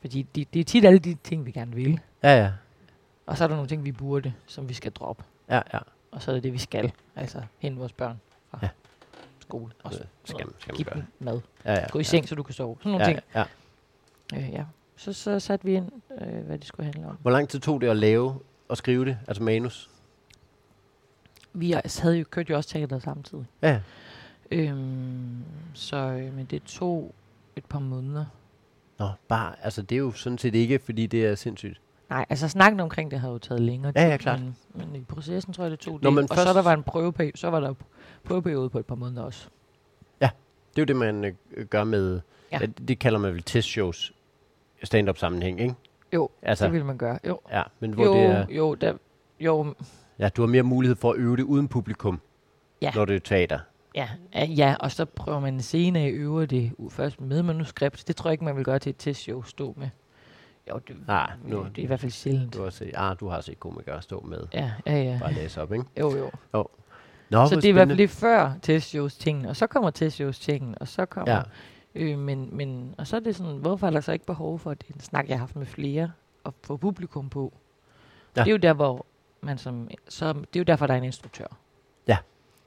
fordi 0.00 0.22
det, 0.34 0.54
det 0.54 0.60
er 0.60 0.64
tit 0.64 0.84
alle 0.84 0.98
de 0.98 1.14
ting, 1.24 1.46
vi 1.46 1.50
gerne 1.52 1.74
vil. 1.74 2.00
Ja, 2.22 2.36
ja. 2.42 2.52
Og 3.26 3.36
så 3.36 3.44
er 3.44 3.48
der 3.48 3.54
nogle 3.54 3.68
ting, 3.68 3.84
vi 3.84 3.92
burde, 3.92 4.32
som 4.46 4.68
vi 4.68 4.74
skal 4.74 4.92
droppe. 4.92 5.24
Ja, 5.48 5.60
ja. 5.74 5.78
Og 6.10 6.22
så 6.22 6.30
er 6.30 6.34
det 6.34 6.42
det, 6.42 6.52
vi 6.52 6.58
skal. 6.58 6.92
Altså 7.16 7.42
hente 7.58 7.78
vores 7.78 7.92
børn 7.92 8.20
fra 8.50 8.58
Ja. 8.62 8.68
skole. 9.40 9.72
Og 9.82 9.92
så, 9.92 9.98
Det 9.98 10.08
skal, 10.24 10.46
skal 10.58 10.74
give 10.74 10.84
gøre. 10.84 10.94
dem 10.94 11.04
mad. 11.18 11.40
Ja, 11.64 11.72
ja. 11.72 11.88
Gå 11.90 11.98
i 11.98 12.02
ja. 12.02 12.04
seng, 12.04 12.28
så 12.28 12.34
du 12.34 12.42
kan 12.42 12.54
sove. 12.54 12.76
Sådan 12.80 12.92
nogle 12.92 13.06
ja, 13.06 13.12
ting. 13.12 13.22
ja. 13.34 13.44
Øh, 14.34 14.52
ja. 14.52 14.64
Så, 14.96 15.12
så 15.12 15.40
satte 15.40 15.64
vi 15.66 15.74
ind, 15.74 15.92
øh, 16.20 16.44
hvad 16.46 16.58
det 16.58 16.66
skulle 16.66 16.84
handle 16.84 17.06
om. 17.10 17.16
Hvor 17.20 17.30
lang 17.30 17.48
tid 17.48 17.60
tog 17.60 17.80
det 17.80 17.88
at 17.88 17.96
lave 17.96 18.38
og 18.68 18.76
skrive 18.76 19.04
det, 19.04 19.18
altså 19.28 19.42
manus? 19.42 19.90
Vi 21.52 21.74
havde 22.02 22.16
jo 22.18 22.24
kørt 22.30 22.50
jo 22.50 22.56
også 22.56 22.68
teater 22.70 22.98
samtidig. 22.98 23.44
Ja, 23.62 23.68
ja. 23.70 23.80
Øhm, 24.50 25.42
så 25.74 25.96
øh, 25.96 26.34
men 26.34 26.44
det 26.44 26.62
tog 26.62 27.14
et 27.56 27.64
par 27.64 27.78
måneder. 27.78 28.24
Nå, 28.98 29.08
bare, 29.28 29.54
altså 29.62 29.82
det 29.82 29.94
er 29.94 29.98
jo 29.98 30.12
sådan 30.12 30.38
set 30.38 30.54
ikke, 30.54 30.78
fordi 30.78 31.06
det 31.06 31.26
er 31.26 31.34
sindssygt. 31.34 31.80
Nej, 32.10 32.26
altså 32.30 32.48
snakken 32.48 32.80
omkring 32.80 33.10
det 33.10 33.20
har 33.20 33.30
jo 33.30 33.38
taget 33.38 33.60
længere 33.62 33.92
Ja, 33.96 34.02
ja, 34.06 34.10
tid, 34.10 34.18
klart. 34.18 34.40
Men, 34.40 34.56
men 34.74 34.96
i 34.96 35.04
processen 35.04 35.52
tror 35.52 35.64
jeg, 35.64 35.70
det 35.70 35.78
tog 35.80 35.98
Nå, 36.02 36.08
det. 36.10 36.14
men 36.14 36.24
og 36.30 36.36
først- 36.36 36.48
så 36.48 36.54
der 36.54 36.62
var 36.62 36.72
en 36.72 36.82
prøveperiode, 36.82 37.38
så 37.38 37.50
var 37.50 37.60
der 37.60 37.74
prøveperiode 38.24 38.70
på 38.70 38.78
et 38.78 38.86
par 38.86 38.94
måneder 38.94 39.22
også. 39.22 39.48
Det 40.76 40.78
er 40.78 40.82
jo 40.82 40.84
det, 40.86 40.96
man 40.96 41.24
øh, 41.54 41.66
gør 41.66 41.84
med, 41.84 42.20
ja. 42.52 42.58
Ja. 42.60 42.66
det, 42.66 42.98
kalder 42.98 43.18
man 43.18 43.32
vel 43.34 43.42
testshows, 43.42 44.12
stand-up 44.84 45.18
sammenhæng, 45.18 45.60
ikke? 45.60 45.74
Jo, 46.14 46.28
Altså, 46.42 46.64
det 46.64 46.72
ville 46.72 46.86
man 46.86 46.98
gøre. 46.98 47.18
Jo, 47.28 47.40
ja, 47.50 47.62
men 47.80 47.92
hvor 47.92 48.04
jo, 48.04 48.14
det 48.14 48.22
er, 48.24 48.46
jo, 48.50 48.74
der, 48.74 48.94
jo, 49.40 49.74
ja, 50.20 50.28
du 50.28 50.42
har 50.42 50.46
mere 50.46 50.62
mulighed 50.62 50.96
for 50.96 51.12
at 51.12 51.18
øve 51.18 51.36
det 51.36 51.42
uden 51.42 51.68
publikum, 51.68 52.20
Ja. 52.82 52.92
når 52.94 53.04
det 53.04 53.16
er 53.16 53.20
teater. 53.20 53.58
ja, 53.94 54.08
ja, 54.34 54.74
og 54.80 54.90
så 54.92 55.04
prøver 55.04 55.40
man 55.40 55.60
af 55.96 56.06
at 56.08 56.14
øve 56.14 56.46
det 56.46 56.72
først 56.90 57.20
med 57.20 57.42
manuskript. 57.42 58.04
Det 58.08 58.16
tror 58.16 58.30
jeg 58.30 58.32
ikke, 58.32 58.44
man 58.44 58.56
vil 58.56 58.64
gøre 58.64 58.78
til 58.78 58.90
et 58.90 58.96
testshow 58.98 59.42
stå 59.42 59.74
med. 59.76 59.88
Jo, 60.70 60.80
det, 60.88 60.96
Nej, 61.06 61.30
nu- 61.44 61.64
det 61.64 61.78
er 61.78 61.82
i 61.82 61.86
hvert 61.86 62.00
fald 62.00 62.12
sjældent. 62.12 62.54
Du 62.54 62.62
har, 62.62 62.70
set, 62.70 62.90
ah, 62.94 63.16
du 63.20 63.28
har 63.28 63.40
set 63.40 63.60
komikere 63.60 64.02
stå 64.02 64.20
med, 64.20 64.38
Ja, 64.54 64.72
ja, 64.86 65.02
ja. 65.02 65.18
bare 65.22 65.32
læse 65.32 65.62
op, 65.62 65.72
ikke? 65.72 65.84
Jo, 66.00 66.16
jo. 66.16 66.30
Nå, 67.30 67.46
så 67.46 67.56
det 67.56 67.64
er 67.64 67.68
i 67.68 67.72
hvert 67.72 67.88
fald 67.88 67.96
lige 67.96 68.08
før 68.08 68.52
testshows 68.62 69.16
tingen, 69.16 69.44
og 69.46 69.56
så 69.56 69.66
kommer 69.66 69.90
testshows 69.90 70.38
tingen, 70.38 70.74
og 70.80 70.88
så 70.88 71.06
kommer... 71.06 71.34
Ja, 71.34 71.42
Øh, 71.94 72.18
men, 72.18 72.48
men, 72.56 72.94
og 72.98 73.06
så 73.06 73.16
er 73.16 73.20
det 73.20 73.36
sådan, 73.36 73.56
hvorfor 73.56 73.86
er 73.86 73.90
der 73.90 74.00
så 74.00 74.12
ikke 74.12 74.26
behov 74.26 74.58
for, 74.58 74.70
at 74.70 74.80
det 74.80 74.90
er 74.90 74.94
en 74.94 75.00
snak, 75.00 75.28
jeg 75.28 75.34
har 75.36 75.38
haft 75.40 75.56
med 75.56 75.66
flere, 75.66 76.10
og 76.44 76.54
få 76.64 76.76
publikum 76.76 77.28
på? 77.28 77.52
Ja. 78.36 78.40
Det 78.40 78.46
er 78.48 78.50
jo 78.52 78.56
der, 78.56 78.72
hvor 78.72 79.06
man 79.40 79.58
som, 79.58 79.88
så, 80.08 80.32
det 80.32 80.38
er 80.56 80.60
jo 80.60 80.64
derfor, 80.64 80.86
der 80.86 80.94
er 80.94 80.98
en 80.98 81.04
instruktør. 81.04 81.46
Ja. 82.06 82.16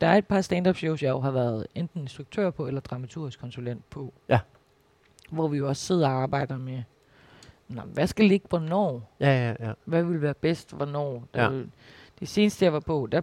Der 0.01 0.07
er 0.07 0.15
et 0.17 0.27
par 0.27 0.41
stand-up 0.41 0.75
shows, 0.75 1.03
jeg 1.03 1.09
jo 1.09 1.19
har 1.19 1.31
været 1.31 1.67
enten 1.75 2.01
instruktør 2.01 2.49
på, 2.49 2.67
eller 2.67 2.81
dramaturgisk 2.81 3.39
konsulent 3.39 3.89
på. 3.89 4.13
Ja. 4.29 4.39
Hvor 5.31 5.47
vi 5.47 5.57
jo 5.57 5.67
også 5.67 5.85
sidder 5.85 6.07
og 6.07 6.13
arbejder 6.13 6.57
med, 6.57 6.83
Nå, 7.67 7.81
hvad 7.81 8.07
skal 8.07 8.25
ligge 8.25 8.45
hvornår? 8.49 9.11
ja, 9.19 9.47
ja, 9.59 9.67
ja. 9.67 9.73
Hvad 9.85 10.03
vil 10.03 10.21
være 10.21 10.33
bedst 10.33 10.75
hvornår? 10.75 11.23
Der 11.33 11.43
Ja. 11.43 11.49
vil- 11.49 11.71
Det 12.19 12.27
seneste, 12.27 12.65
jeg 12.65 12.73
var 12.73 12.79
på, 12.79 13.07
der, 13.11 13.21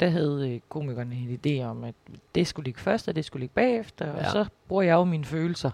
der 0.00 0.08
havde 0.08 0.50
øh, 0.54 0.60
komikerne 0.68 1.14
en 1.14 1.38
idé 1.46 1.64
om, 1.64 1.84
at 1.84 1.94
det 2.34 2.46
skulle 2.46 2.64
ligge 2.64 2.80
først, 2.80 3.08
og 3.08 3.16
det 3.16 3.24
skulle 3.24 3.40
ligge 3.40 3.52
bagefter. 3.54 4.06
Ja. 4.06 4.18
og 4.18 4.24
så 4.32 4.44
bruger 4.68 4.82
jeg 4.82 4.92
jo 4.92 5.04
mine 5.04 5.24
følelser. 5.24 5.70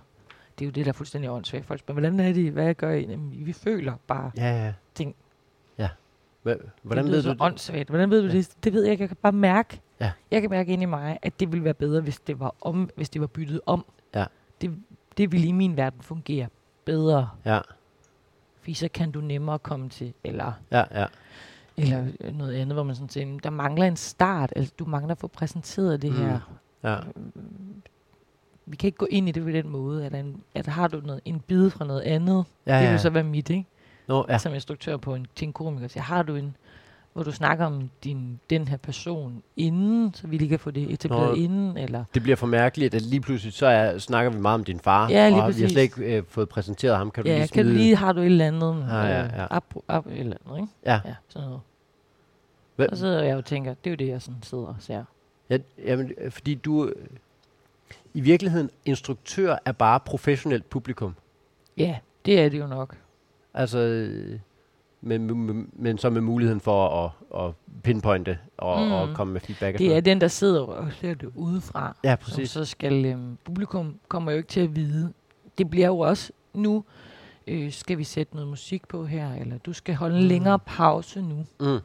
Det 0.58 0.64
er 0.64 0.66
jo 0.66 0.72
det, 0.72 0.84
der 0.86 0.92
er 0.92 0.94
fuldstændig 0.94 1.30
åndssvagt. 1.30 1.66
Folk 1.66 1.80
spørger, 1.80 2.00
hvordan 2.00 2.20
er 2.20 2.32
det? 2.32 2.52
Hvad 2.52 2.74
gør 2.74 2.90
I? 2.90 3.00
Jamen, 3.06 3.46
vi 3.46 3.52
føler 3.52 3.94
bare. 4.06 4.30
Ja, 4.36 4.64
ja. 4.64 4.72
Ting. 4.94 5.14
Hva, 6.46 6.54
hvordan 6.82 7.04
det 7.04 7.12
ved 7.12 7.22
du 7.22 7.28
så 7.28 7.36
åndssvagt. 7.40 7.88
Hvordan 7.88 8.10
ved 8.10 8.22
du 8.22 8.26
Ja. 8.28 8.32
det? 8.32 8.64
Det 8.64 8.72
ved 8.72 8.82
jeg 8.82 8.90
ikke. 8.92 9.02
Jeg 9.02 9.08
kan 9.08 9.16
bare 9.22 9.32
mærke. 9.32 9.80
Ja. 10.00 10.12
Jeg 10.30 10.40
kan 10.40 10.50
mærke 10.50 10.72
ind 10.72 10.82
i 10.82 10.86
mig, 10.86 11.18
at 11.22 11.40
det 11.40 11.52
ville 11.52 11.64
være 11.64 11.74
bedre, 11.74 12.00
hvis 12.00 12.18
det 12.20 12.40
var, 12.40 12.54
om, 12.60 12.90
hvis 12.96 13.08
det 13.10 13.20
var 13.20 13.26
byttet 13.26 13.60
om. 13.66 13.84
Ja. 14.14 14.24
Det, 14.60 14.76
det 15.16 15.32
ville 15.32 15.46
i 15.46 15.52
min 15.52 15.76
verden 15.76 16.00
fungere 16.02 16.48
bedre. 16.84 17.28
Ja, 17.44 17.60
Fordi 18.60 18.74
så 18.74 18.88
kan 18.94 19.10
du 19.10 19.20
nemmere 19.20 19.58
komme 19.58 19.88
til, 19.88 20.12
eller 20.24 20.52
ja, 20.72 20.84
ja. 21.00 21.06
eller 21.76 22.04
øh, 22.20 22.36
noget 22.38 22.54
andet, 22.54 22.74
hvor 22.76 22.82
man 22.82 22.94
sådan 22.94 23.08
siger, 23.08 23.38
der 23.42 23.50
mangler 23.50 23.86
en 23.86 23.96
start, 23.96 24.52
altså 24.56 24.72
du 24.78 24.84
mangler 24.84 25.12
at 25.14 25.18
få 25.18 25.26
præsenteret 25.26 26.02
det 26.02 26.10
Mm. 26.12 26.16
her. 26.16 26.40
ja. 26.84 26.96
Vi 28.66 28.76
kan 28.76 28.88
ikke 28.88 28.98
gå 28.98 29.06
ind 29.10 29.28
i 29.28 29.32
det 29.32 29.42
på 29.42 29.50
den 29.50 29.68
måde, 29.68 30.06
at, 30.06 30.14
en, 30.14 30.42
at 30.54 30.66
har 30.66 30.88
du 30.88 31.00
noget, 31.00 31.20
en 31.24 31.40
bid 31.40 31.70
fra 31.70 31.84
noget 31.84 32.00
andet, 32.00 32.44
ja, 32.66 32.78
det 32.78 32.84
ja. 32.84 32.90
vil 32.90 33.00
så 33.00 33.10
være 33.10 33.24
mit, 33.24 33.50
ikke? 33.50 33.66
Nå, 34.06 34.26
ja. 34.28 34.38
Som 34.38 34.54
instruktør 34.54 34.96
på 34.96 35.14
en, 35.14 35.26
til 35.36 35.46
en 35.46 35.52
komiker, 35.52 35.88
så 35.88 36.00
har 36.00 36.22
du 36.22 36.34
en, 36.36 36.56
hvor 37.12 37.22
du 37.22 37.32
snakker 37.32 37.66
om 37.66 37.90
din, 38.04 38.40
den 38.50 38.68
her 38.68 38.76
person 38.76 39.42
inden, 39.56 40.14
så 40.14 40.26
vi 40.26 40.38
lige 40.38 40.48
kan 40.48 40.58
få 40.58 40.70
det 40.70 40.90
etableret 40.92 41.28
Nå. 41.28 41.34
inden, 41.34 41.76
eller 41.76 42.04
Det 42.14 42.22
bliver 42.22 42.36
for 42.36 42.46
mærkeligt, 42.46 42.94
at 42.94 43.02
lige 43.02 43.20
pludselig 43.20 43.52
så 43.52 43.66
er, 43.66 43.98
snakker 43.98 44.30
vi 44.30 44.38
meget 44.40 44.54
om 44.54 44.64
din 44.64 44.80
far, 44.80 45.08
Ja, 45.08 45.28
lige 45.28 45.28
og 45.28 45.34
vi 45.36 45.40
har 45.40 45.46
præcis. 45.48 45.70
slet 45.70 45.82
ikke 45.82 46.16
øh, 46.16 46.22
fået 46.28 46.48
præsenteret 46.48 46.96
ham. 46.96 47.10
Kan 47.10 47.24
du 47.24 47.30
ja, 47.30 47.38
lige 47.38 47.48
kan 47.48 47.64
du 47.64 47.70
smide- 47.70 47.82
lige, 47.84 47.96
har 47.96 48.12
du 48.12 48.20
et 48.20 48.26
eller 48.26 48.46
andet, 48.46 48.86
Ja, 48.88 48.96
ja, 48.96 49.20
ja. 49.24 49.42
Øh, 49.42 49.48
op, 49.50 49.64
op, 49.88 50.06
et 50.06 50.18
eller 50.18 50.36
andet, 50.46 50.60
ikke? 50.60 50.72
Ja. 50.86 51.00
ja 51.04 51.14
sådan 51.28 51.46
noget. 51.48 51.60
Hvad, 52.76 52.88
Så 52.92 52.96
sidder 52.96 53.22
jeg 53.22 53.36
og 53.36 53.44
tænker, 53.44 53.74
det 53.74 53.86
er 53.86 53.90
jo 53.90 53.96
det, 53.96 54.08
jeg 54.08 54.22
sådan 54.22 54.42
sidder 54.42 54.64
og 54.66 54.76
ser. 54.78 55.04
ja, 55.50 55.58
jamen, 55.84 56.12
øh, 56.18 56.30
fordi 56.30 56.54
du... 56.54 56.84
øh, 56.86 57.06
I 58.14 58.20
virkeligheden, 58.20 58.70
instruktør 58.84 59.56
er 59.64 59.72
bare 59.72 60.00
professionelt 60.00 60.70
publikum. 60.70 61.14
Ja, 61.76 61.98
det 62.26 62.40
er 62.40 62.48
det 62.48 62.58
jo 62.58 62.66
nok. 62.66 62.96
Altså, 63.56 63.78
men, 65.00 65.26
men, 65.46 65.70
men 65.72 65.98
så 65.98 66.10
med 66.10 66.20
muligheden 66.20 66.60
for 66.60 66.88
at, 67.04 67.10
at 67.46 67.54
pinpointe 67.82 68.38
og, 68.58 68.86
mm. 68.86 68.92
Og 68.92 69.08
komme 69.16 69.32
med 69.32 69.40
feedback. 69.40 69.78
Det 69.78 69.96
er 69.96 70.00
den, 70.00 70.20
der 70.20 70.28
sidder 70.28 70.60
og 70.62 70.92
ser 70.92 71.14
det 71.14 71.30
udefra. 71.34 71.96
Ja, 72.04 72.16
præcis. 72.16 72.50
så 72.50 72.64
skal 72.64 73.04
øhm, 73.04 73.38
publikum 73.44 73.98
kommer 74.08 74.32
jo 74.32 74.36
ikke 74.36 74.48
til 74.48 74.60
at 74.60 74.76
vide. 74.76 75.12
Det 75.58 75.70
bliver 75.70 75.86
jo 75.86 75.98
også 75.98 76.32
nu, 76.54 76.84
øh, 77.46 77.72
skal 77.72 77.98
vi 77.98 78.04
sætte 78.04 78.34
noget 78.34 78.48
musik 78.48 78.88
på 78.88 79.04
her, 79.06 79.34
eller 79.34 79.58
du 79.58 79.72
skal 79.72 79.94
holde 79.94 80.16
en 80.16 80.22
Mm. 80.22 80.28
længere 80.28 80.58
pause 80.58 81.22
nu, 81.22 81.44
Mm. 81.60 81.78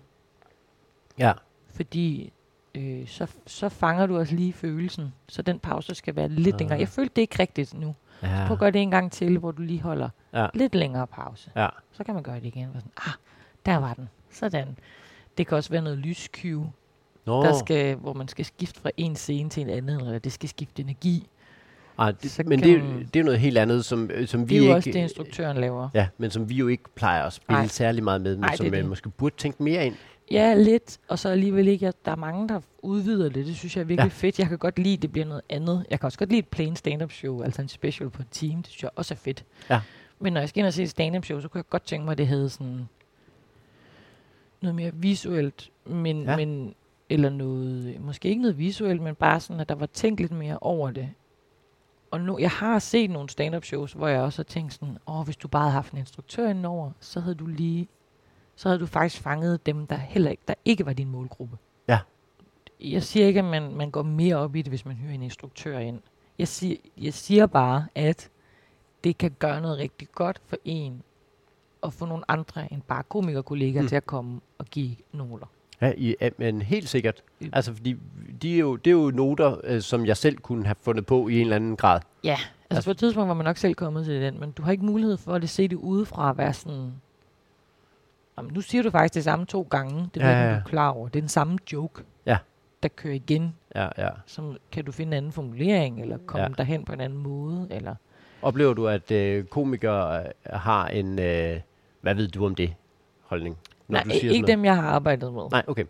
Ja, 1.20 1.34
fordi 1.74 2.34
øh, 2.76 3.08
så, 3.08 3.28
så 3.48 3.70
fanger 3.70 4.06
du 4.06 4.18
også 4.18 4.36
lige 4.36 4.54
følelsen. 4.54 5.14
Så 5.28 5.42
den 5.42 5.60
pause 5.60 5.96
skal 5.96 6.16
være 6.16 6.28
lidt 6.30 6.56
Ah. 6.56 6.60
længere. 6.60 6.80
Jeg 6.80 6.88
følte 6.88 7.12
det 7.16 7.22
ikke 7.22 7.40
rigtigt 7.40 7.74
nu. 7.80 7.96
Ja. 8.24 8.44
Prøv 8.48 8.54
at 8.56 8.60
gøre 8.60 8.72
det 8.72 8.82
en 8.82 8.92
gang 8.92 9.12
til, 9.12 9.38
hvor 9.38 9.52
du 9.52 9.62
lige 9.62 9.82
holder 9.82 10.10
Ja. 10.34 10.48
lidt 10.54 10.76
længere 10.76 11.08
pause. 11.08 11.52
ja. 11.56 11.68
Så 11.92 12.04
kan 12.04 12.14
man 12.14 12.24
gøre 12.24 12.36
det 12.36 12.46
igen. 12.46 12.66
Og 12.76 12.82
sådan, 12.82 12.92
ah, 12.98 13.14
der 13.66 13.78
var 13.78 13.94
den. 13.94 14.10
Sådan. 14.32 14.78
Det 15.38 15.48
kan 15.48 15.58
også 15.58 15.70
være 15.70 15.82
noget 15.82 15.98
lyscue, 15.98 16.72
Nå, 17.26 17.44
der 17.44 17.54
skal, 17.60 17.96
hvor 17.96 18.14
man 18.14 18.28
skal 18.28 18.46
skifte 18.46 18.82
fra 18.82 18.90
en 18.98 19.16
scene 19.16 19.50
til 19.50 19.64
en 19.64 19.70
anden, 19.70 20.00
eller 20.02 20.20
det 20.20 20.32
skal 20.32 20.50
skifte 20.50 20.82
energi. 20.82 21.28
ah, 21.98 22.14
så 22.24 22.38
det, 22.44 22.50
men 22.50 22.64
det, 22.64 22.84
man- 22.84 23.10
det 23.14 23.20
er 23.20 23.24
noget 23.24 23.40
helt 23.40 23.58
andet, 23.58 23.86
som, 23.86 24.10
øh, 24.14 24.28
som 24.28 24.50
vi 24.50 24.56
Det 24.56 24.56
er 24.56 24.58
jo 24.58 24.64
ikke... 24.64 24.76
også 24.76 24.90
det, 24.94 25.00
instruktøren 25.00 25.58
laver. 25.58 25.90
Ja, 25.94 26.08
men 26.18 26.32
som 26.32 26.50
vi 26.50 26.56
jo 26.56 26.68
ikke 26.68 26.84
plejer 26.96 27.24
at 27.24 27.34
spille 27.34 27.60
Nej. 27.60 27.68
særlig 27.68 28.04
meget 28.04 28.22
med, 28.22 28.36
men 28.36 28.42
Nej, 28.42 28.56
som 28.56 28.72
det. 28.72 28.86
måske 28.86 29.10
burde 29.10 29.36
tænke 29.38 29.64
mere 29.64 29.86
ind. 29.86 29.96
Ja, 30.32 30.54
lidt. 30.54 31.00
Og 31.08 31.20
så 31.20 31.30
alligevel 31.30 31.68
ikke. 31.68 31.94
Der 32.06 32.12
er 32.12 32.16
mange, 32.16 32.48
der 32.50 32.62
udvider 32.82 33.30
det. 33.30 33.46
Det 33.46 33.56
synes 33.56 33.76
jeg 33.76 33.82
er 33.82 33.86
virkelig 33.86 34.10
Ja. 34.10 34.14
fedt. 34.14 34.40
Jeg 34.40 34.48
kan 34.48 34.58
godt 34.58 34.80
lide, 34.80 34.94
at 34.94 35.02
det 35.02 35.12
bliver 35.12 35.26
noget 35.26 35.42
andet. 35.50 35.86
Jeg 35.90 36.00
kan 36.00 36.08
også 36.08 36.18
godt 36.20 36.30
lide 36.30 36.40
et 36.40 36.48
plain 36.48 36.76
stand-up 36.76 37.12
show, 37.12 37.42
altså 37.42 37.62
en 37.62 37.68
special 37.68 38.10
på 38.10 38.22
et 38.22 38.28
team. 38.32 38.56
Det 38.56 38.68
synes 38.68 38.84
jeg 38.84 38.92
også 38.96 39.14
er 39.14 39.18
fedt. 39.18 39.46
Ja. 39.70 39.82
Men 40.20 40.34
når 40.34 40.40
jeg 40.40 40.50
skal 40.50 40.60
ind 40.60 40.68
og 40.68 40.74
se 40.74 40.84
et 40.84 40.90
stand-up 40.90 41.26
show, 41.26 41.40
så 41.40 41.48
kunne 41.48 41.60
jeg 41.60 41.70
godt 41.70 41.84
tænke 41.84 42.06
mig, 42.06 42.12
at 42.12 42.18
det 42.18 42.28
havde 42.28 42.50
sådan 42.50 42.88
noget 44.62 44.76
mere 44.76 44.92
visuelt, 44.94 45.70
men, 45.86 46.24
Ja. 46.24 46.36
men 46.36 46.76
eller 47.10 47.30
noget, 47.30 48.02
måske 48.02 48.30
ikke 48.30 48.42
noget 48.42 48.58
visuelt, 48.58 49.02
men 49.02 49.16
bare 49.16 49.40
sådan, 49.40 49.60
at 49.60 49.70
der 49.70 49.76
var 49.76 49.86
tænkt 49.86 50.20
lidt 50.20 50.32
mere 50.32 50.58
over 50.62 50.92
det. 50.92 51.10
Og 52.12 52.22
nu, 52.22 52.40
jeg 52.40 52.50
har 52.50 52.80
set 52.80 53.10
nogle 53.10 53.30
stand-up 53.30 53.66
shows, 53.66 53.94
hvor 53.94 54.08
jeg 54.08 54.22
også 54.22 54.40
har 54.40 54.44
tænkt 54.44 54.74
sådan, 54.74 54.98
åh, 55.08 55.24
hvis 55.26 55.38
du 55.38 55.48
bare 55.48 55.62
havde 55.64 55.74
haft 55.74 55.92
en 55.94 55.98
instruktør 56.00 56.50
indover, 56.50 56.92
så 57.00 57.20
havde 57.20 57.36
du 57.36 57.46
lige, 57.48 57.88
så 58.56 58.70
havde 58.70 58.80
du 58.80 58.86
faktisk 58.86 59.22
fanget 59.22 59.66
dem, 59.66 59.88
der 59.88 59.96
heller 59.96 60.32
ikke, 60.32 60.44
der 60.48 60.54
ikke 60.66 60.86
var 60.86 60.94
din 60.94 61.10
målgruppe. 61.12 61.58
Ja. 61.88 62.00
Jeg 62.82 63.04
siger 63.04 63.28
ikke, 63.28 63.40
at 63.40 63.46
man, 63.46 63.76
man 63.76 63.92
går 63.92 64.04
mere 64.04 64.36
op 64.36 64.56
i 64.56 64.62
det, 64.62 64.72
hvis 64.72 64.86
man 64.86 64.96
hyrer 64.96 65.14
en 65.14 65.22
instruktør 65.22 65.78
ind. 65.80 66.00
Jeg 66.40 66.48
siger, 66.48 66.76
jeg 66.98 67.14
siger 67.14 67.46
bare, 67.46 67.86
at 67.96 68.30
det 69.04 69.18
kan 69.18 69.36
gøre 69.40 69.62
noget 69.62 69.78
rigtig 69.78 70.08
godt 70.12 70.42
for 70.46 70.58
en, 70.66 71.02
og 71.82 71.94
få 71.94 72.06
nogle 72.06 72.24
andre 72.28 72.74
end 72.74 72.82
bare 72.82 73.04
komikerkollegaer 73.04 73.82
Mm. 73.82 73.88
til 73.88 73.96
at 73.96 74.06
komme 74.06 74.42
og 74.58 74.66
give 74.66 74.96
noter. 75.14 75.46
Ja, 75.82 75.94
i, 75.98 76.16
ja, 76.22 76.30
men 76.38 76.62
helt 76.62 76.90
sikkert. 76.90 77.24
Altså, 77.54 77.74
fordi 77.74 77.96
de 78.42 78.56
er 78.56 78.60
jo, 78.60 78.76
det 78.76 78.88
er 78.92 78.96
jo 78.96 79.12
noter, 79.12 79.58
øh, 79.64 79.82
som 79.82 80.06
jeg 80.06 80.18
selv 80.18 80.38
kunne 80.38 80.66
have 80.66 80.76
fundet 80.82 81.06
på 81.06 81.28
i 81.28 81.36
en 81.36 81.42
eller 81.42 81.56
anden 81.56 81.76
grad. 81.78 82.00
Ja, 82.24 82.32
altså, 82.32 82.48
Altså- 82.70 82.88
på 82.88 82.92
et 82.92 82.98
tidspunkt 82.98 83.28
var 83.28 83.34
man 83.34 83.44
nok 83.46 83.58
selv 83.58 83.74
kommet 83.74 84.06
til 84.06 84.22
den, 84.22 84.40
men 84.40 84.52
du 84.52 84.62
har 84.64 84.72
ikke 84.72 84.86
mulighed 84.86 85.18
for 85.18 85.34
at 85.34 85.50
se 85.50 85.68
det 85.68 85.76
udefra 85.76 86.30
at 86.30 86.38
være 86.38 86.54
sådan... 86.54 86.92
Jamen, 88.38 88.52
nu 88.54 88.62
siger 88.62 88.84
du 88.84 88.90
faktisk 88.90 89.14
det 89.14 89.24
samme 89.24 89.46
to 89.46 89.68
gange. 89.70 90.10
Det 90.14 90.22
Ja, 90.22 90.28
ved 90.28 90.36
ja, 90.48 90.54
du 90.54 90.60
er 90.60 90.64
klar 90.64 90.90
over. 90.90 91.08
Det 91.10 91.16
er 91.16 91.22
den 91.22 91.30
samme 91.30 91.58
joke. 91.74 92.04
Ja. 92.26 92.38
der 92.84 92.90
kører 92.90 93.14
igen. 93.14 93.56
Ja, 93.76 93.88
ja. 93.98 94.10
Som, 94.26 94.58
kan 94.72 94.86
du 94.86 94.92
finde 94.92 95.10
en 95.10 95.18
anden 95.18 95.32
formulering, 95.32 96.02
eller 96.02 96.18
komme 96.26 96.44
Ja. 96.44 96.50
derhen 96.58 96.86
på 96.86 96.94
en 96.94 97.02
anden 97.02 97.20
måde? 97.20 97.68
Eller? 97.72 97.96
Oplever 98.42 98.74
du, 98.74 98.88
at 98.88 99.12
øh, 99.12 99.46
komikere 99.46 100.20
øh, 100.24 100.32
har 100.46 100.88
en, 100.88 101.20
øh, 101.20 101.60
hvad 102.02 102.16
ved 102.16 102.28
du 102.28 102.46
om 102.46 102.56
det, 102.56 102.74
holdning? 103.22 103.58
Når 103.88 103.94
Nej, 103.94 104.04
du 104.04 104.10
siger 104.10 104.34
ikke 104.34 104.48
dem, 104.48 104.66
jeg 104.66 104.76
har 104.76 104.90
arbejdet 104.90 105.34
med. 105.34 105.44
Nej, 105.52 105.64
okay. 105.68 105.86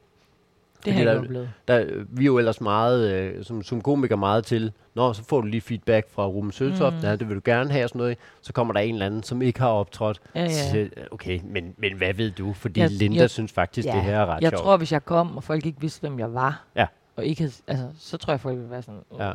Det 0.86 0.94
har 0.94 1.00
jeg 1.02 1.14
der- 1.16 1.20
oplevet. 1.20 1.50
Der, 1.68 1.86
vi 2.10 2.24
er 2.24 2.26
jo 2.26 2.38
ellers 2.38 2.62
meget, 2.62 3.12
øh, 3.12 3.44
som, 3.44 3.64
som 3.64 3.82
komiker 3.82 4.16
meget 4.16 4.46
til, 4.46 4.72
Nå, 4.96 5.14
så 5.14 5.24
får 5.24 5.42
du 5.42 5.48
lige 5.48 5.62
feedback 5.62 6.10
fra 6.10 6.26
Ruben 6.26 6.52
Søltoft, 6.52 6.96
mm. 6.96 7.02
Ja, 7.04 7.16
det 7.16 7.28
vil 7.28 7.36
du 7.36 7.42
gerne 7.46 7.72
have 7.72 7.84
og 7.86 7.90
sådan 7.90 8.00
noget. 8.00 8.18
Så 8.42 8.54
kommer 8.54 8.74
der 8.74 8.80
en 8.80 8.94
eller 8.94 9.06
anden, 9.06 9.24
som 9.24 9.42
ikke 9.42 9.60
har 9.60 9.68
optrådt. 9.70 10.22
Ja, 10.36 10.48
ja. 10.74 10.86
okay, 11.12 11.40
men, 11.44 11.74
men 11.78 11.98
hvad 11.98 12.14
ved 12.14 12.32
du? 12.32 12.54
Fordi 12.54 12.80
Jeg- 12.80 12.90
Linda 12.92 13.20
jeg- 13.20 13.30
synes 13.30 13.52
faktisk, 13.52 13.88
ja, 13.88 13.94
det 13.94 14.02
her 14.02 14.20
er 14.20 14.26
ret 14.26 14.42
Jeg 14.42 14.50
sjovt. 14.50 14.62
tror, 14.64 14.78
hvis 14.78 14.92
jeg 14.92 15.06
kom, 15.06 15.38
og 15.38 15.44
folk 15.44 15.66
ikke 15.66 15.82
vidste, 15.82 16.00
hvem 16.02 16.20
jeg 16.20 16.34
var, 16.34 16.64
Ja. 16.76 16.86
og 17.16 17.26
ikke 17.26 17.42
havde, 17.42 17.54
altså, 17.68 17.88
så 18.00 18.18
tror 18.18 18.34
jeg, 18.34 18.40
folk 18.40 18.56
ville 18.58 18.72
være 18.72 18.82
sådan... 18.82 19.02
"Åh." 19.12 19.20
Ja. 19.20 19.32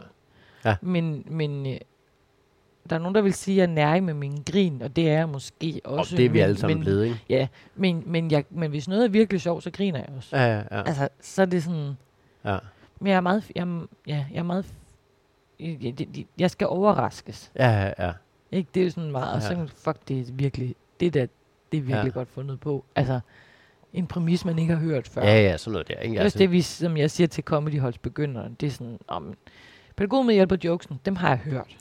Ja. 0.64 0.76
Men, 0.82 1.24
men 1.30 1.66
øh, 1.66 1.76
der 2.90 2.96
er 2.96 3.00
nogen, 3.00 3.14
der 3.14 3.20
vil 3.22 3.32
sige, 3.34 3.62
at 3.62 3.68
jeg 3.68 3.84
er 3.84 3.94
nær 3.94 4.00
med 4.00 4.14
min 4.14 4.42
grin, 4.52 4.82
og 4.82 4.96
det 4.96 5.08
er 5.08 5.12
jeg 5.12 5.28
måske 5.28 5.80
og 5.84 5.94
også. 5.98 6.16
det 6.16 6.24
er 6.24 6.30
vi 6.30 6.38
alle 6.38 6.56
sammen 6.58 6.76
men, 6.78 6.84
blevet, 6.84 7.04
ikke? 7.04 7.20
Ja, 7.28 7.46
men, 7.74 8.02
men, 8.06 8.30
jeg, 8.30 8.44
men 8.50 8.70
hvis 8.70 8.88
noget 8.88 9.04
er 9.04 9.08
virkelig 9.08 9.40
sjovt, 9.40 9.62
så 9.62 9.70
griner 9.70 9.98
jeg 9.98 10.08
også. 10.16 10.36
Ja, 10.36 10.44
ja, 10.46 10.62
ja. 10.70 10.82
Altså, 10.82 11.08
så 11.20 11.42
er 11.42 11.46
det 11.46 11.62
sådan... 11.62 11.96
ja. 12.44 12.58
Men 13.00 13.10
jeg 13.10 13.16
er 13.16 13.20
meget... 13.20 13.50
Jeg, 13.54 13.66
ja, 14.06 14.24
jeg 14.32 14.38
er 14.38 14.42
meget... 14.42 14.66
Jeg, 15.60 15.78
jeg, 16.00 16.26
jeg 16.38 16.50
skal 16.50 16.66
overraskes. 16.66 17.52
Ja, 17.58 17.70
ja, 17.70 18.06
ja. 18.06 18.12
Ikke? 18.52 18.70
Det 18.74 18.80
er 18.80 18.84
jo 18.84 18.90
sådan 18.90 19.10
meget... 19.10 19.34
Og 19.34 19.42
så, 19.42 19.52
Ja. 19.54 19.64
fuck, 19.76 19.96
det 20.08 20.20
er 20.20 20.24
virkelig... 20.32 20.74
Det 21.00 21.14
der, 21.14 21.26
det 21.72 21.78
er 21.78 21.82
virkelig 21.82 22.04
Ja. 22.14 22.18
godt 22.18 22.28
fundet 22.28 22.60
på. 22.60 22.84
Altså, 22.96 23.20
en 23.92 24.06
præmis, 24.06 24.44
man 24.44 24.58
ikke 24.58 24.74
har 24.74 24.80
hørt 24.80 25.08
før. 25.08 25.22
Ja, 25.22 25.42
ja, 25.42 25.56
sådan 25.56 25.72
noget 25.72 25.88
der. 25.88 25.94
Ikke? 25.98 26.14
Det 26.14 26.20
er 26.20 26.24
også 26.24 26.38
det, 26.38 26.50
vi, 26.50 26.62
som 26.62 26.96
jeg 26.96 27.10
siger 27.10 27.26
til 27.28 27.44
Comedy 27.44 27.80
Holds 27.80 27.98
begyndere. 27.98 28.48
Det 28.60 28.66
er 28.66 28.70
sådan, 28.70 28.98
om 29.08 29.34
pædagog 29.96 30.26
med 30.26 30.34
hjælp 30.34 30.52
af 30.52 30.58
jokesen, 30.64 31.00
dem 31.04 31.16
har 31.16 31.28
jeg 31.28 31.38
hørt. 31.38 31.76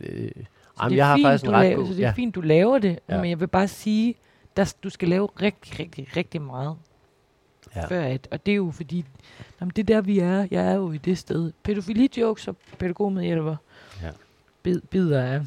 Øh, 0.00 0.30
Så 0.76 0.82
jamen, 0.82 0.96
jeg 0.96 1.06
har 1.06 1.16
fint, 1.16 1.26
faktisk 1.26 1.44
en 1.44 1.50
ret 1.52 1.62
laver, 1.66 1.76
god... 1.76 1.86
Så 1.86 1.92
det 1.92 2.02
er 2.02 2.06
ja. 2.06 2.12
fint, 2.12 2.34
du 2.34 2.40
laver 2.40 2.78
det, 2.78 2.98
Ja. 3.08 3.14
ja. 3.14 3.20
men 3.20 3.30
jeg 3.30 3.40
vil 3.40 3.46
bare 3.46 3.68
sige, 3.68 4.14
der, 4.56 4.74
du 4.84 4.90
skal 4.90 5.08
lave 5.08 5.28
rigtig, 5.42 5.80
rigtig, 5.80 6.16
rigtig 6.16 6.42
meget. 6.42 6.76
Ja. 7.76 7.80
Ja. 7.80 7.86
Før 7.86 8.02
at, 8.02 8.28
og 8.30 8.46
det 8.46 8.52
er 8.52 8.56
jo 8.56 8.70
fordi, 8.70 9.04
jamen, 9.60 9.72
det 9.76 9.90
er 9.90 9.94
der 9.94 10.00
vi 10.00 10.18
er. 10.18 10.46
Jeg 10.50 10.68
er 10.70 10.74
jo 10.74 10.92
i 10.92 10.98
det 10.98 11.18
sted. 11.18 11.52
Pædofili-jokes 11.62 12.48
og 12.48 12.56
pædagog 12.78 13.12
med 13.12 13.24
hjælper. 13.24 13.56
Ja. 14.02 14.08
Bid, 14.62 14.80
bider 14.90 15.22
af. 15.22 15.40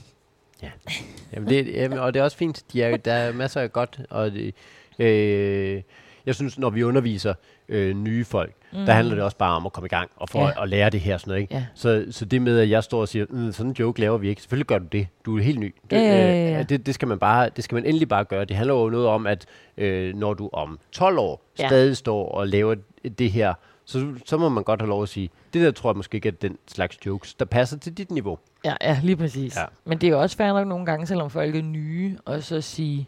Jamen 1.33 1.49
det, 1.49 1.67
jamen, 1.73 1.99
og 1.99 2.13
det 2.13 2.19
er 2.19 2.23
også 2.23 2.37
fint. 2.37 2.63
De 2.73 2.83
er, 2.83 2.97
der 2.97 3.13
er 3.13 3.33
masser 3.33 3.61
af 3.61 3.71
godt. 3.73 4.01
Og 4.09 4.31
det, 4.31 4.55
øh, 4.99 5.81
jeg 6.25 6.35
synes, 6.35 6.57
når 6.59 6.69
vi 6.69 6.83
underviser 6.83 7.33
øh, 7.69 7.95
nye 7.95 8.25
folk, 8.25 8.53
mm. 8.73 8.85
der 8.85 8.93
handler 8.93 9.15
det 9.15 9.23
også 9.23 9.37
bare 9.37 9.55
om 9.55 9.65
at 9.65 9.73
komme 9.73 9.85
i 9.85 9.89
gang 9.89 10.09
og 10.15 10.29
for 10.29 10.39
ja. 10.39 10.45
Ja. 10.45 10.63
at 10.63 10.69
lære 10.69 10.89
det 10.89 10.99
her. 10.99 11.17
Sådan 11.17 11.29
noget, 11.31 11.41
ikke? 11.41 11.55
Ja. 11.55 11.65
Så, 11.75 12.05
så 12.11 12.25
det 12.25 12.41
med, 12.41 12.59
at 12.59 12.69
jeg 12.69 12.83
står 12.83 13.01
og 13.01 13.07
siger, 13.07 13.25
mm, 13.29 13.51
sådan 13.51 13.69
en 13.69 13.75
joke 13.79 13.99
laver 13.99 14.17
vi 14.17 14.29
ikke. 14.29 14.41
Selvfølgelig 14.41 14.67
gør 14.67 14.77
du 14.79 14.85
det. 14.91 15.07
Du 15.25 15.37
er 15.37 15.41
helt 15.41 15.59
ny. 15.59 15.75
Det, 15.89 15.95
Ja, 15.95 16.01
ja, 16.01 16.49
ja, 16.51 16.59
øh, 16.59 16.69
det, 16.69 16.85
det, 16.85 16.95
skal 16.95 17.07
man 17.07 17.19
bare, 17.19 17.49
det 17.55 17.63
skal 17.63 17.75
man 17.75 17.85
endelig 17.85 18.09
bare 18.09 18.23
gøre. 18.23 18.45
Det 18.45 18.55
handler 18.55 18.73
jo 18.73 18.89
noget 18.89 19.07
om, 19.07 19.27
at 19.27 19.45
øh, 19.77 20.15
når 20.15 20.33
du 20.33 20.49
om 20.53 20.79
12 20.91 21.17
år 21.19 21.41
Ja. 21.59 21.67
stadig 21.67 21.97
står 21.97 22.29
og 22.29 22.47
laver 22.47 22.75
det 23.19 23.31
her, 23.31 23.53
så, 23.85 24.13
så 24.25 24.37
må 24.37 24.49
man 24.49 24.63
godt 24.63 24.81
have 24.81 24.89
lov 24.89 25.03
at 25.03 25.09
sige, 25.09 25.29
det 25.53 25.61
der 25.61 25.71
tror 25.71 25.89
jeg 25.89 25.97
måske 25.97 26.15
ikke 26.15 26.27
er 26.27 26.33
den 26.41 26.57
slags 26.67 26.97
jokes, 27.05 27.33
der 27.33 27.45
passer 27.45 27.77
til 27.77 27.93
dit 27.93 28.11
niveau. 28.11 28.37
Ja, 28.65 28.73
ja, 28.81 28.99
lige 29.03 29.15
præcis. 29.15 29.55
Ja. 29.57 29.63
Men 29.85 29.97
det 29.97 30.07
er 30.07 30.11
jo 30.11 30.21
også 30.21 30.37
fair 30.37 30.47
nok 30.53 30.67
nogle 30.67 30.85
gange, 30.85 31.07
selvom 31.07 31.29
folk 31.29 31.55
er 31.55 31.61
nye, 31.61 32.17
og 32.25 32.43
så 32.43 32.61
sige, 32.61 33.07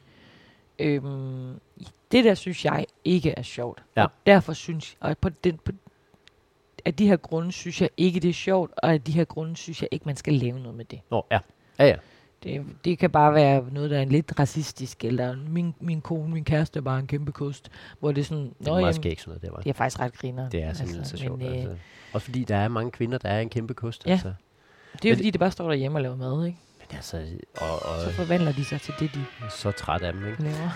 øhm, 0.79 1.59
det 2.11 2.23
der 2.25 2.33
synes 2.35 2.65
jeg 2.65 2.85
ikke 3.03 3.31
er 3.31 3.41
sjovt. 3.41 3.83
Ja. 3.95 4.03
Og 4.03 4.11
derfor 4.25 4.53
synes 4.53 4.97
jeg, 5.01 5.09
og 5.09 5.17
på 5.17 5.29
den, 5.29 5.57
på, 5.65 5.71
af 6.85 6.93
de 6.93 7.07
her 7.07 7.17
grunde 7.17 7.51
synes 7.51 7.81
jeg 7.81 7.89
ikke, 7.97 8.19
det 8.19 8.29
er 8.29 8.33
sjovt, 8.33 8.71
og 8.77 8.93
af 8.93 9.01
de 9.01 9.11
her 9.11 9.23
grunde 9.25 9.57
synes 9.57 9.81
jeg 9.81 9.89
ikke, 9.91 10.05
man 10.05 10.15
skal 10.15 10.33
lave 10.33 10.59
noget 10.59 10.77
med 10.77 10.85
det. 10.85 10.99
Nå, 11.11 11.25
ja. 11.31 11.39
Ja, 11.79 11.85
ja. 11.87 11.95
Det, 12.43 12.65
det 12.85 12.99
kan 12.99 13.09
bare 13.09 13.33
være 13.33 13.65
noget, 13.71 13.89
der 13.89 13.99
er 13.99 14.05
lidt 14.05 14.39
racistisk, 14.39 15.05
eller 15.05 15.35
min, 15.47 15.75
min 15.79 16.01
kone, 16.01 16.33
min 16.33 16.43
kæreste 16.43 16.77
er 16.79 16.83
bare 16.83 16.99
en 16.99 17.07
kæmpe 17.07 17.31
kost, 17.31 17.69
hvor 17.99 18.11
det 18.11 18.21
er 18.21 18.25
sådan, 18.25 18.43
Det 18.59 18.67
er 18.67 18.71
meget 18.71 18.81
jamen, 18.81 18.93
skægt 18.93 19.21
sådan 19.21 19.29
noget, 19.29 19.41
det 19.41 19.51
var. 19.51 19.57
det 19.57 19.69
er 19.69 19.73
faktisk 19.73 19.99
ret 19.99 20.13
griner. 20.17 20.49
Det 20.49 20.63
er 20.63 20.73
simpelthen 20.73 20.99
altså, 20.99 21.17
så 21.17 21.23
sjovt. 21.23 21.39
Men, 21.39 21.47
øh, 21.47 21.53
altså. 21.53 21.75
Også 22.13 22.25
fordi 22.25 22.43
der 22.43 22.55
er 22.55 22.67
mange 22.67 22.91
kvinder, 22.91 23.17
der 23.17 23.29
er 23.29 23.39
en 23.41 23.49
kæmpe 23.49 23.73
kost. 23.73 24.05
Ja. 24.05 24.11
Altså. 24.11 24.33
det 24.93 25.05
er 25.05 25.09
jo 25.09 25.11
Men- 25.11 25.17
fordi, 25.17 25.29
det 25.29 25.39
bare 25.39 25.51
står 25.51 25.67
derhjemme 25.67 25.97
og 25.97 26.01
laver 26.01 26.15
mad, 26.15 26.45
ikke? 26.45 26.57
Men 26.89 26.95
altså, 26.95 27.21
og, 27.61 27.85
og 27.85 28.01
Så 28.01 28.11
forvandler 28.11 28.51
de 28.51 28.65
sig 28.65 28.81
til 28.81 28.93
det, 28.99 29.11
de 29.15 29.25
så 29.49 29.71
træt 29.71 30.01
af 30.01 30.13
dem, 30.13 30.27
ikke? 30.27 30.43
laver. 30.43 30.69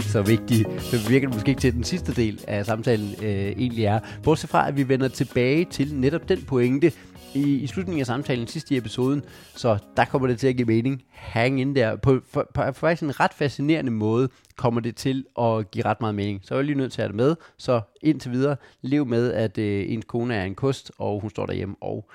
Så 0.12 0.22
vigtigt. 0.22 0.82
Så 0.82 1.08
virker 1.08 1.26
det 1.28 1.36
måske 1.36 1.48
ikke 1.48 1.60
til, 1.60 1.74
den 1.74 1.84
sidste 1.84 2.14
del 2.14 2.44
af 2.48 2.66
samtalen 2.66 3.14
øh, 3.22 3.28
egentlig 3.30 3.84
er. 3.84 4.00
Bortset 4.22 4.50
fra, 4.50 4.68
at 4.68 4.76
vi 4.76 4.88
vender 4.88 5.08
tilbage 5.08 5.64
til 5.64 5.94
netop 5.94 6.28
den 6.28 6.44
pointe 6.44 6.92
i, 7.34 7.54
i 7.54 7.66
slutningen 7.66 8.00
af 8.00 8.06
samtalen 8.06 8.46
sidst 8.46 8.70
i 8.70 8.76
episoden. 8.76 9.24
Så 9.56 9.78
der 9.96 10.04
kommer 10.04 10.28
det 10.28 10.38
til 10.38 10.46
at 10.46 10.56
give 10.56 10.66
mening. 10.66 11.02
Hang 11.10 11.60
in 11.60 11.76
der. 11.76 11.96
På, 11.96 12.20
på, 12.32 12.44
på, 12.54 12.62
på 12.62 12.72
faktisk 12.72 13.02
en 13.02 13.20
ret 13.20 13.34
fascinerende 13.34 13.90
måde 13.90 14.28
kommer 14.56 14.80
det 14.80 14.96
til 14.96 15.24
at 15.40 15.70
give 15.70 15.84
ret 15.84 16.00
meget 16.00 16.14
mening. 16.14 16.40
Så 16.42 16.54
er 16.54 16.58
jeg 16.58 16.66
lige 16.66 16.78
nødt 16.78 16.92
til 16.92 17.00
at 17.00 17.04
have 17.04 17.08
det 17.08 17.16
med. 17.16 17.36
Så 17.56 17.80
indtil 18.02 18.30
videre, 18.30 18.56
lev 18.82 19.06
med, 19.06 19.32
at 19.32 19.58
øh, 19.58 19.84
ens 19.88 20.04
kone 20.04 20.34
er 20.34 20.44
en 20.44 20.54
kost, 20.54 20.92
og 20.98 21.20
hun 21.20 21.30
står 21.30 21.46
derhjemme 21.46 21.74
og 21.80 22.10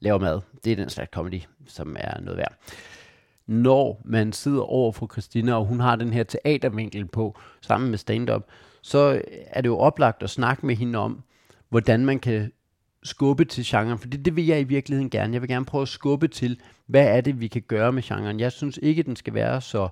laver 0.00 0.18
mad. 0.18 0.40
Det 0.64 0.72
er 0.72 0.76
den 0.76 0.90
slags 0.90 1.10
comedy, 1.10 1.40
som 1.66 1.96
er 1.98 2.20
noget 2.20 2.36
værd. 2.38 2.54
Når 3.46 4.00
man 4.04 4.32
sidder 4.32 4.62
over 4.62 4.92
for 4.92 5.08
Christina, 5.12 5.54
og 5.54 5.64
hun 5.64 5.80
har 5.80 5.96
den 5.96 6.12
her 6.12 6.22
teatervinkel 6.22 7.06
på, 7.06 7.38
sammen 7.60 7.90
med 7.90 7.98
stand-up, 7.98 8.42
så 8.82 9.22
er 9.46 9.60
det 9.60 9.68
jo 9.68 9.78
oplagt 9.78 10.22
at 10.22 10.30
snakke 10.30 10.66
med 10.66 10.76
hende 10.76 10.98
om, 10.98 11.22
hvordan 11.68 12.04
man 12.04 12.18
kan 12.18 12.52
skubbe 13.02 13.44
til 13.44 13.64
genren, 13.66 13.98
for 13.98 14.08
det, 14.08 14.24
det 14.24 14.36
vil 14.36 14.46
jeg 14.46 14.60
i 14.60 14.64
virkeligheden 14.64 15.10
gerne. 15.10 15.32
Jeg 15.32 15.42
vil 15.42 15.48
gerne 15.48 15.64
prøve 15.64 15.82
at 15.82 15.88
skubbe 15.88 16.28
til, 16.28 16.60
hvad 16.86 17.06
er 17.16 17.20
det, 17.20 17.40
vi 17.40 17.48
kan 17.48 17.62
gøre 17.62 17.92
med 17.92 18.02
genren. 18.02 18.40
Jeg 18.40 18.52
synes 18.52 18.78
ikke, 18.82 19.02
den 19.02 19.16
skal 19.16 19.34
være 19.34 19.60
så, 19.60 19.88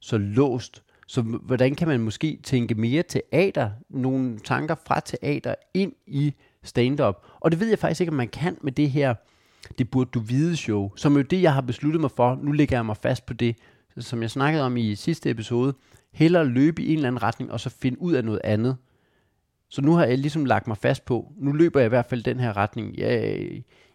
så 0.00 0.18
låst. 0.18 0.82
Så 1.06 1.22
hvordan 1.22 1.74
kan 1.74 1.88
man 1.88 2.00
måske 2.00 2.38
tænke 2.42 2.74
mere 2.74 3.02
teater, 3.02 3.70
nogle 3.88 4.38
tanker 4.38 4.74
fra 4.86 5.00
teater 5.00 5.54
ind 5.74 5.92
i 6.06 6.34
stand-up? 6.62 7.26
Og 7.40 7.50
det 7.50 7.60
ved 7.60 7.68
jeg 7.68 7.78
faktisk 7.78 8.00
ikke, 8.00 8.10
om 8.10 8.16
man 8.16 8.28
kan 8.28 8.58
med 8.60 8.72
det 8.72 8.90
her 8.90 9.14
det 9.78 9.90
burde 9.90 10.10
du 10.14 10.20
vide 10.20 10.56
show, 10.56 10.90
som 10.96 11.14
er 11.14 11.18
jo 11.18 11.22
det, 11.22 11.42
jeg 11.42 11.54
har 11.54 11.60
besluttet 11.60 12.00
mig 12.00 12.10
for. 12.10 12.38
Nu 12.42 12.52
lægger 12.52 12.76
jeg 12.76 12.86
mig 12.86 12.96
fast 12.96 13.26
på 13.26 13.34
det, 13.34 13.56
som 13.98 14.22
jeg 14.22 14.30
snakkede 14.30 14.64
om 14.64 14.76
i 14.76 14.94
sidste 14.94 15.30
episode. 15.30 15.74
Hellere 16.12 16.46
løbe 16.46 16.82
i 16.82 16.88
en 16.90 16.96
eller 16.96 17.08
anden 17.08 17.22
retning, 17.22 17.52
og 17.52 17.60
så 17.60 17.70
finde 17.70 18.02
ud 18.02 18.12
af 18.12 18.24
noget 18.24 18.40
andet. 18.44 18.76
Så 19.68 19.82
nu 19.82 19.92
har 19.92 20.04
jeg 20.04 20.18
ligesom 20.18 20.44
lagt 20.44 20.66
mig 20.66 20.76
fast 20.76 21.04
på, 21.04 21.32
nu 21.36 21.52
løber 21.52 21.80
jeg 21.80 21.86
i 21.86 21.88
hvert 21.88 22.06
fald 22.06 22.22
den 22.22 22.40
her 22.40 22.56
retning. 22.56 22.96
Ja, 22.96 23.36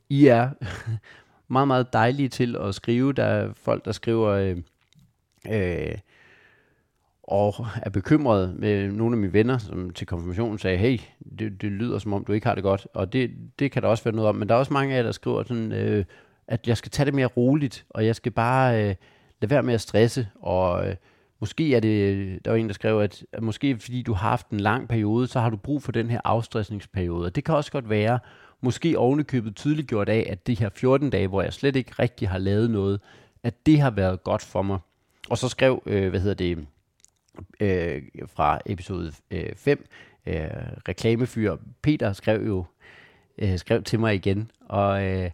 I 0.09 0.27
er 0.27 0.49
meget, 1.53 1.67
meget 1.67 1.93
dejlige 1.93 2.29
til 2.29 2.55
at 2.55 2.75
skrive. 2.75 3.13
Der 3.13 3.23
er 3.23 3.53
folk, 3.53 3.85
der 3.85 3.91
skriver... 3.91 4.29
Øh, 4.29 4.57
øh, 5.51 5.97
og 7.23 7.65
er 7.83 7.89
bekymret 7.89 8.55
med 8.59 8.91
nogle 8.91 9.15
af 9.15 9.17
mine 9.21 9.33
venner, 9.33 9.57
som 9.57 9.89
til 9.89 10.07
konfirmationen 10.07 10.59
sagde, 10.59 10.77
hey, 10.77 10.99
det, 11.39 11.61
det 11.61 11.71
lyder 11.71 11.99
som 11.99 12.13
om, 12.13 12.25
du 12.25 12.31
ikke 12.31 12.47
har 12.47 12.55
det 12.55 12.63
godt. 12.63 12.87
Og 12.93 13.13
det, 13.13 13.31
det 13.59 13.71
kan 13.71 13.81
der 13.81 13.87
også 13.87 14.03
være 14.03 14.15
noget 14.15 14.29
om. 14.29 14.35
Men 14.35 14.49
der 14.49 14.55
er 14.55 14.59
også 14.59 14.73
mange 14.73 14.93
af 14.93 14.97
jer, 14.97 15.03
der 15.03 15.11
skriver 15.11 15.43
sådan, 15.43 15.71
øh, 15.71 16.05
at 16.47 16.67
jeg 16.67 16.77
skal 16.77 16.91
tage 16.91 17.05
det 17.05 17.13
mere 17.13 17.25
roligt, 17.25 17.85
og 17.89 18.05
jeg 18.05 18.15
skal 18.15 18.31
bare 18.31 18.83
øh, 18.83 18.95
lade 19.41 19.49
være 19.49 19.63
med 19.63 19.73
at 19.73 19.81
stresse. 19.81 20.27
Og 20.41 20.87
øh, 20.87 20.95
måske 21.39 21.75
er 21.75 21.79
det, 21.79 22.45
der 22.45 22.51
var 22.51 22.57
en, 22.57 22.67
der 22.67 22.73
skrev, 22.73 22.99
at, 22.99 23.25
at 23.33 23.43
måske 23.43 23.79
fordi 23.79 24.01
du 24.01 24.13
har 24.13 24.29
haft 24.29 24.49
en 24.49 24.59
lang 24.59 24.87
periode, 24.87 25.27
så 25.27 25.39
har 25.39 25.49
du 25.49 25.57
brug 25.57 25.83
for 25.83 25.91
den 25.91 26.09
her 26.09 26.21
afstressningsperiode. 26.23 27.25
Og 27.25 27.35
det 27.35 27.43
kan 27.43 27.55
også 27.55 27.71
godt 27.71 27.89
være, 27.89 28.19
måske 28.61 28.97
ovenikøbet 28.97 29.55
tydeligt 29.55 29.87
gjort 29.87 30.09
af, 30.09 30.27
at 30.29 30.47
de 30.47 30.53
her 30.53 30.69
14 30.75 31.09
dage, 31.09 31.27
hvor 31.27 31.41
jeg 31.41 31.53
slet 31.53 31.75
ikke 31.75 31.91
rigtig 31.99 32.29
har 32.29 32.37
lavet 32.37 32.69
noget, 32.69 32.99
at 33.43 33.65
det 33.65 33.79
har 33.79 33.89
været 33.89 34.23
godt 34.23 34.41
for 34.41 34.61
mig. 34.61 34.79
Og 35.29 35.37
så 35.37 35.49
skrev, 35.49 35.83
øh, 35.85 36.09
hvad 36.09 36.19
hedder 36.19 36.35
det, 36.35 36.65
øh, 37.59 38.01
fra 38.27 38.59
episode 38.65 39.13
øh, 39.31 39.55
5, 39.55 39.85
øh, 40.25 40.35
reklamefyr 40.87 41.55
Peter 41.81 42.13
skrev 42.13 42.45
jo 42.47 42.65
øh, 43.37 43.57
skrev 43.57 43.83
til 43.83 43.99
mig 43.99 44.15
igen, 44.15 44.51
og 44.69 45.05
øh, 45.05 45.31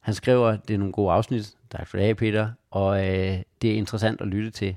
han 0.00 0.14
skriver, 0.14 0.56
det 0.56 0.74
er 0.74 0.78
nogle 0.78 0.92
gode 0.92 1.12
afsnit, 1.12 1.54
tak 1.70 1.86
for 1.86 1.98
det, 1.98 2.16
Peter, 2.16 2.50
og 2.70 3.08
øh, 3.08 3.38
det 3.62 3.70
er 3.70 3.74
interessant 3.74 4.20
at 4.20 4.26
lytte 4.26 4.50
til. 4.50 4.76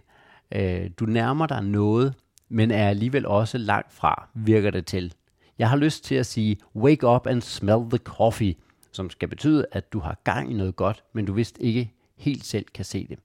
Øh, 0.52 0.90
du 1.00 1.06
nærmer 1.06 1.48
dig 1.48 1.64
noget, 1.64 2.14
men 2.50 2.72
er 2.72 2.90
alligevel 2.90 3.26
også 3.26 3.58
langt 3.58 3.94
fra, 3.94 4.28
virker 4.34 4.72
det 4.72 4.86
til. 4.86 5.14
Jeg 5.60 5.70
har 5.70 5.78
lyst 5.78 6.04
til 6.04 6.16
at 6.16 6.26
sige, 6.26 6.58
wake 6.76 7.08
up 7.08 7.28
and 7.28 7.42
smell 7.42 7.90
the 7.90 7.98
coffee, 7.98 8.56
som 8.92 9.10
skal 9.10 9.28
betyde, 9.28 9.66
at 9.72 9.94
du 9.94 10.00
har 10.00 10.18
gang 10.24 10.52
i 10.52 10.54
noget 10.54 10.76
godt, 10.76 11.04
men 11.14 11.26
du 11.26 11.34
vist 11.34 11.58
ikke 11.60 11.92
helt 12.18 12.46
selv 12.46 12.66
kan 12.74 12.86
se 12.86 13.08
det. 13.08 13.20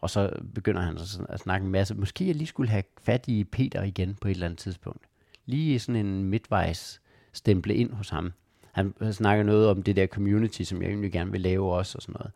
Og 0.00 0.10
så 0.10 0.30
begynder 0.54 0.82
han 0.82 0.98
så 0.98 1.08
sådan 1.08 1.26
at 1.28 1.40
snakke 1.40 1.64
en 1.64 1.72
masse. 1.72 1.94
Måske 1.94 2.26
jeg 2.26 2.34
lige 2.34 2.46
skulle 2.46 2.70
have 2.70 2.82
fat 3.02 3.28
i 3.28 3.44
Peter 3.44 3.82
igen 3.82 4.14
på 4.20 4.28
et 4.28 4.32
eller 4.32 4.46
andet 4.46 4.58
tidspunkt. 4.58 5.02
Lige 5.46 5.78
sådan 5.78 6.06
en 6.06 6.24
midtvejs 6.24 7.00
stemple 7.32 7.74
ind 7.74 7.92
hos 7.92 8.08
ham. 8.08 8.32
Han 8.72 9.12
snakker 9.12 9.44
noget 9.44 9.68
om 9.68 9.82
det 9.82 9.96
der 9.96 10.06
community, 10.06 10.62
som 10.62 10.82
jeg 10.82 10.88
egentlig 10.88 11.12
gerne 11.12 11.32
vil 11.32 11.40
lave 11.40 11.72
også 11.72 11.98
og 11.98 12.02
sådan 12.02 12.12
noget. 12.12 12.32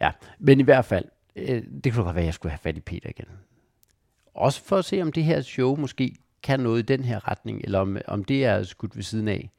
Ja, 0.00 0.10
men 0.38 0.60
i 0.60 0.62
hvert 0.62 0.84
fald, 0.84 1.04
øh, 1.36 1.62
det 1.84 1.92
kunne 1.92 2.04
godt 2.04 2.14
være, 2.14 2.22
at 2.22 2.26
jeg 2.26 2.34
skulle 2.34 2.50
have 2.50 2.58
fat 2.58 2.76
i 2.76 2.80
Peter 2.80 3.08
igen. 3.08 3.28
Også 4.34 4.64
for 4.64 4.76
at 4.76 4.84
se, 4.84 5.02
om 5.02 5.12
det 5.12 5.24
her 5.24 5.40
show 5.40 5.76
måske 5.76 6.14
kan 6.42 6.60
noget 6.60 6.78
i 6.78 6.82
den 6.82 7.04
her 7.04 7.28
retning, 7.28 7.60
eller 7.64 7.78
om, 7.78 7.96
om 8.06 8.24
det 8.24 8.44
er 8.44 8.62
skudt 8.62 8.96
ved 8.96 9.02
siden 9.02 9.28
af. 9.28 9.50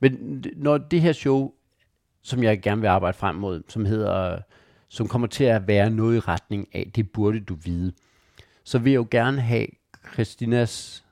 Men 0.00 0.44
når 0.56 0.78
det 0.78 1.00
her 1.00 1.12
show, 1.12 1.52
som 2.22 2.42
jeg 2.42 2.62
gerne 2.62 2.80
vil 2.80 2.88
arbejde 2.88 3.18
frem 3.18 3.34
mod, 3.34 3.62
som 3.68 3.84
hedder, 3.84 4.40
som 4.90 5.08
kommer 5.08 5.28
til 5.28 5.44
at 5.44 5.66
være 5.66 5.90
noget 5.90 6.16
i 6.16 6.20
retning 6.20 6.68
af, 6.72 6.90
det 6.94 7.10
burde 7.10 7.40
du 7.40 7.54
vide, 7.54 7.92
så 8.64 8.78
vil 8.78 8.90
jeg 8.90 8.98
jo 8.98 9.06
gerne 9.10 9.40
have 9.40 9.66
Christinas 10.12 11.04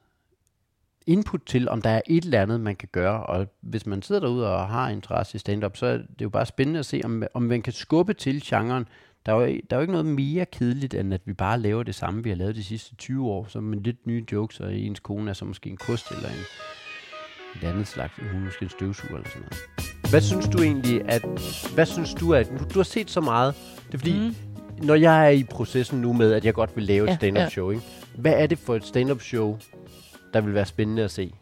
input 1.07 1.41
til, 1.47 1.69
om 1.69 1.83
der 1.83 1.91
er 1.91 2.01
et 2.07 2.25
eller 2.25 2.43
andet, 2.43 2.61
man 2.61 2.77
kan 2.77 2.89
gøre. 2.93 3.27
Og 3.27 3.47
hvis 3.61 3.87
man 3.87 4.03
sidder 4.03 4.21
derude 4.21 4.55
og 4.55 4.69
har 4.69 4.89
interesse 4.89 5.37
i 5.37 5.39
stand-up, 5.39 5.77
så 5.77 5.87
er 5.87 5.97
det 5.97 6.23
jo 6.23 6.29
bare 6.29 6.47
spændende 6.47 6.79
at 6.79 6.87
se, 6.87 7.01
om, 7.05 7.23
om 7.35 7.43
man 7.43 7.63
kan 7.63 7.73
skubbe 7.73 8.15
til 8.15 8.43
genren. 8.45 8.89
Der 9.27 9.35
er, 9.35 9.37
jo, 9.37 9.47
der 9.47 9.77
er 9.77 9.77
jo 9.77 9.81
ikke 9.81 9.93
noget 9.93 10.07
mere 10.07 10.47
kedeligt, 10.47 10.95
end 10.95 11.15
at 11.15 11.21
vi 11.25 11.33
bare 11.33 11.59
laver 11.59 11.83
det 11.83 11.95
samme, 11.95 12.23
vi 12.23 12.29
har 12.29 12.37
lavet 12.37 12.57
de 12.57 12.65
sidste 12.65 12.97
20 12.97 13.27
år, 13.27 13.47
så 13.49 13.61
med 13.61 13.79
lidt 13.79 14.07
nye 14.07 14.25
jokes, 14.33 14.61
og 14.61 14.77
ens 14.77 15.01
kone 15.01 15.31
er 15.31 15.35
så 15.35 15.45
måske 15.45 15.71
en 15.71 15.77
kost 15.77 16.11
eller 16.11 16.29
en, 16.29 16.45
et 17.57 17.69
andet 17.69 17.87
slags, 17.87 18.15
hun 18.17 18.41
er 18.41 18.45
måske 18.45 18.63
en 18.63 18.69
støvsuger 18.69 19.17
eller 19.17 19.29
sådan 19.29 19.43
noget. 19.43 19.88
Hvad 20.11 20.21
synes 20.21 20.49
du 20.49 20.63
egentlig, 20.63 21.11
at, 21.11 21.23
hvad 21.75 21.87
synes 21.87 22.15
du, 22.15 22.35
at, 22.35 22.49
du, 22.49 22.65
du 22.75 22.79
har 22.79 22.83
set 22.85 23.11
så 23.11 23.21
meget, 23.21 23.55
det 23.87 23.95
er 23.95 23.99
fordi, 23.99 24.19
mm. 24.19 24.35
når 24.87 24.95
jeg 24.95 25.27
er 25.27 25.31
i 25.31 25.45
processen 25.45 26.01
nu 26.01 26.13
med, 26.13 26.33
at 26.33 26.45
jeg 26.45 26.55
godt 26.55 26.77
vil 26.77 26.85
lave 26.85 27.05
et 27.05 27.11
Ja, 27.11 27.17
stand-up 27.17 27.41
ja. 27.43 27.49
show, 27.49 27.71
ikke? 27.71 27.83
hvad 28.17 28.33
er 28.33 28.47
det 28.47 28.59
for 28.59 28.75
et 28.75 28.85
stand-up 28.85 29.21
show, 29.21 29.59
der 30.35 30.41
vil 30.41 30.55
være 30.55 30.67
spændende 30.67 31.05
at 31.05 31.11
se? 31.11 31.35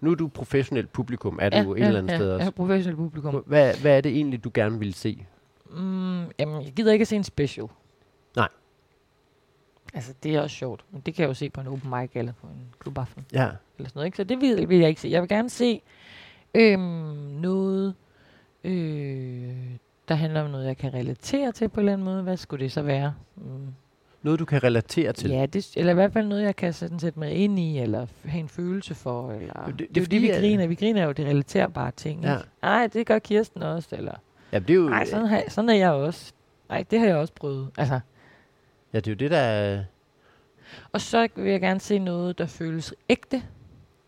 Nu 0.00 0.10
er 0.10 0.14
du 0.14 0.28
professionelt 0.28 0.92
publikum, 0.92 1.38
er 1.42 1.50
du 1.50 1.56
ja, 1.56 1.62
et 1.62 1.80
ja, 1.80 1.86
eller 1.86 1.98
andet 1.98 2.12
ja, 2.12 2.16
sted 2.18 2.30
også. 2.32 2.44
har 2.44 2.50
professionelt 2.50 2.98
publikum. 2.98 3.34
Hvad, 3.46 3.74
hvad 3.74 3.96
er 3.96 4.00
det 4.00 4.12
egentlig, 4.12 4.44
du 4.44 4.50
gerne 4.54 4.78
vil 4.78 4.94
se? 4.94 5.26
Mm, 5.70 6.24
jamen, 6.38 6.62
jeg 6.64 6.72
gider 6.76 6.92
ikke 6.92 7.02
at 7.02 7.08
se 7.08 7.16
en 7.16 7.24
special. 7.24 7.66
Nej. 8.36 8.48
Altså, 9.94 10.14
det 10.22 10.34
er 10.36 10.40
også 10.40 10.56
sjovt. 10.56 10.84
Men 10.90 11.02
det 11.06 11.14
kan 11.14 11.22
jeg 11.22 11.28
jo 11.28 11.34
se 11.34 11.50
på 11.50 11.60
en 11.60 11.66
open 11.66 11.90
mic 11.90 12.10
eller 12.14 12.32
på 12.40 12.46
en 12.46 12.66
klubaften. 12.78 13.26
Ja. 13.32 13.38
Eller 13.38 13.88
sådan 13.88 13.90
noget, 13.94 14.06
ikke? 14.06 14.16
Så 14.16 14.24
det 14.24 14.40
vil, 14.40 14.68
vil 14.68 14.78
jeg 14.78 14.88
ikke 14.88 15.00
se. 15.00 15.08
Jeg 15.08 15.22
vil 15.22 15.28
gerne 15.28 15.50
se 15.50 15.82
øhm, 16.54 16.80
noget, 17.40 17.94
øh, 18.64 19.52
der 20.08 20.14
handler 20.14 20.42
om 20.42 20.50
noget, 20.50 20.66
jeg 20.66 20.76
kan 20.76 20.94
relatere 20.94 21.52
til 21.52 21.68
på 21.68 21.80
en 21.80 21.84
eller 21.84 21.92
anden 21.92 22.04
måde. 22.04 22.22
Hvad 22.22 22.36
skulle 22.36 22.64
det 22.64 22.72
så 22.72 22.82
være? 22.82 23.14
Mm. 23.36 23.74
Noget, 24.22 24.40
du 24.40 24.44
kan 24.44 24.62
relatere 24.64 25.12
til. 25.12 25.30
Ja, 25.30 25.46
det, 25.46 25.72
eller 25.76 25.92
i 25.92 25.94
hvert 25.94 26.12
fald 26.12 26.26
noget, 26.26 26.42
jeg 26.42 26.56
kan 26.56 26.72
sådan 26.72 26.98
sætte 26.98 27.18
mig 27.18 27.32
ind 27.32 27.58
i, 27.58 27.78
eller 27.78 28.06
have 28.24 28.40
en 28.40 28.48
følelse 28.48 28.94
for. 28.94 29.32
Eller, 29.32 29.66
det- 29.66 29.78
det, 29.78 29.88
det 29.88 29.96
er 29.96 30.04
fordi, 30.04 30.16
vi 30.16 30.28
griner. 30.28 30.66
Vi 30.66 30.74
griner 30.74 31.04
jo 31.04 31.12
det 31.12 31.26
relaterbare 31.26 31.90
ting. 31.90 32.22
Ja. 32.24 32.32
Ikke? 32.36 32.48
Ej, 32.62 32.86
det 32.92 33.06
gør 33.06 33.18
Kirsten 33.18 33.62
også. 33.62 33.88
Eller, 33.96 34.14
Ja, 34.52 34.58
det 34.58 34.70
er 34.70 34.74
jo, 34.74 34.88
nej, 34.88 35.04
sådan, 35.04 35.26
har, 35.26 35.42
sådan 35.48 35.68
er 35.70 35.74
jeg 35.74 35.90
også. 35.90 36.32
Nej, 36.68 36.84
det 36.90 36.98
har 37.00 37.06
jeg 37.06 37.16
også 37.16 37.32
prøvet. 37.34 37.68
Altså, 37.78 38.00
ja, 38.92 38.98
det 39.00 39.06
er 39.06 39.10
jo 39.12 39.16
det, 39.16 39.30
der 39.30 39.36
er... 39.38 39.84
Og 40.92 41.00
så 41.00 41.28
vil 41.36 41.50
jeg 41.50 41.60
gerne 41.60 41.80
se 41.80 41.98
noget, 41.98 42.38
der 42.38 42.46
føles 42.46 42.94
ægte. 43.08 43.42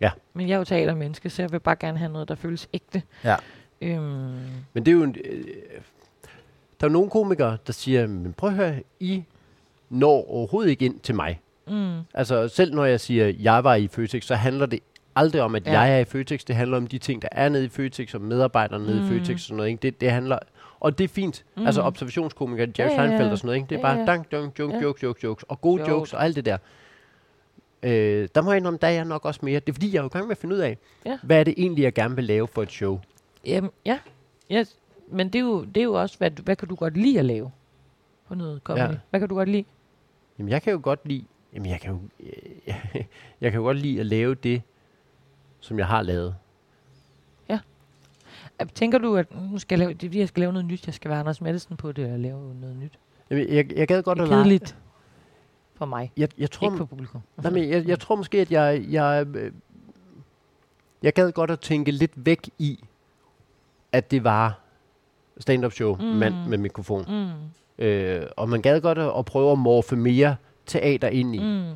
Ja. 0.00 0.10
Men 0.34 0.48
jeg 0.48 0.54
er 0.54 0.58
jo 0.58 0.64
teatermenneske, 0.64 1.30
så 1.30 1.42
jeg 1.42 1.52
vil 1.52 1.60
bare 1.60 1.76
gerne 1.76 1.98
have 1.98 2.12
noget, 2.12 2.28
der 2.28 2.34
føles 2.34 2.68
ægte. 2.72 3.02
Ja. 3.24 3.36
Øhm, 3.84 4.34
Men 4.72 4.86
det 4.86 4.88
er 4.88 4.92
jo 4.92 5.02
en, 5.02 5.16
øh, 5.24 5.44
der 6.80 6.86
er 6.86 6.90
nogle 6.90 7.10
komikere, 7.10 7.56
der 7.66 7.72
siger, 7.72 8.06
men 8.06 8.32
prøv 8.32 8.50
at 8.50 8.56
høre, 8.56 8.74
I 9.00 9.24
når 9.90 10.30
overhovedet 10.30 10.70
ikke 10.70 10.84
ind 10.84 11.00
til 11.00 11.14
mig. 11.14 11.40
mm, 11.66 11.98
Altså 12.14 12.48
selv 12.48 12.74
når 12.74 12.84
jeg 12.84 13.00
siger, 13.00 13.32
jeg 13.40 13.64
var 13.64 13.74
i 13.74 13.88
Føtex, 13.88 14.24
så 14.24 14.34
handler 14.34 14.66
det 14.66 14.80
aldrig 15.16 15.42
om, 15.42 15.54
at 15.54 15.66
Ja. 15.66 15.72
ja. 15.72 15.80
jeg 15.80 15.94
er 15.94 15.98
i 15.98 16.04
Føtex. 16.04 16.44
Det 16.44 16.56
handler 16.56 16.76
om 16.76 16.86
de 16.86 16.98
ting, 16.98 17.22
der 17.22 17.28
er 17.32 17.48
nede 17.48 17.64
i 17.64 17.68
Føtex, 17.68 18.14
og 18.14 18.20
medarbejderne 18.20 18.86
nede 18.86 19.00
Mm. 19.00 19.06
i 19.06 19.08
Føtex 19.08 19.34
og 19.34 19.40
sådan 19.40 19.56
noget. 19.56 19.70
Ikke? 19.70 19.80
Det, 19.82 20.00
det 20.00 20.10
handler, 20.10 20.38
og 20.80 20.98
det 20.98 21.04
er 21.04 21.08
fint. 21.08 21.44
Mm. 21.54 21.60
Mm. 21.60 21.66
Altså 21.66 21.82
observationskomikere, 21.82 22.68
Jerry 22.78 22.88
Ja, 22.90 22.94
ja, 22.94 23.06
Seinfeld 23.08 23.26
ja. 23.26 23.32
og 23.32 23.38
sådan 23.38 23.46
noget. 23.46 23.56
Ikke? 23.56 23.66
Det 23.68 23.74
er 23.74 23.78
Ja, 23.78 23.82
bare 23.82 23.98
ja. 23.98 24.04
dang, 24.06 24.26
dang, 24.32 24.58
jokes, 24.58 24.74
Ja. 24.74 24.80
jokes, 24.80 25.02
jokes, 25.02 25.24
jokes, 25.24 25.44
og 25.48 25.60
gode 25.60 25.82
Jo. 25.82 25.88
jokes 25.88 26.12
og 26.14 26.24
alt 26.24 26.36
det 26.36 26.44
der. 26.44 26.56
Øh, 27.82 28.28
der 28.34 28.42
må 28.42 28.50
jeg 28.50 28.56
indrømme, 28.58 28.78
der 28.82 28.88
er 28.88 28.92
jeg 28.92 29.04
nok 29.04 29.24
også 29.24 29.40
mere. 29.42 29.60
Det 29.60 29.68
er 29.68 29.72
fordi, 29.72 29.92
jeg 29.92 29.98
er 29.98 30.02
jo 30.02 30.06
i 30.06 30.12
gang 30.12 30.24
med 30.26 30.30
at 30.32 30.38
finde 30.38 30.54
ud 30.54 30.60
af, 30.60 30.78
Ja. 31.06 31.18
hvad 31.22 31.40
er 31.40 31.44
det 31.44 31.54
egentlig, 31.56 31.82
jeg 31.82 31.92
gerne 31.92 32.14
vil 32.14 32.24
lave 32.24 32.46
for 32.46 32.62
et 32.62 32.72
show. 32.72 33.00
Jamen, 33.46 33.70
ja. 33.84 33.98
ja. 34.50 34.64
Men 35.08 35.26
det 35.28 35.38
er, 35.38 35.42
jo, 35.42 35.64
det 35.64 35.76
er 35.76 35.84
jo 35.84 36.00
også, 36.00 36.18
hvad, 36.18 36.30
hvad 36.30 36.56
kan 36.56 36.68
du 36.68 36.74
godt 36.74 36.96
lide 36.96 37.18
at 37.18 37.24
lave 37.24 37.50
på 38.28 38.34
noget 38.34 38.60
comedy? 38.64 38.82
Ja. 38.92 38.96
Hvad 39.10 39.20
kan 39.20 39.28
du 39.28 39.34
godt 39.34 39.48
lide? 39.48 39.64
Jamen, 40.38 40.50
jeg 40.50 40.62
kan 40.62 40.72
jo 40.72 40.80
godt 40.82 41.00
lide, 41.08 41.24
jamen, 41.54 41.70
jeg 41.70 41.80
kan 41.80 41.90
jo, 41.92 41.98
jeg, 42.66 42.82
jeg 43.40 43.50
kan 43.52 43.58
jo 43.60 43.62
godt 43.64 43.76
lide 43.76 44.00
at 44.00 44.06
lave 44.06 44.34
det, 44.34 44.62
som 45.60 45.78
jeg 45.78 45.86
har 45.86 46.02
lavet. 46.02 46.34
Øh, 48.60 48.68
Tænker 48.74 48.98
du, 48.98 49.16
at 49.16 49.26
nu 49.52 49.58
skal 49.58 49.78
jeg, 49.78 49.86
lave, 49.88 49.94
det 49.98 50.14
jeg 50.14 50.28
skal 50.28 50.40
lave 50.40 50.52
noget 50.52 50.66
nyt, 50.66 50.86
jeg 50.86 50.94
skal 50.94 51.08
være 51.10 51.20
Anders 51.20 51.40
Madsen 51.40 51.76
på 51.76 51.92
det 51.92 52.12
og 52.12 52.18
lave 52.18 52.54
noget 52.54 52.76
nyt? 52.76 52.98
Jamen, 53.30 53.48
jeg, 53.48 53.72
jeg 53.76 53.88
gad 53.88 54.02
godt 54.02 54.18
Det 54.18 54.22
at 54.24 54.28
er 54.30 54.32
lege- 54.34 54.42
kedeligt 54.44 54.76
for 55.74 55.86
mig. 55.86 56.12
Jeg, 56.16 56.28
jeg 56.38 56.50
tror, 56.50 56.66
Ikke 56.66 56.76
for 56.76 56.84
publikum. 56.84 57.20
Nej, 57.42 57.50
men 57.52 57.68
jeg, 57.70 57.86
jeg 57.88 58.00
tror 58.00 58.16
måske, 58.16 58.40
at 58.40 58.50
jeg, 58.50 58.84
jeg, 58.90 59.26
øh, 59.34 59.52
jeg 61.02 61.12
gad 61.12 61.32
godt 61.32 61.50
at 61.50 61.60
tænke 61.60 61.90
lidt 61.90 62.12
væk 62.26 62.50
i, 62.58 62.84
at 63.94 64.10
det 64.10 64.24
var 64.24 64.60
stand-up 65.38 65.72
show, 65.72 65.96
mm. 65.96 66.04
Mand 66.04 66.34
med 66.48 66.58
mikrofon. 66.58 67.04
Mm. 67.08 67.84
Øh, 67.84 68.26
og 68.36 68.48
man 68.48 68.62
gad 68.62 68.80
godt 68.80 68.98
at, 68.98 69.12
at 69.18 69.24
prøve 69.24 69.52
at 69.52 69.58
morfe 69.58 69.96
mere 69.96 70.36
teater 70.66 71.08
ind 71.08 71.34
i. 71.34 71.38
Mm. 71.38 71.44
Mm. 71.44 71.74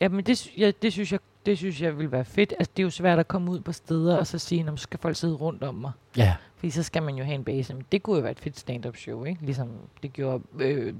Ja, 0.00 0.08
men 0.08 0.24
det, 0.24 0.58
ja, 0.58 0.70
det, 0.82 0.92
synes 0.92 1.12
jeg, 1.12 1.20
det 1.48 1.58
synes 1.58 1.82
jeg 1.82 1.98
vil 1.98 2.12
være 2.12 2.24
fedt. 2.24 2.52
Altså, 2.58 2.70
det 2.76 2.82
er 2.82 2.84
jo 2.84 2.90
svært 2.90 3.18
at 3.18 3.28
komme 3.28 3.50
ud 3.50 3.60
på 3.60 3.72
steder 3.72 4.16
og 4.16 4.26
så 4.26 4.38
sige, 4.38 4.64
at 4.72 4.80
skal 4.80 4.98
folk 5.00 5.16
sidde 5.16 5.34
rundt 5.34 5.62
om 5.62 5.74
mig. 5.74 5.90
Ja, 6.16 6.34
Fordi 6.56 6.70
så 6.70 6.82
skal 6.82 7.02
man 7.02 7.14
jo 7.14 7.24
have 7.24 7.34
en 7.34 7.44
base. 7.44 7.74
Men 7.74 7.84
det 7.92 8.02
kunne 8.02 8.16
jo 8.16 8.22
være 8.22 8.30
et 8.30 8.40
fedt 8.40 8.58
stand-up 8.58 8.96
show, 8.96 9.24
ikke? 9.24 9.44
Ligesom 9.44 9.68
det 10.02 10.12
gjorde... 10.12 10.42
Øh, 10.60 10.94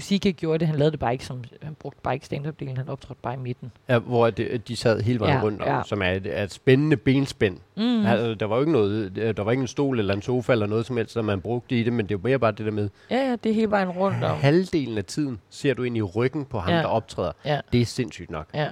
C.K. 0.00 0.36
gjorde 0.36 0.58
det, 0.58 0.68
han 0.68 0.76
lavede 0.78 0.90
det 0.90 1.00
bare 1.00 1.12
ikke 1.12 1.24
som... 1.24 1.44
Han 1.62 1.74
brugte 1.74 2.00
bare 2.02 2.14
ikke 2.14 2.26
stand-up-delen, 2.26 2.76
han 2.76 2.88
optrådte 2.88 3.20
bare 3.22 3.34
i 3.34 3.36
midten. 3.36 3.72
ja 3.88 3.98
hvor 3.98 4.30
det, 4.30 4.68
de 4.68 4.76
sad 4.76 5.00
hele 5.00 5.20
vejen 5.20 5.36
Ja, 5.38 5.42
rundt, 5.42 5.62
om, 5.62 5.68
ja. 5.68 5.82
som 5.86 6.02
er 6.02 6.10
et, 6.10 6.42
et 6.42 6.52
spændende 6.52 6.96
benspænd. 6.96 7.58
Mm. 7.76 8.06
Altså, 8.06 8.34
der 8.34 8.46
var 8.46 8.56
jo 8.56 8.62
ikke 8.62 8.72
noget, 8.72 9.16
der 9.36 9.42
var 9.42 9.50
ikke 9.50 9.60
en 9.60 9.66
stol 9.66 9.98
eller 9.98 10.14
en 10.14 10.22
sofa 10.22 10.52
eller 10.52 10.66
noget 10.66 10.86
som 10.86 10.96
helst, 10.96 11.14
der 11.14 11.22
man 11.22 11.40
brugte 11.40 11.80
i 11.80 11.82
det, 11.82 11.92
men 11.92 12.08
det 12.08 12.22
var 12.22 12.28
mere 12.28 12.38
bare 12.38 12.52
det 12.52 12.66
der 12.66 12.72
med, 12.72 12.88
Ja, 13.10 13.16
ja, 13.16 13.36
det 13.36 13.50
er 13.50 13.54
hele 13.54 13.70
vejen 13.70 13.88
rundt 13.90 14.24
om. 14.24 14.36
halvdelen 14.36 14.98
af 14.98 15.04
tiden 15.04 15.40
ser 15.50 15.74
du 15.74 15.82
ind 15.82 15.96
i 15.96 16.02
ryggen 16.02 16.44
på 16.44 16.58
ham, 16.58 16.72
Ja. 16.72 16.78
der 16.78 16.86
optræder. 16.86 17.32
Ja, 17.44 17.60
Det 17.72 17.80
er 17.80 17.84
sindssygt 17.86 18.30
nok. 18.30 18.46
ja. 18.54 18.70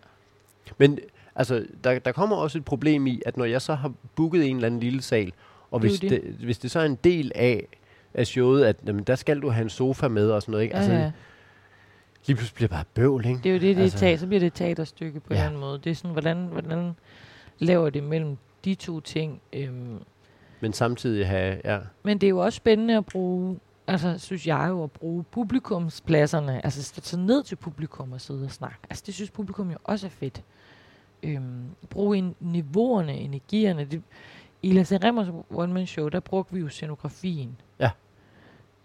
Men 0.78 0.98
altså, 1.34 1.66
der, 1.84 1.98
der 1.98 2.12
kommer 2.12 2.36
også 2.36 2.58
et 2.58 2.64
problem 2.64 3.06
i, 3.06 3.22
at 3.26 3.36
når 3.36 3.44
jeg 3.44 3.62
så 3.62 3.74
har 3.74 3.92
booket 4.16 4.46
en 4.50 4.56
eller 4.56 4.66
anden 4.66 4.80
lille 4.80 5.02
sal, 5.02 5.32
og 5.70 5.80
hvis 5.80 6.00
det, 6.00 6.10
det. 6.10 6.22
hvis 6.22 6.58
det 6.58 6.70
så 6.70 6.80
er 6.80 6.84
en 6.84 6.98
del 7.04 7.32
af, 7.34 7.66
af 8.14 8.26
showet, 8.26 8.64
at 8.64 8.76
jamen, 8.86 9.04
der 9.04 9.14
skal 9.14 9.40
du 9.40 9.48
have 9.50 9.62
en 9.62 9.70
sofa 9.70 10.08
med 10.08 10.30
og 10.30 10.42
sådan 10.42 10.50
noget, 10.52 10.62
ikke? 10.64 10.76
Altså, 10.76 10.92
ja. 10.92 11.12
lige 12.26 12.36
pludselig 12.36 12.54
bliver 12.54 12.68
det 12.68 12.74
bare 12.74 12.84
bøvl, 12.94 13.26
ikke? 13.26 13.38
Det 13.44 13.46
er 13.46 13.52
jo 13.54 13.60
det, 13.60 13.76
det 13.76 13.82
Altså- 13.82 13.98
tager. 13.98 14.16
Så 14.16 14.26
bliver 14.26 14.40
det 14.40 14.46
et 14.46 14.54
teaterstykke 14.54 15.20
på 15.20 15.26
ja. 15.30 15.34
En 15.34 15.38
eller 15.40 15.46
anden 15.48 15.60
måde. 15.60 15.80
Det 15.84 15.90
er 15.90 15.94
sådan, 15.94 16.10
hvordan, 16.10 16.46
hvordan 16.46 16.92
laver 17.58 17.90
det 17.90 18.02
mellem 18.02 18.36
de 18.64 18.74
to 18.74 19.00
ting? 19.00 19.40
Øhm, 19.52 19.98
Men 20.60 20.72
samtidig 20.72 21.26
have, 21.26 21.60
ja, 21.64 21.78
Men 22.02 22.18
det 22.18 22.26
er 22.26 22.30
jo 22.30 22.38
også 22.38 22.56
spændende 22.56 22.96
at 22.96 23.06
bruge, 23.06 23.58
altså 23.86 24.18
synes 24.18 24.46
jeg 24.46 24.66
jo, 24.68 24.84
at 24.84 24.90
bruge 24.90 25.24
publikumspladserne, 25.30 26.64
altså 26.64 26.92
sig 27.02 27.18
ned 27.18 27.42
til 27.42 27.56
publikum 27.56 28.12
og 28.12 28.20
sidde 28.20 28.44
og 28.44 28.50
snakke. 28.50 28.76
Altså 28.90 29.02
det 29.06 29.14
synes 29.14 29.30
publikum 29.30 29.70
jo 29.70 29.76
også 29.84 30.06
er 30.06 30.10
fedt. 30.10 30.42
Øhm, 31.22 31.64
bruge 31.90 32.18
en, 32.18 32.34
niveauerne, 32.40 33.14
energierne. 33.18 33.84
Det, 33.84 34.02
I 34.62 34.72
Lasse 34.72 34.98
Remmers 34.98 35.28
one-man 35.50 35.86
show, 35.86 36.08
der 36.08 36.20
brugte 36.20 36.54
vi 36.54 36.60
jo 36.60 36.68
scenografien. 36.68 37.56
Ja. 37.80 37.90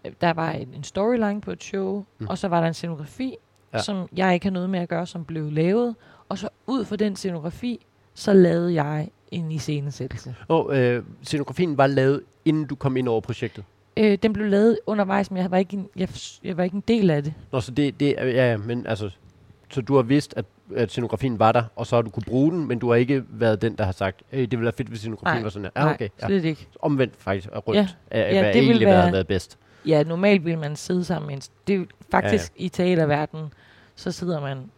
Øh, 0.04 0.12
Der 0.20 0.32
var 0.32 0.50
en, 0.50 0.68
en 0.74 0.84
storyline 0.84 1.40
på 1.40 1.50
et 1.50 1.62
show, 1.64 2.04
Mm. 2.18 2.26
og 2.26 2.38
så 2.38 2.48
var 2.48 2.60
der 2.60 2.68
en 2.68 2.74
scenografi, 2.74 3.36
Ja. 3.74 3.78
som 3.78 4.08
jeg 4.16 4.34
ikke 4.34 4.46
har 4.46 4.50
noget 4.50 4.70
med 4.70 4.80
at 4.80 4.88
gøre, 4.88 5.06
som 5.06 5.24
blev 5.24 5.52
lavet. 5.52 5.94
Og 6.28 6.38
så 6.38 6.48
ud 6.66 6.84
fra 6.84 6.96
den 6.96 7.16
scenografi, 7.16 7.86
så 8.14 8.32
lavede 8.32 8.74
jeg 8.84 9.08
en 9.30 9.52
iscenesættelse. 9.52 10.34
Og 10.48 10.78
øh, 10.78 11.02
scenografien 11.22 11.78
var 11.78 11.86
lavet, 11.86 12.22
inden 12.44 12.64
du 12.66 12.74
kom 12.74 12.96
ind 12.96 13.08
over 13.08 13.20
projektet. 13.20 13.64
Øh, 13.96 14.18
den 14.22 14.32
blev 14.32 14.46
lavet 14.46 14.78
undervejs, 14.86 15.30
men 15.30 15.42
jeg 15.42 15.50
var 15.50 15.56
ikke 15.56 15.76
en, 15.76 15.88
jeg, 15.96 16.08
jeg 16.44 16.56
var 16.56 16.62
ikke 16.64 16.74
en 16.76 16.84
del 16.88 17.10
af 17.10 17.22
det. 17.24 17.34
Nå, 17.52 17.60
så 17.60 17.70
det, 17.70 18.00
det 18.00 18.14
ja, 18.18 18.56
men 18.56 18.86
altså, 18.86 19.10
så 19.70 19.80
du 19.80 19.94
har 19.96 20.02
vidst, 20.02 20.34
at, 20.36 20.44
at 20.76 20.90
scenografien 20.90 21.38
var 21.38 21.52
der, 21.52 21.62
og 21.76 21.86
så 21.86 21.96
har 21.96 22.02
du 22.02 22.10
kunne 22.10 22.22
bruge 22.26 22.52
den, 22.52 22.68
men 22.68 22.78
du 22.78 22.88
har 22.88 22.94
ikke 22.96 23.24
været 23.28 23.62
den, 23.62 23.76
der 23.76 23.84
har 23.84 23.92
sagt, 23.92 24.22
hey, 24.28 24.40
det 24.40 24.50
ville 24.50 24.62
være 24.64 24.72
fedt, 24.76 24.88
hvis 24.88 24.98
scenografien 25.00 25.36
Nej, 25.36 25.42
var 25.42 25.50
sådan 25.50 25.70
her. 25.76 25.82
Ja, 25.86 25.90
okay. 25.94 26.04
Nej, 26.04 26.10
Ja. 26.22 26.26
slet 26.26 26.44
ikke. 26.44 26.66
Omvendt 26.82 27.14
faktisk, 27.18 27.48
og 27.52 27.68
rundt. 27.68 27.76
Ja. 27.78 27.88
Ja, 28.12 28.18
Ja, 28.20 28.34
ja, 28.34 28.42
hvad 28.42 28.52
det 28.52 28.62
egentlig 28.62 28.86
være, 28.86 29.02
være- 29.02 29.12
været 29.12 29.26
bedst. 29.26 29.58
Ja, 29.86 30.02
normalt 30.02 30.44
vil 30.44 30.58
man 30.58 30.76
sidde 30.76 31.04
sammen. 31.04 31.40
Det 31.66 31.80
er 31.80 31.84
faktisk 32.10 32.52
ja, 32.56 32.60
ja. 32.62 32.66
i 32.66 32.68
teaterverdenen, 32.68 33.52
så 33.96 34.12
sidder 34.12 34.40
man, 34.40 34.70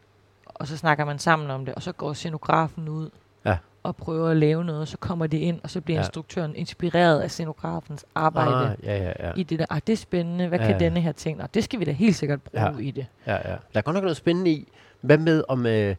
og 0.46 0.66
så 0.66 0.76
snakker 0.76 1.04
man 1.04 1.18
sammen 1.18 1.50
om 1.50 1.64
det, 1.64 1.74
og 1.74 1.82
så 1.82 1.92
går 1.92 2.12
scenografen 2.12 2.88
ud 2.88 3.10
Ja. 3.44 3.56
Og 3.82 3.96
prøver 3.96 4.28
at 4.30 4.36
lave 4.36 4.64
noget, 4.64 4.80
og 4.80 4.88
så 4.88 4.96
kommer 4.98 5.26
det 5.26 5.38
ind, 5.38 5.60
og 5.62 5.70
så 5.70 5.80
bliver 5.80 5.98
Ja. 5.98 6.02
instruktøren 6.04 6.54
inspireret 6.56 7.20
af 7.20 7.30
scenografens 7.30 8.04
arbejde 8.14 8.54
Ah, 8.70 8.76
ja, 8.84 8.96
ja, 8.96 9.12
ja. 9.28 9.32
i 9.36 9.42
det 9.42 9.58
der. 9.58 9.66
Ah, 9.70 9.80
det 9.86 9.92
er 9.92 9.96
spændende. 9.96 10.48
Hvad 10.48 10.58
Ja, 10.58 10.64
kan 10.66 10.72
ja. 10.80 10.84
denne 10.84 11.00
her 11.00 11.12
ting? 11.12 11.42
Og 11.42 11.54
det 11.54 11.64
skal 11.64 11.80
vi 11.80 11.84
da 11.84 11.90
helt 11.92 12.16
sikkert 12.16 12.42
bruge 12.42 12.64
Ja. 12.64 12.78
i 12.78 12.90
det. 12.90 13.06
ja, 13.26 13.50
ja. 13.50 13.56
Der 13.72 13.78
er 13.78 13.80
godt 13.80 13.94
nok 13.94 14.02
noget 14.02 14.16
spændende 14.16 14.50
i. 14.50 14.68
Hvad 15.00 15.18
med 15.18 15.44
om... 15.48 15.66
Øh, 15.66 15.96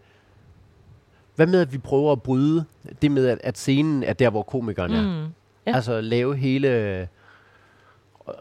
hvad 1.36 1.48
med, 1.48 1.62
at 1.62 1.74
vi 1.74 1.78
prøver 1.78 2.12
at 2.12 2.22
bryde 2.22 2.66
det 3.02 3.12
med, 3.12 3.28
at, 3.28 3.38
at 3.44 3.58
scenen 3.58 4.04
er 4.04 4.14
der, 4.14 4.30
hvor 4.30 4.42
komikeren 4.44 4.92
er? 4.92 5.02
Mm. 5.26 5.32
Ja. 5.68 5.76
Altså 5.76 6.02
lave 6.02 6.36
hele... 6.38 6.68
øh, 6.68 7.08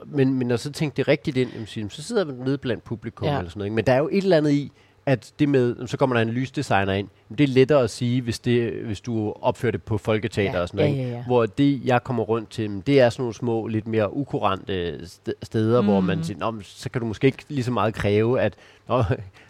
Men, 0.07 0.35
men 0.35 0.47
når 0.49 0.57
så 0.57 0.73
tænkte 0.73 0.97
det 0.97 1.09
rigtigt 1.09 1.37
ind, 1.37 1.91
så 1.91 2.03
sidder 2.03 2.25
man 2.25 2.35
nede 2.35 2.59
blandt 2.59 2.85
publikum 2.85 3.29
Ja. 3.29 3.39
eller 3.39 3.49
sådan 3.51 3.59
noget. 3.59 3.67
Ikke? 3.67 3.75
Men 3.75 3.87
der 3.87 3.93
er 3.93 3.99
jo 3.99 4.09
et 4.13 4.23
eller 4.25 4.37
andet 4.37 4.51
i, 4.51 4.73
at 5.11 5.33
det 5.39 5.49
med, 5.49 5.87
så 5.87 5.97
kommer 5.97 6.17
der 6.17 6.23
en 6.23 6.29
lysdesigner 6.31 6.93
ind, 6.93 7.09
det 7.39 7.41
er 7.41 7.49
lettere 7.49 7.83
at 7.83 7.91
sige, 7.91 8.23
hvis, 8.23 8.39
det, 8.39 8.73
hvis 8.73 9.01
du 9.01 9.33
opfører 9.43 9.73
det 9.73 9.83
på 9.83 9.99
folketeater 9.99 10.53
Ja, 10.57 10.61
og 10.63 10.69
sådan 10.69 10.87
noget. 10.91 10.99
ja, 11.05 11.09
ja, 11.11 11.17
ja. 11.17 11.23
Hvor 11.27 11.47
det, 11.47 11.81
jeg 11.85 12.05
kommer 12.05 12.23
rundt 12.23 12.51
til, 12.51 12.83
det 12.87 13.01
er 13.01 13.11
sådan 13.11 13.23
nogle 13.23 13.35
små, 13.35 13.67
lidt 13.67 13.87
mere 13.87 14.17
ukurante 14.17 14.99
st- 14.99 15.33
steder, 15.43 15.81
mm. 15.81 15.87
hvor 15.89 16.01
man 16.01 16.17
Mm. 16.19 16.25
siger, 16.25 16.61
så 16.63 16.91
kan 16.91 17.01
du 17.01 17.07
måske 17.07 17.27
ikke 17.27 17.45
lige 17.49 17.65
så 17.65 17.71
meget 17.73 17.95
kræve, 17.95 18.41
at 18.41 18.55
Nå, 18.89 18.97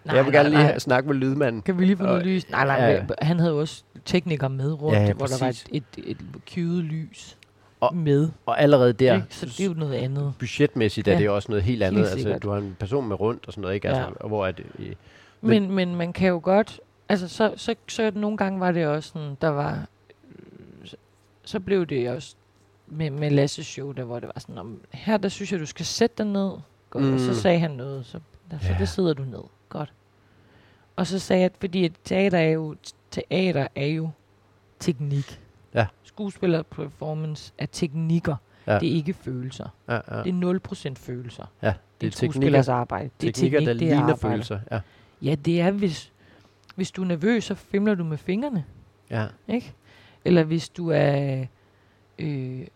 Nej, 0.04 0.16
jeg 0.16 0.24
vil 0.24 0.32
nej, 0.32 0.42
gerne 0.42 0.48
lige 0.56 0.62
nej. 0.62 0.78
snakke 0.78 1.08
med 1.08 1.16
lydmanden. 1.16 1.62
Kan 1.62 1.78
vi 1.78 1.84
lige 1.84 1.96
få 1.96 2.02
noget 2.02 2.18
Og- 2.18 2.24
lys? 2.26 2.50
Nej, 2.50 2.66
nej, 2.66 2.76
ja. 2.90 3.02
han 3.26 3.38
havde 3.38 3.52
også 3.52 3.82
teknikere 4.04 4.50
med 4.50 4.82
rundt, 4.82 4.98
Ja, 4.98 5.04
ja, 5.04 5.12
hvor 5.12 5.26
der 5.26 5.36
var 5.40 5.48
et, 5.48 5.64
et, 5.72 5.84
et 6.06 6.16
cued 6.54 6.82
lys 6.82 7.36
Og- 7.80 7.96
med. 7.96 8.28
Og 8.46 8.60
allerede 8.62 8.92
der, 8.92 9.14
Ikke? 9.14 9.26
Så 9.30 9.46
det 9.46 9.60
er 9.60 9.64
jo 9.64 9.74
noget 9.74 9.94
andet. 9.94 10.32
budgetmæssigt 10.38 11.08
er 11.08 11.12
Ja, 11.12 11.18
det 11.18 11.28
også 11.28 11.48
noget 11.52 11.62
helt 11.64 11.82
andet. 11.82 12.00
Altså, 12.00 12.14
sikkert. 12.16 12.42
du 12.42 12.50
har 12.50 12.58
en 12.58 12.76
person 12.80 13.08
med 13.08 13.20
rundt 13.20 13.46
og 13.46 13.52
sådan 13.52 13.62
noget, 13.62 13.74
ikke? 13.74 13.88
Altså, 13.88 14.02
Ja. 14.22 14.28
hvor 14.28 14.46
er 14.46 14.52
det, 14.52 14.64
øh, 14.78 14.92
Men- 15.40 15.60
Men, 15.62 15.74
men 15.74 15.96
man 15.96 16.12
kan 16.12 16.28
jo 16.28 16.40
godt, 16.42 16.80
altså 17.08 17.28
så, 17.28 17.54
så, 17.56 17.74
så 17.88 18.12
nogle 18.14 18.36
gange 18.36 18.60
var 18.60 18.72
det 18.72 18.86
også 18.86 19.08
sådan, 19.12 19.36
der 19.40 19.48
var, 19.48 19.86
så, 20.84 20.96
så 21.44 21.60
blev 21.60 21.86
det 21.86 22.10
også 22.10 22.34
med, 22.86 23.10
med 23.10 23.30
Lasses 23.30 23.66
show, 23.66 23.92
der 23.92 24.04
hvor 24.04 24.20
det 24.20 24.30
var 24.34 24.40
sådan, 24.40 24.58
om, 24.58 24.80
her 24.90 25.16
der 25.16 25.28
synes 25.28 25.52
jeg, 25.52 25.60
du 25.60 25.66
skal 25.66 25.86
sætte 25.86 26.14
dig 26.18 26.26
ned. 26.26 26.50
Godt. 26.90 27.04
Mm. 27.04 27.14
Og 27.14 27.20
så 27.20 27.28
Mm. 27.30 27.34
sagde 27.36 27.58
han 27.58 27.70
noget, 27.70 28.06
så, 28.06 28.20
der, 28.50 28.58
så 28.58 28.68
Ja. 28.68 28.76
der 28.78 28.84
sidder 28.84 29.14
du 29.14 29.22
ned. 29.22 29.42
Godt. 29.68 29.92
Og 30.96 31.06
så 31.06 31.18
sagde 31.18 31.42
jeg, 31.42 31.50
fordi 31.60 31.84
et 31.84 31.92
teater 32.04 32.38
er 32.38 32.50
jo, 32.50 32.76
teater 33.10 33.66
er 33.74 33.86
jo 33.86 34.10
teknik. 34.78 35.40
Ja. 35.74 35.86
Skuespiller 36.02 36.62
performance 36.62 37.52
er 37.58 37.66
teknikker. 37.66 38.36
Ja. 38.66 38.78
Det 38.78 38.88
er 38.88 38.92
ikke 38.94 39.12
følelser. 39.14 39.68
ja, 39.88 39.94
ja. 39.94 40.22
Det 40.22 40.44
er 40.44 40.90
0% 40.92 40.94
følelser. 40.96 41.44
ja, 41.62 41.66
Det 41.66 41.72
er 41.72 41.78
det 42.00 42.06
er 42.06 42.10
skuespillers 42.10 42.66
teknikker, 42.66 42.72
arbejde. 42.80 43.10
Det 43.20 43.28
er 43.28 43.32
teknikker 43.32 43.58
teknik, 43.58 43.66
der 43.80 43.86
er 43.86 43.90
ligner 43.96 44.02
arbejde. 44.02 44.18
følelser. 44.20 44.60
Ja, 44.70 44.80
Ja, 45.22 45.34
det 45.34 45.60
er, 45.60 45.70
hvis, 45.70 46.12
hvis 46.74 46.90
du 46.90 47.02
er 47.02 47.06
nervøs, 47.06 47.44
så 47.44 47.54
fimler 47.54 47.94
du 47.94 48.04
med 48.04 48.18
fingrene, 48.18 48.64
ja. 49.10 49.26
ikke? 49.48 49.74
Eller 50.24 50.44
hvis 50.44 50.68
du 50.68 50.88
er 50.90 51.44
øh, 52.18 52.66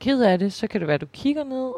ked 0.00 0.22
af 0.22 0.38
det, 0.38 0.52
så 0.52 0.66
kan 0.66 0.80
det 0.80 0.86
være, 0.88 0.94
at 0.94 1.00
du 1.00 1.06
kigger 1.12 1.44
ned. 1.44 1.72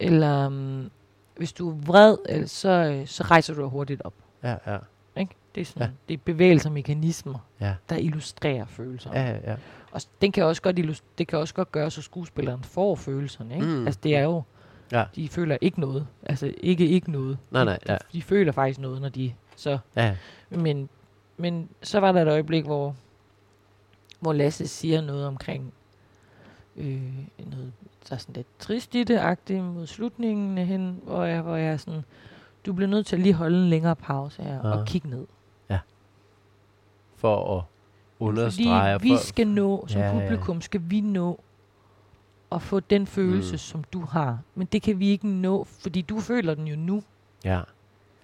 Eller 0.00 0.46
um, 0.46 0.90
hvis 1.36 1.52
du 1.52 1.70
er 1.70 1.74
vred, 1.74 2.16
øh, 2.28 2.46
så, 2.46 2.68
øh, 2.68 3.06
så 3.06 3.22
rejser 3.22 3.54
du 3.54 3.68
hurtigt 3.68 4.02
op. 4.02 4.14
ja, 4.42 4.56
ja. 4.66 4.78
Ikke? 5.16 5.34
Det, 5.54 5.60
er 5.60 5.64
sådan, 5.64 5.82
Ja. 5.82 5.90
det 6.08 6.14
er 6.14 6.18
bevægelser 6.24 6.68
og 6.68 6.72
mekanismer, 6.74 7.38
Ja, 7.60 7.74
der 7.88 7.96
illustrerer 7.96 8.64
følelser. 8.66 9.10
ja, 9.14 9.30
ja. 9.30 9.50
ja. 9.50 9.56
Og 9.92 10.00
den 10.20 10.32
kan 10.32 10.44
også 10.44 10.62
godt 10.62 10.76
det 11.18 11.28
kan 11.28 11.38
også 11.38 11.54
godt 11.54 11.72
gøre, 11.72 11.90
så 11.90 12.02
skuespilleren 12.02 12.62
får 12.62 12.94
følelserne. 12.94 13.54
Ikke? 13.54 13.66
Mm. 13.66 13.86
Altså, 13.86 14.00
det 14.02 14.16
er 14.16 14.22
jo, 14.22 14.42
Ja. 14.92 15.04
de 15.16 15.28
føler 15.28 15.58
ikke 15.60 15.80
noget. 15.80 16.06
Altså, 16.22 16.52
ikke 16.60 16.86
ikke 16.88 17.10
noget. 17.10 17.38
Nej, 17.50 17.64
nej, 17.64 17.78
de, 17.86 17.92
ja. 17.92 17.98
de 18.12 18.22
føler 18.22 18.52
faktisk 18.52 18.80
noget, 18.80 19.02
når 19.02 19.08
de 19.08 19.32
så 19.56 19.78
ja. 19.96 20.16
Men, 20.50 20.88
men 21.36 21.68
så 21.82 22.00
var 22.00 22.12
der 22.12 22.22
et 22.22 22.28
øjeblik, 22.28 22.64
hvor, 22.64 22.94
hvor 24.20 24.32
Lasse 24.32 24.66
siger 24.66 25.00
noget 25.00 25.26
omkring 25.26 25.72
øh, 26.76 27.02
noget, 27.52 27.72
der 28.08 28.14
er 28.14 28.18
sådan 28.18 28.34
lidt 28.34 28.46
trist 28.58 28.94
i 28.94 29.04
det, 29.04 29.18
agtigt 29.18 29.64
mod 29.64 29.86
slutningen 29.86 30.58
hen, 30.58 31.00
hvor 31.04 31.24
jeg, 31.24 31.40
hvor 31.42 31.56
jeg 31.56 31.72
er 31.72 31.76
sådan, 31.76 32.04
du 32.66 32.72
bliver 32.72 32.88
nødt 32.88 33.06
til 33.06 33.16
at 33.16 33.22
lige 33.22 33.34
holde 33.34 33.58
en 33.62 33.68
længere 33.70 33.96
pause 33.96 34.42
her 34.42 34.60
Ah. 34.64 34.78
og 34.80 34.86
kigge 34.86 35.10
ned. 35.10 35.26
For 37.18 37.58
at 37.58 37.64
understrege. 38.20 38.94
Fordi 38.98 39.08
vi 39.08 39.14
for, 39.14 39.24
skal 39.24 39.46
nå, 39.48 39.86
som 39.88 40.00
Ja, 40.00 40.06
ja. 40.06 40.12
publikum, 40.12 40.60
skal 40.60 40.80
vi 40.84 41.00
nå 41.00 41.40
at 42.52 42.62
få 42.62 42.80
den 42.80 43.06
følelse, 43.06 43.52
Mm. 43.52 43.58
som 43.58 43.84
du 43.84 44.00
har. 44.00 44.38
Men 44.54 44.66
det 44.72 44.82
kan 44.82 44.98
vi 44.98 45.08
ikke 45.08 45.28
nå, 45.28 45.64
fordi 45.64 46.02
du 46.02 46.20
føler 46.20 46.54
den 46.54 46.66
jo 46.66 46.76
nu. 46.76 47.02
Ja. 47.44 47.60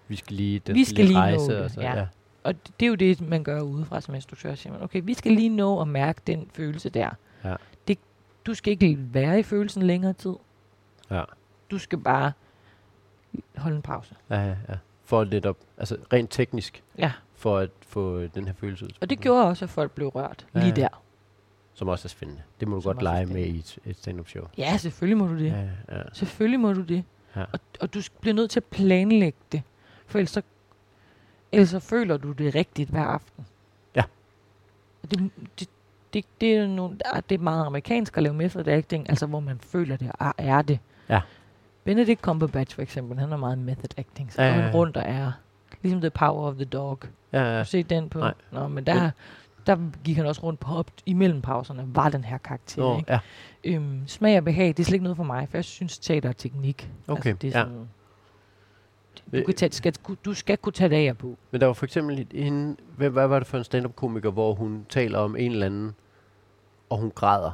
Vi 0.08 0.16
skal 0.16 0.36
lige, 0.36 0.58
den 0.58 0.74
Vi 0.74 0.84
skal 0.84 1.04
lige 1.04 1.14
nå 1.14 1.20
rejse, 1.20 1.46
det, 1.46 1.60
og 1.60 1.70
så, 1.70 1.80
ja. 1.80 1.98
ja. 1.98 2.06
Og 2.44 2.54
det 2.80 2.86
er 2.86 2.88
jo 2.88 2.94
det, 2.94 3.20
man 3.20 3.44
gør 3.44 3.60
udefra 3.60 4.00
som 4.00 4.14
instruktør. 4.14 4.54
Siger 4.54 4.72
man, 4.72 4.82
okay, 4.82 5.00
vi 5.04 5.14
skal 5.14 5.32
lige 5.32 5.48
nå 5.48 5.80
at 5.80 5.88
mærke 5.88 6.20
den 6.26 6.48
følelse 6.54 6.88
der. 6.90 7.10
Ja. 7.44 7.54
Det, 7.88 7.98
du 8.46 8.54
skal 8.54 8.70
ikke 8.72 8.98
være 8.98 9.38
i 9.38 9.42
følelsen 9.42 9.82
længere 9.82 10.12
tid. 10.12 10.34
Ja. 11.10 11.22
Du 11.70 11.78
skal 11.78 11.98
bare 11.98 12.32
holde 13.56 13.76
en 13.76 13.82
pause. 13.82 14.14
Ja, 14.30 14.40
ja, 14.40 14.56
ja. 14.68 14.74
For 15.04 15.24
lidt 15.24 15.46
op, 15.46 15.56
altså 15.78 15.96
rent 16.12 16.30
teknisk, 16.30 16.82
Ja, 16.98 17.12
for 17.34 17.58
at 17.58 17.70
få 17.86 18.26
den 18.26 18.46
her 18.46 18.52
følelse 18.54 18.84
ud. 18.84 18.90
og 19.00 19.10
det 19.10 19.20
gjorde 19.20 19.46
også, 19.46 19.64
at 19.64 19.70
folk 19.70 19.92
blev 19.92 20.08
rørt 20.08 20.46
Ja, 20.54 20.60
lige 20.60 20.76
der. 20.76 21.01
Som 21.74 21.88
også 21.88 22.06
er 22.06 22.08
spændende. 22.08 22.42
Det 22.60 22.68
må 22.68 22.76
du 22.76 22.82
Som 22.82 22.88
godt 22.94 23.02
lege 23.02 23.26
med 23.26 23.44
i 23.46 23.58
et, 23.58 23.78
et 23.84 23.96
stand-up 23.96 24.28
show. 24.28 24.44
Ja, 24.58 24.76
selvfølgelig 24.76 25.16
må 25.18 25.26
du 25.26 25.38
det. 25.38 25.46
Ja, 25.46 25.96
ja. 25.96 26.02
Selvfølgelig 26.12 26.60
må 26.60 26.72
du 26.72 26.80
det. 26.82 27.04
Ja. 27.36 27.40
Og, 27.52 27.60
og 27.80 27.94
du 27.94 28.02
bliver 28.20 28.34
nødt 28.34 28.50
til 28.50 28.60
at 28.60 28.64
planlægge 28.64 29.38
det. 29.52 29.62
For 30.06 30.18
ellers 30.18 30.30
så, 30.30 30.42
ellers 31.52 31.68
så 31.68 31.80
føler 31.80 32.16
du 32.16 32.32
det 32.32 32.54
rigtigt 32.54 32.90
hver 32.90 33.04
aften. 33.04 33.46
Ja. 33.96 34.02
Og 35.02 35.10
Det, 35.10 35.30
det, 35.60 35.68
det, 36.14 36.24
det, 36.40 36.56
er 36.56 36.66
nogle, 36.66 36.96
ah, 37.04 37.22
det 37.28 37.34
er 37.34 37.38
meget 37.42 37.66
amerikansk 37.66 38.16
at 38.16 38.22
lave 38.22 38.34
method 38.34 38.68
acting, 38.68 39.08
altså 39.10 39.26
hvor 39.26 39.40
man 39.40 39.58
føler 39.60 39.96
det 39.96 40.10
og 40.18 40.34
er 40.38 40.62
det. 40.62 40.78
Ja. 41.08 41.20
Benedict 41.84 42.20
Cumberbatch 42.20 42.74
for 42.74 42.82
eksempel, 42.82 43.18
han 43.18 43.32
er 43.32 43.36
meget 43.36 43.58
method 43.58 43.90
acting, 43.98 44.32
så 44.32 44.42
Ja, 44.42 44.48
ja, 44.54 44.66
ja. 44.66 44.70
rundt 44.74 44.96
og 44.96 45.02
er, 45.06 45.32
ligesom 45.82 46.00
The 46.00 46.10
Power 46.10 46.48
of 46.48 46.54
the 46.54 46.64
Dog. 46.64 46.98
Ja, 47.32 47.42
ja. 47.42 47.58
du 47.58 47.64
set 47.64 47.90
den 47.90 48.08
på? 48.08 48.18
Nej. 48.18 48.34
Nå, 48.50 48.68
men 48.68 48.86
der, 48.86 49.10
der 49.66 49.76
gik 50.04 50.16
han 50.16 50.26
også 50.26 50.42
rundt 50.42 50.60
på 50.60 50.74
op 50.74 50.90
imellem 51.06 51.42
pauserne, 51.42 51.84
var 51.86 52.08
den 52.08 52.24
her 52.24 52.38
karakter. 52.38 52.82
Nå, 52.82 52.98
ikke? 52.98 53.12
ja. 53.12 53.18
Øhm, 53.64 54.02
smag 54.06 54.38
og 54.38 54.44
behag, 54.44 54.68
det 54.68 54.78
er 54.78 54.84
slet 54.84 54.94
ikke 54.94 55.02
noget 55.02 55.16
for 55.16 55.24
mig, 55.24 55.48
for 55.50 55.56
jeg 55.56 55.64
synes, 55.64 55.98
teater 55.98 56.28
er 56.28 56.32
teknik. 56.32 56.90
Okay, 57.08 57.30
Altså, 57.30 57.38
det 57.42 57.54
er 57.54 57.58
ja. 57.58 57.64
sådan, 57.64 57.88
Øh. 59.32 59.40
du, 59.40 59.44
kan 59.46 59.54
tage, 59.54 59.72
skal, 59.72 59.94
du 60.24 60.34
skal 60.34 60.56
kunne 60.56 60.72
tage 60.72 60.88
det 60.88 61.08
af 61.08 61.18
på. 61.18 61.36
Men 61.50 61.60
der 61.60 61.66
var 61.66 61.72
for 61.72 61.84
eksempel 61.84 62.26
hende, 62.34 62.76
hvad, 62.96 63.10
hvad 63.10 63.26
var 63.26 63.38
det 63.38 63.48
for 63.48 63.58
en 63.58 63.64
stand-up-komiker, 63.64 64.30
hvor 64.30 64.54
hun 64.54 64.86
taler 64.88 65.18
om 65.18 65.36
en 65.36 65.52
eller 65.52 65.66
anden, 65.66 65.92
og 66.90 66.98
hun 66.98 67.10
græder. 67.14 67.50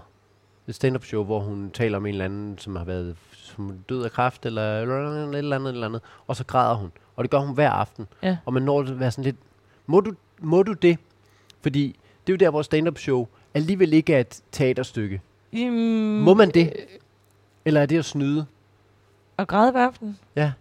Et 0.66 0.74
stand-up 0.74 1.04
show, 1.04 1.24
hvor 1.24 1.40
hun 1.40 1.70
taler 1.70 1.96
om 1.96 2.06
en 2.06 2.12
eller 2.14 2.24
anden, 2.24 2.58
som 2.58 2.76
har 2.76 2.84
været 2.84 3.16
som 3.32 3.78
død 3.88 4.04
af 4.04 4.10
kræft, 4.10 4.46
eller, 4.46 4.62
et 4.62 4.82
eller 4.82 5.56
andet, 5.56 5.68
et 5.68 5.72
eller 5.74 5.86
andet, 5.86 6.02
og 6.26 6.36
så 6.36 6.44
græder 6.44 6.74
hun. 6.74 6.92
Og 7.16 7.24
det 7.24 7.30
gør 7.30 7.38
hun 7.38 7.54
hver 7.54 7.70
aften. 7.70 8.06
Ja. 8.22 8.36
Og 8.44 8.52
man 8.52 8.62
når 8.62 8.80
at 8.80 9.00
være 9.00 9.10
sådan 9.10 9.24
lidt, 9.24 9.36
må 9.86 10.00
du, 10.00 10.12
må 10.40 10.62
du 10.62 10.72
det? 10.72 10.98
Fordi 11.62 11.96
det 12.26 12.32
er 12.32 12.34
jo 12.34 12.36
der, 12.36 12.50
hvor 12.50 12.62
stand-up 12.62 12.98
show 12.98 13.26
alligevel 13.54 13.92
ikke 13.92 14.14
er 14.14 14.20
et 14.20 14.40
teaterstykke. 14.52 15.20
Mm, 15.52 15.58
Må 16.24 16.34
man 16.34 16.50
det? 16.50 16.72
Eller 17.64 17.80
er 17.80 17.86
det 17.86 17.98
at 17.98 18.04
snyde? 18.04 18.46
Og 19.36 19.48
græde 19.48 19.72
hver 19.72 19.86
aften? 19.86 20.18
Ja. 20.36 20.52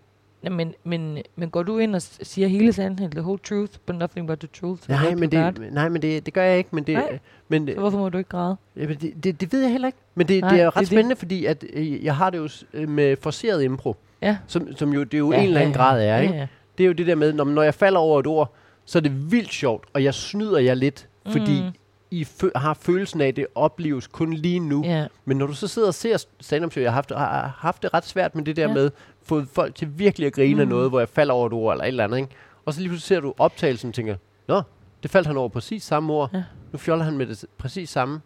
Ja, 0.43 0.49
men, 0.49 0.73
men, 0.83 1.17
men 1.35 1.49
går 1.49 1.63
du 1.63 1.77
ind 1.77 1.95
og 1.95 2.01
siger 2.01 2.47
hele 2.47 2.73
sandheden, 2.73 3.11
the 3.11 3.21
whole 3.21 3.39
truth, 3.39 3.71
but 3.85 3.95
nothing 3.95 4.27
but 4.27 4.39
the 4.39 4.47
truth? 4.61 4.89
Nej, 4.89 5.15
men 5.15 5.31
det, 5.31 5.73
nej, 5.73 5.89
men 5.89 6.01
det, 6.01 6.25
det 6.25 6.33
gør 6.33 6.43
jeg 6.43 6.57
ikke. 6.57 6.69
Men 6.73 6.83
det, 6.83 6.93
Nej. 6.95 7.19
men, 7.47 7.67
Så 7.67 7.79
hvorfor 7.79 7.97
må 7.97 8.09
du 8.09 8.17
ikke 8.17 8.29
græde? 8.29 8.55
Jamen, 8.75 8.97
det, 8.97 9.23
det, 9.23 9.41
det 9.41 9.53
ved 9.53 9.61
jeg 9.61 9.71
heller 9.71 9.87
ikke. 9.87 9.97
Men 10.15 10.27
det, 10.27 10.41
Nej, 10.41 10.49
det 10.51 10.59
er 10.61 10.65
det 10.65 10.75
ret 10.75 10.79
det. 10.79 10.87
spændende, 10.87 11.15
fordi 11.15 11.45
at, 11.45 11.63
øh, 11.73 12.05
jeg 12.05 12.15
har 12.15 12.29
det 12.29 12.37
jo 12.37 12.49
øh, 12.73 12.89
med 12.89 13.17
forceret 13.21 13.63
impro, 13.63 13.95
Ja. 14.21 14.37
som, 14.47 14.75
som 14.75 14.93
jo, 14.93 15.03
det 15.03 15.13
er 15.13 15.17
jo 15.17 15.31
ja, 15.31 15.37
en 15.39 15.45
eller 15.47 15.59
anden 15.61 15.73
grad 15.73 16.01
er. 16.01 16.05
ja, 16.15 16.21
Ikke? 16.21 16.33
ja. 16.35 16.47
Det 16.77 16.83
er 16.83 16.87
jo 16.87 16.93
det 16.93 17.07
der 17.07 17.15
med, 17.15 17.33
når, 17.33 17.43
når 17.43 17.61
jeg 17.61 17.73
falder 17.73 17.99
over 17.99 18.19
et 18.19 18.27
ord, 18.27 18.53
så 18.89 18.97
er 18.97 19.01
det 19.01 19.31
vildt 19.31 19.53
sjovt, 19.53 19.85
og 19.93 20.03
jeg 20.03 20.13
snyder 20.13 20.59
jer 20.59 20.73
lidt, 20.73 21.07
fordi 21.31 21.61
Mm. 21.61 21.71
I 22.11 22.23
fø- 22.23 22.51
har 22.59 22.73
følelsen 22.73 23.21
af, 23.21 23.27
at 23.27 23.35
det 23.35 23.47
opleves 23.55 24.07
kun 24.07 24.33
lige 24.33 24.59
nu. 24.59 24.83
Ja. 24.85 25.07
Men 25.25 25.37
når 25.37 25.47
du 25.47 25.53
så 25.53 25.67
sidder 25.67 25.87
og 25.87 25.93
ser 25.93 26.25
stand-up 26.39 26.71
show, 26.71 26.81
jeg 26.81 26.91
har 26.91 26.95
haft, 26.95 27.11
har, 27.11 27.55
haft 27.57 27.83
det 27.83 27.93
ret 27.93 28.05
svært 28.05 28.35
med 28.35 28.43
det 28.45 28.55
der 28.55 28.67
Ja. 28.67 28.73
med, 28.73 28.91
fået 29.23 29.47
folk 29.53 29.75
til 29.75 29.99
virkelig 29.99 30.25
at 30.27 30.33
grine 30.33 30.61
af 30.61 30.67
Mm. 30.67 30.71
noget, 30.73 30.89
hvor 30.89 30.99
jeg 30.99 31.09
falder 31.09 31.33
over 31.33 31.47
et 31.47 31.53
ord 31.53 31.73
eller 31.73 31.83
et 31.83 31.87
eller 31.87 32.03
andet. 32.03 32.17
Ikke? 32.17 32.29
Og 32.65 32.73
så 32.73 32.79
lige 32.79 32.89
pludselig 32.89 33.07
ser 33.17 33.19
du 33.19 33.33
optagelsen 33.37 33.87
og 33.87 33.93
tænker, 33.93 34.15
nå, 34.47 34.61
det 35.03 35.11
faldt 35.11 35.27
han 35.27 35.37
over 35.37 35.49
præcis 35.49 35.83
samme 35.83 36.13
ord. 36.13 36.29
Ja. 36.33 36.43
Nu 36.71 36.77
fjoller 36.77 37.05
han 37.05 37.17
med 37.17 37.25
det 37.25 37.45
præcis 37.57 37.89
samme. 37.89 38.21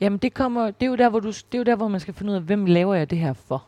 Jamen, 0.00 0.18
det, 0.18 0.34
kommer, 0.34 0.70
det, 0.70 0.82
er 0.86 0.90
jo 0.90 0.96
der, 0.96 1.08
hvor 1.08 1.20
du, 1.20 1.28
det 1.28 1.54
er 1.54 1.58
jo 1.58 1.64
der, 1.64 1.76
hvor 1.76 1.88
man 1.88 2.00
skal 2.00 2.14
finde 2.14 2.30
ud 2.32 2.36
af, 2.36 2.42
hvem 2.42 2.66
laver 2.66 2.94
jeg 2.94 3.10
det 3.10 3.18
her 3.18 3.32
for? 3.32 3.66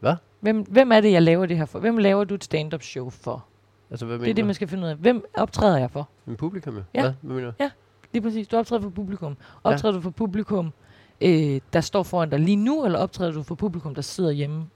Hvad? 0.00 0.14
Hvem, 0.40 0.60
hvem 0.60 0.92
er 0.92 1.00
det, 1.00 1.12
jeg 1.12 1.22
laver 1.22 1.46
det 1.46 1.56
her 1.56 1.64
for? 1.66 1.78
Hvem 1.78 1.96
laver 1.98 2.24
du 2.24 2.34
et 2.34 2.44
stand-up 2.44 2.82
show 2.82 3.10
for? 3.10 3.44
Altså, 3.92 4.06
hvad 4.06 4.18
Det 4.18 4.30
er 4.30 4.34
det, 4.34 4.44
man 4.44 4.54
skal 4.54 4.68
finde 4.68 4.84
ud 4.84 4.88
af. 4.88 4.96
Hvem 4.96 5.24
optræder 5.34 5.78
jeg 5.78 5.90
for? 5.90 6.08
En 6.26 6.36
publikum. 6.36 6.82
Ja. 6.94 7.00
Hvad? 7.00 7.12
Hvad 7.20 7.34
mener 7.36 7.50
du? 7.50 7.68
Lige 8.12 8.22
præcis. 8.22 8.48
Du 8.48 8.56
optræder 8.56 8.82
for 8.82 8.90
publikum. 8.90 9.36
Optræder 9.64 9.94
du 9.94 10.00
for 10.00 10.10
publikum, 10.10 10.72
øh, 11.20 11.60
der 11.72 11.80
står 11.80 12.02
foran 12.02 12.30
dig 12.30 12.40
lige 12.40 12.56
nu, 12.56 12.84
eller 12.84 12.98
optræder 12.98 13.32
du 13.32 13.42
for 13.42 13.54
publikum, 13.54 13.94
der 13.94 14.02
sidder 14.02 14.30
hjemme 14.30 14.66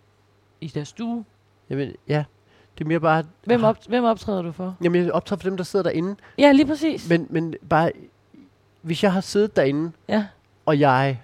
i 0.60 0.66
deres 0.68 0.88
stue? 0.88 1.24
Jamen, 1.70 1.92
ja. 2.08 2.24
Det 2.78 2.84
er 2.84 2.88
mere 2.88 3.00
bare... 3.00 3.24
Hvem, 3.44 3.64
op, 3.64 3.78
hvem 3.88 4.04
optræder 4.04 4.42
du 4.42 4.52
for? 4.52 4.76
Jamen, 4.82 5.04
jeg 5.04 5.12
optager 5.12 5.38
for 5.38 5.48
dem, 5.48 5.56
der 5.56 5.64
sidder 5.64 5.82
derinde. 5.82 6.16
Ja, 6.38 6.52
lige 6.52 6.66
præcis. 6.66 7.08
Men, 7.08 7.26
men 7.30 7.54
bare... 7.68 7.92
Hvis 8.82 9.02
jeg 9.02 9.12
har 9.12 9.20
siddet 9.20 9.56
derinde, 9.56 9.92
ja. 10.08 10.26
og 10.66 10.80
jeg 10.80 11.20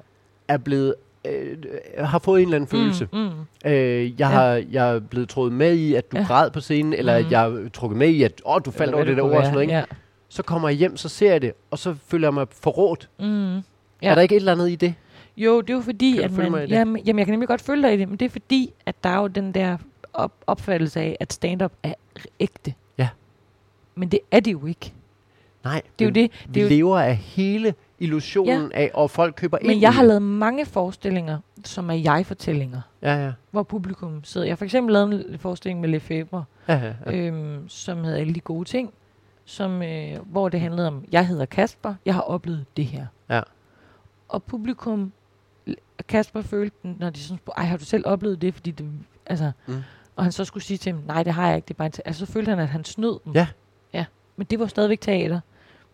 er 0.49 0.59
blevet... 0.59 0.95
Øh, 1.25 1.57
har 1.99 2.19
fået 2.19 2.41
en 2.43 2.47
eller 2.49 2.57
anden 2.57 2.69
følelse. 2.69 3.09
Mm, 3.13 3.19
mm. 3.19 3.71
Øh, 3.71 4.05
jeg, 4.11 4.15
Ja. 4.19 4.27
har, 4.27 4.63
jeg 4.71 4.95
er 4.95 5.01
blevet 5.01 5.29
troet 5.29 5.53
med 5.53 5.75
i, 5.75 5.95
at 5.95 6.13
du 6.13 6.17
Ja. 6.17 6.25
græd 6.25 6.51
på 6.51 6.61
scenen, 6.61 6.93
eller 6.93 7.19
Mhm. 7.19 7.27
at 7.27 7.33
jeg 7.33 7.47
er 7.47 7.69
trukket 7.69 7.99
med 7.99 8.09
i, 8.09 8.23
at 8.23 8.43
åh, 8.45 8.61
du 8.65 8.71
faldt 8.71 8.95
over 8.95 9.05
det 9.05 9.17
der 9.17 9.23
ord 9.23 9.31
og 9.33 9.45
sådan 9.45 9.53
noget. 9.53 9.63
Ikke? 9.69 9.85
Så 10.29 10.43
kommer 10.43 10.69
jeg 10.69 10.79
hjem, 10.79 10.97
så 10.97 11.09
ser 11.09 11.33
jeg 11.33 11.43
det, 11.43 11.53
og 11.71 11.79
så 11.79 11.95
føler 12.07 12.27
jeg 12.29 12.35
mig 12.35 12.47
forrådt. 12.51 13.09
Ja. 13.21 13.25
Mm. 13.27 13.55
Ja. 13.55 13.61
Ja. 14.03 14.11
Er 14.11 14.15
der 14.15 14.23
ikke 14.23 14.35
et 14.35 14.41
eller 14.41 14.53
andet 14.53 14.71
i 14.71 14.75
det? 14.75 14.95
Jo, 15.37 15.61
det 15.61 15.71
er 15.71 15.75
jo 15.75 15.81
fordi, 15.81 16.13
Kan 16.13 16.25
at 16.25 16.33
man... 16.53 16.69
Jamen, 16.69 17.03
jamen, 17.05 17.19
jeg 17.19 17.27
kan 17.27 17.33
nemlig 17.33 17.49
godt 17.49 17.61
følge 17.63 17.83
dig 17.83 17.95
i 17.95 17.97
det, 17.97 18.09
men 18.09 18.17
det 18.19 18.27
er 18.27 18.31
fordi, 18.31 18.73
at 18.87 18.95
der 19.05 19.11
er 19.11 19.21
jo 19.21 19.27
den 19.27 19.53
der 19.53 19.77
op, 20.15 20.33
opfattelse 20.47 21.01
af, 21.01 21.17
at 21.21 21.33
stand-up 21.33 21.73
er 21.83 21.95
ægte. 22.41 22.75
Ja. 22.99 23.09
Men 23.95 24.09
det 24.09 24.19
er 24.31 24.41
det 24.41 24.53
jo 24.53 24.67
ikke. 24.67 24.93
Nej, 25.65 25.83
Det 25.99 26.05
er 26.05 26.09
jo 26.09 26.13
det. 26.13 26.31
Vi 26.49 26.55
det 26.55 26.63
jo, 26.63 26.69
lever 26.69 26.99
af 26.99 27.17
hele 27.17 27.75
illusionen 28.03 28.71
ja. 28.75 28.79
af, 28.81 28.91
og 28.95 29.11
folk 29.11 29.35
køber 29.37 29.59
ind 29.59 29.67
men 29.69 29.81
jeg 29.81 29.95
har 29.95 30.03
lavet 30.03 30.23
mange 30.23 30.67
forestillinger, 30.67 31.39
som 31.65 31.91
er 31.91 31.95
jeg-fortællinger, 31.95 32.81
Ja, 33.03 33.25
ja. 33.25 33.33
hvor 33.51 33.63
publikum 33.63 34.25
sidder. 34.25 34.47
Jeg 34.47 34.53
har 34.53 34.57
for 34.57 34.65
eksempel 34.65 34.93
lavet 34.93 35.27
en 35.33 35.39
forestilling 35.39 35.81
med 35.81 35.89
Lefebvre, 35.89 36.45
ja, 36.69 36.75
ja, 36.75 36.93
ja. 37.07 37.17
øhm, 37.17 37.69
som 37.69 38.05
hedder 38.05 38.19
Alle 38.19 38.35
de 38.35 38.41
gode 38.41 38.69
ting, 38.69 38.93
som, 39.45 39.83
øh, 39.83 40.19
hvor 40.25 40.49
det 40.49 40.61
handlede 40.61 40.89
om, 40.89 41.05
jeg 41.13 41.27
hedder 41.27 41.45
Kasper, 41.45 41.95
jeg 42.07 42.15
har 42.15 42.21
oplevet 42.23 42.65
det 42.77 42.85
her. 42.87 43.07
Ja. 43.31 43.41
Og 44.29 44.43
publikum, 44.43 45.13
Kasper 46.09 46.43
følte, 46.43 46.77
når 46.99 47.11
de 47.11 47.21
sådan 47.21 47.39
spurgte, 47.39 47.59
ej, 47.59 47.65
har 47.67 47.77
du 47.77 47.85
selv 47.85 48.07
oplevet 48.07 48.43
det? 48.43 48.55
Fordi 48.55 48.71
det, 48.71 48.87
altså, 49.27 49.53
Mm. 49.67 49.83
Og 50.17 50.25
han 50.25 50.33
så 50.33 50.45
skulle 50.45 50.65
sige 50.65 50.79
til 50.79 50.93
dem, 50.93 51.03
nej, 51.07 51.23
det 51.23 51.33
har 51.33 51.47
jeg 51.49 51.57
ikke, 51.57 51.67
det 51.69 51.75
er 51.75 51.79
bare 51.79 51.87
en 51.87 51.93
te-" 51.93 52.07
Altså, 52.07 52.27
så 52.27 52.33
følte 52.33 52.51
han, 52.51 52.59
at 52.59 52.69
han 52.69 52.85
snød 52.85 53.19
dem. 53.25 53.33
Ja. 53.33 53.47
Ja, 53.93 54.05
men 54.37 54.47
det 54.51 54.59
var 54.59 54.67
stadigvæk 54.67 55.01
teater. 55.01 55.41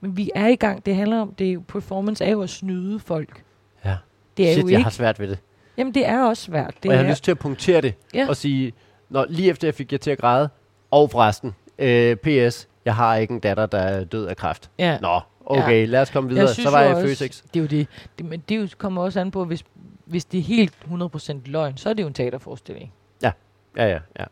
Men 0.01 0.17
vi 0.17 0.31
er 0.35 0.47
i 0.47 0.57
gang, 0.57 0.87
det 0.87 0.97
handler 0.97 1.21
om, 1.21 1.35
det 1.35 1.49
er 1.49 1.53
jo, 1.53 1.63
performance 1.69 2.25
er 2.25 2.31
jo 2.31 2.43
at 2.43 2.51
snyde 2.51 3.01
folk. 3.01 3.45
Ja. 3.85 3.97
Det 4.37 4.49
er 4.49 4.53
Shit, 4.53 4.63
jo 4.65 4.69
jeg 4.69 4.73
ikke, 4.73 4.83
har 4.83 4.91
svært 4.91 5.21
ved 5.21 5.29
det. 5.29 5.39
jamen 5.77 5.95
det 5.95 6.07
er 6.07 6.23
også 6.25 6.43
svært. 6.43 6.75
Det 6.83 6.89
og 6.89 6.93
jeg 6.93 6.99
har 6.99 7.07
er, 7.07 7.11
lyst 7.11 7.25
til 7.25 7.31
at 7.31 7.39
punktere 7.39 7.81
det, 7.81 7.95
Ja. 8.15 8.29
og 8.29 8.37
sige, 8.37 8.73
når, 9.09 9.27
lige 9.29 9.51
efter 9.51 9.69
jeg 9.69 9.75
fik 9.75 9.93
jer 9.93 9.99
til 9.99 10.11
at 10.11 10.19
græde, 10.19 10.49
og 10.91 11.11
forresten, 11.11 11.55
øh, 11.79 12.17
PS, 12.17 12.69
jeg 12.85 12.95
har 12.95 13.17
ikke 13.17 13.35
en 13.35 13.41
datter, 13.41 13.67
der 13.67 13.79
er 13.79 14.05
død 14.05 14.27
af 14.27 14.37
kræft. 14.37 14.71
ja. 14.79 14.99
Nå, 15.01 15.21
okay, 15.47 15.87
lad 15.89 16.01
os 16.03 16.11
komme 16.11 16.29
videre. 16.29 16.49
Så 16.49 16.71
var 16.71 16.81
jeg 16.83 16.99
i 16.99 17.03
Føtex. 17.03 17.43
Det 17.43 17.57
er 17.57 17.61
jo 17.61 17.67
det. 17.67 17.89
det 18.19 18.27
men 18.27 18.43
det 18.49 18.55
er 18.57 18.61
jo, 18.61 18.69
kommer 18.79 19.03
også 19.03 19.21
an 19.21 19.31
på, 19.31 19.45
hvis, 19.45 19.65
hvis 20.05 20.25
det 20.25 20.39
er 20.39 20.43
helt 20.43 20.75
100% 20.91 21.41
løgn, 21.47 21.77
så 21.77 21.89
er 21.89 21.95
det 21.95 22.03
jo 22.03 22.09
en 22.09 22.15
teaterforestilling. 22.15 22.93
Ja, 23.23 23.33
ja, 23.77 23.87
ja. 23.89 23.99
Men, 24.19 24.27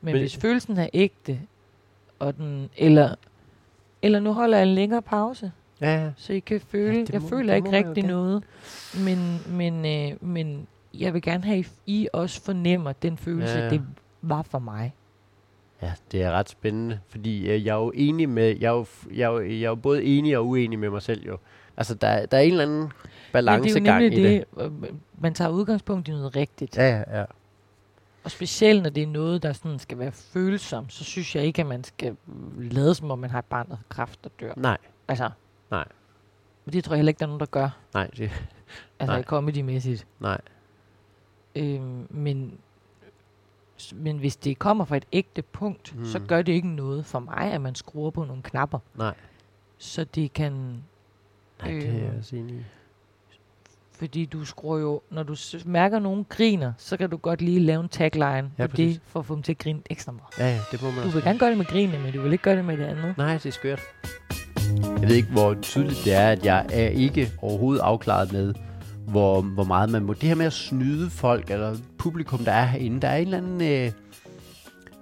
Men- 0.00 0.12
men 0.12 0.20
hvis 0.22 0.36
følelsen 0.36 0.78
er 0.78 0.88
ægte, 0.92 1.40
og 2.18 2.36
den, 2.36 2.70
eller, 2.76 3.14
eller 4.02 4.20
nu 4.20 4.32
holder 4.32 4.58
jeg 4.58 4.68
en 4.68 4.74
længere 4.74 5.02
pause, 5.02 5.52
Ja, 5.80 6.02
ja. 6.04 6.10
så 6.16 6.32
I 6.32 6.38
kan 6.38 6.60
føle, 6.60 6.92
Ja, 6.92 6.98
ja, 6.98 7.04
jeg 7.12 7.22
må- 7.22 7.28
føler 7.28 7.54
ikke 7.54 7.72
rigtig 7.72 8.04
noget, 8.04 8.42
men, 9.04 9.38
men, 9.48 9.86
øh, 9.86 10.24
men 10.28 10.66
jeg 10.94 11.14
vil 11.14 11.22
gerne 11.22 11.44
have, 11.44 11.58
at 11.58 11.70
I 11.86 12.08
også 12.12 12.42
fornemmer 12.42 12.92
den 12.92 13.16
følelse, 13.18 13.52
Ja, 13.52 13.58
ja, 13.58 13.64
ja. 13.64 13.72
ja. 13.72 13.78
det 13.78 13.82
var 14.22 14.42
for 14.42 14.58
mig. 14.58 14.94
Ja, 15.82 15.92
det 16.12 16.22
er 16.22 16.30
ret 16.32 16.48
spændende, 16.48 16.98
fordi 17.08 17.48
øh, 17.50 17.66
jeg 17.66 17.72
er 17.72 17.78
jo 17.78 17.92
enig 17.94 18.28
med, 18.28 18.56
jeg 18.60 18.68
er 18.68 18.76
jo, 18.76 18.86
jeg 19.14 19.22
er 19.22 19.30
jo, 19.32 19.40
jeg 19.40 19.62
er 19.62 19.68
jo 19.68 19.74
både 19.74 20.04
enig 20.04 20.38
og 20.38 20.46
uenig 20.48 20.78
med 20.78 20.90
mig 20.90 21.02
selv 21.02 21.26
jo. 21.26 21.38
Altså, 21.76 21.94
der, 21.94 22.26
der 22.26 22.36
er 22.38 22.42
en 22.42 22.50
eller 22.50 22.62
anden 22.64 22.80
Men 22.80 22.88
det 22.88 22.94
er 22.94 23.08
jo 23.22 23.30
balancegang 23.32 24.04
i 24.04 24.08
nemlig 24.08 24.44
det. 24.58 24.80
det, 24.82 24.94
man 25.18 25.34
tager 25.34 25.50
udgangspunkt 25.50 26.08
i 26.08 26.10
noget 26.10 26.36
rigtigt. 26.36 26.76
Ja, 26.76 26.88
ja, 26.96 27.18
ja. 27.18 27.24
Og 28.28 28.32
specielt 28.32 28.82
når 28.82 28.90
det 28.90 29.02
er 29.02 29.06
noget, 29.06 29.42
der 29.42 29.52
sådan 29.52 29.78
skal 29.78 29.98
være 29.98 30.12
følsomt, 30.12 30.92
så 30.92 31.04
synes 31.04 31.36
jeg 31.36 31.44
ikke, 31.44 31.60
at 31.60 31.66
man 31.66 31.84
skal 31.84 32.16
øh, 32.28 32.72
lade 32.72 32.94
som 32.94 33.10
om, 33.10 33.18
man 33.18 33.30
har 33.30 33.38
et 33.38 33.44
barn, 33.44 33.68
der 33.68 33.76
har 33.76 33.84
kræft 33.88 34.20
og 34.26 34.30
dør. 34.40 34.52
Nej, 34.56 34.76
Altså. 35.08 35.30
Nej. 35.70 35.84
Og 36.66 36.72
det 36.72 36.84
tror 36.84 36.92
jeg 36.94 36.98
heller 36.98 37.10
ikke, 37.10 37.18
der 37.18 37.24
er 37.24 37.28
nogen, 37.28 37.40
der 37.40 37.46
gør. 37.46 37.78
nej, 37.94 38.06
det, 38.06 38.30
Altså 38.98 39.12
Nej. 39.16 39.22
comedy-mæssigt. 39.22 40.06
nej. 40.20 40.40
Øhm, 41.56 42.06
men, 42.10 42.58
men 43.94 44.18
hvis 44.18 44.36
det 44.36 44.58
kommer 44.58 44.84
fra 44.84 44.96
et 44.96 45.06
ægte 45.12 45.42
punkt, 45.42 45.96
mm. 45.96 46.04
så 46.04 46.18
Mm. 46.18 46.26
gør 46.26 46.42
det 46.42 46.52
ikke 46.52 46.68
noget 46.68 47.06
for 47.06 47.18
mig, 47.18 47.52
at 47.52 47.60
man 47.60 47.74
skruer 47.74 48.10
på 48.10 48.24
nogle 48.24 48.42
knapper. 48.42 48.78
Nej. 48.94 49.14
Så 49.78 50.04
det 50.04 50.32
kan... 50.32 50.52
Nej, 50.52 51.70
det 51.70 51.88
er 51.88 51.92
jeg 51.92 52.02
Øh. 52.12 52.18
også 52.18 52.36
enig. 52.36 52.66
Fordi 53.98 54.24
du 54.24 54.44
skruer 54.44 54.78
jo... 54.80 55.00
Når 55.10 55.22
du 55.22 55.36
mærker, 55.64 55.96
at 55.96 56.02
nogen 56.02 56.26
griner, 56.28 56.72
så 56.78 56.96
kan 56.96 57.10
du 57.10 57.16
godt 57.16 57.42
lige 57.42 57.60
lave 57.60 57.82
en 57.82 57.88
tagline 57.88 58.50
Ja, 58.58 58.66
på 58.66 58.70
præcis. 58.70 58.94
det, 58.94 59.02
for 59.06 59.20
at 59.20 59.26
få 59.26 59.34
dem 59.34 59.42
til 59.42 59.52
at 59.52 59.58
grine 59.58 59.80
ekstra 59.90 60.12
meget. 60.12 60.38
Ja, 60.38 60.54
ja, 60.54 60.60
det 60.72 60.82
må 60.82 60.88
man 60.88 60.96
Du 60.98 61.02
også. 61.04 61.14
vil 61.16 61.24
gerne 61.24 61.38
gøre 61.38 61.48
det 61.50 61.58
med 61.58 61.66
grine, 61.66 61.98
men 61.98 62.12
du 62.12 62.20
vil 62.22 62.32
ikke 62.32 62.42
gøre 62.44 62.56
det 62.56 62.64
med 62.64 62.76
det 62.76 62.84
andet. 62.84 63.14
Nej, 63.18 63.32
det 63.32 63.46
er 63.46 63.50
skørt. 63.50 63.80
Jeg 65.00 65.08
ved 65.08 65.16
ikke, 65.16 65.28
hvor 65.32 65.54
tydeligt 65.62 66.00
det 66.04 66.14
er, 66.14 66.28
at 66.30 66.44
jeg 66.44 66.66
er 66.72 66.88
ikke 66.88 67.32
overhovedet 67.42 67.80
afklaret 67.82 68.32
med, 68.32 68.54
hvor, 69.08 69.40
hvor 69.40 69.64
meget 69.64 69.90
man 69.90 70.02
må. 70.04 70.12
Det 70.12 70.22
her 70.28 70.34
med 70.34 70.46
at 70.46 70.52
snyde 70.52 71.10
folk, 71.10 71.50
eller 71.50 71.76
publikum, 71.98 72.38
der 72.38 72.52
er 72.52 72.64
herinde, 72.66 73.00
der 73.00 73.08
er 73.08 73.16
en 73.16 73.24
eller 73.24 73.38
anden... 73.38 73.62
Øh, 73.86 73.92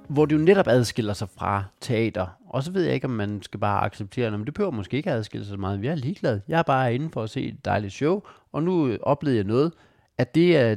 hvor 0.09 0.26
det 0.26 0.36
jo 0.36 0.40
netop 0.40 0.68
adskiller 0.68 1.12
sig 1.12 1.28
fra 1.28 1.64
teater. 1.80 2.26
Og 2.48 2.62
så 2.62 2.72
ved 2.72 2.82
jeg 2.84 2.94
ikke, 2.94 3.04
om 3.04 3.11
man 3.11 3.42
skal 3.42 3.61
bare 3.61 3.84
acceptere, 3.84 4.26
at 4.26 4.46
det 4.46 4.54
behøver 4.54 4.70
måske 4.70 4.96
ikke 4.96 5.11
at 5.11 5.16
adskille 5.16 5.44
sig 5.46 5.50
så 5.50 5.57
meget. 5.57 5.84
Jeg 5.84 5.90
er 5.90 5.94
ligeglad. 5.94 6.40
Jeg 6.48 6.59
er 6.59 6.62
bare 6.62 6.94
inde 6.94 7.11
for 7.12 7.22
at 7.22 7.30
se 7.30 7.42
et 7.42 7.64
dejligt 7.64 7.92
show, 7.92 8.22
og 8.52 8.62
nu 8.62 8.88
øh, 8.88 8.98
oplevede 9.02 9.36
jeg 9.36 9.44
noget, 9.44 9.72
at 10.18 10.34
det 10.34 10.57
er 10.57 10.76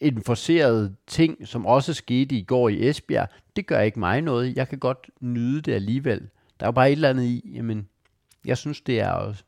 en 0.00 0.22
forceret 0.22 0.96
ting, 1.06 1.48
som 1.48 1.66
også 1.66 1.94
skete 1.94 2.34
i 2.34 2.42
går 2.42 2.68
i 2.68 2.88
Esbjerg. 2.88 3.28
Det 3.56 3.66
gør 3.66 3.80
ikke 3.80 3.98
mig 3.98 4.20
noget. 4.20 4.56
Jeg 4.56 4.68
kan 4.68 4.78
godt 4.78 5.10
nyde 5.20 5.60
det 5.60 5.72
alligevel. 5.72 6.20
Der 6.60 6.66
er 6.66 6.68
jo 6.68 6.72
bare 6.72 6.88
et 6.88 6.92
eller 6.92 7.10
andet 7.10 7.24
i, 7.24 7.52
jamen, 7.54 7.88
jeg 8.44 8.58
synes, 8.58 8.80
det 8.80 9.00
er 9.00 9.12
at 9.12 9.44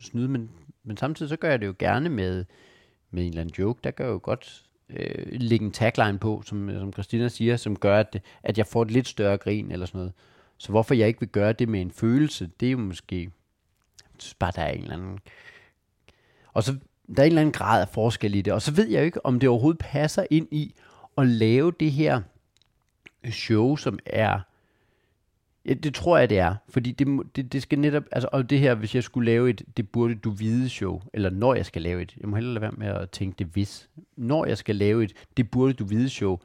snyde, 0.00 0.28
men, 0.28 0.50
men 0.84 0.96
samtidig 0.96 1.28
så 1.28 1.36
gør 1.36 1.50
jeg 1.50 1.60
det 1.60 1.66
jo 1.66 1.74
gerne 1.78 2.08
med, 2.08 2.44
med 3.10 3.22
en 3.22 3.28
eller 3.28 3.40
anden 3.40 3.54
joke. 3.58 3.80
Der 3.84 3.90
gør 3.90 4.04
jeg 4.04 4.12
jo 4.12 4.20
godt 4.22 4.64
øh, 4.96 5.26
lægge 5.30 5.64
en 5.64 5.72
tagline 5.72 6.18
på, 6.18 6.42
som, 6.46 6.70
øh, 6.70 6.80
som 6.80 6.92
Christina 6.92 7.28
siger, 7.28 7.56
som 7.56 7.76
gør, 7.76 8.00
at, 8.00 8.12
det, 8.12 8.22
at 8.42 8.58
jeg 8.58 8.66
får 8.66 8.82
et 8.82 8.90
lidt 8.90 9.08
større 9.08 9.38
grin 9.38 9.72
eller 9.72 9.86
sådan 9.86 9.98
noget. 9.98 10.12
Så 10.58 10.68
hvorfor 10.68 10.94
jeg 10.94 11.08
ikke 11.08 11.20
vil 11.20 11.28
gøre 11.28 11.52
det 11.52 11.68
med 11.68 11.80
en 11.80 11.90
følelse, 11.90 12.50
det 12.60 12.66
er 12.66 12.72
jo 12.72 12.78
måske, 12.78 13.20
jeg 13.20 14.18
synes 14.18 14.34
bare, 14.34 14.52
der 14.56 14.62
er 14.62 14.70
en 14.70 14.82
eller 14.82 14.96
anden... 14.96 15.18
Og 16.52 16.62
så 16.62 16.72
der 17.16 17.22
er 17.22 17.26
en 17.26 17.32
eller 17.32 17.40
anden 17.40 17.52
grad 17.52 17.80
af 17.80 17.88
forskel 17.88 18.34
i 18.34 18.42
det, 18.42 18.52
og 18.52 18.62
så 18.62 18.72
ved 18.72 18.88
jeg 18.88 19.00
jo 19.00 19.04
ikke, 19.04 19.26
om 19.26 19.40
det 19.40 19.48
overhovedet 19.48 19.78
passer 19.78 20.26
ind 20.30 20.48
i 20.50 20.74
at 21.18 21.26
lave 21.26 21.72
det 21.80 21.92
her 21.92 22.20
show, 23.30 23.76
som 23.76 23.98
er 24.06 24.40
Ja, 25.66 25.74
det 25.74 25.94
tror 25.94 26.18
jeg, 26.18 26.30
det 26.30 26.38
er. 26.38 26.54
Fordi 26.68 26.92
det, 26.92 27.36
det, 27.36 27.52
det 27.52 27.62
skal 27.62 27.78
netop... 27.78 28.02
Altså, 28.12 28.28
og 28.32 28.50
det 28.50 28.58
her, 28.58 28.74
hvis 28.74 28.94
jeg 28.94 29.02
skulle 29.02 29.26
lave 29.26 29.50
et 29.50 29.62
Det 29.76 29.88
burde 29.88 30.14
du 30.14 30.30
vide 30.30 30.68
show, 30.68 31.00
eller 31.14 31.30
når 31.30 31.54
jeg 31.54 31.66
skal 31.66 31.82
lave 31.82 32.02
et... 32.02 32.16
Jeg 32.20 32.28
må 32.28 32.36
hellere 32.36 32.54
lade 32.54 32.62
være 32.62 32.72
med 32.72 32.86
at 32.86 33.10
tænke 33.10 33.38
det 33.38 33.46
hvis. 33.46 33.88
Når 34.16 34.46
jeg 34.46 34.58
skal 34.58 34.76
lave 34.76 35.04
et 35.04 35.12
Det 35.36 35.50
burde 35.50 35.72
du 35.72 35.84
vide 35.84 36.08
show, 36.08 36.38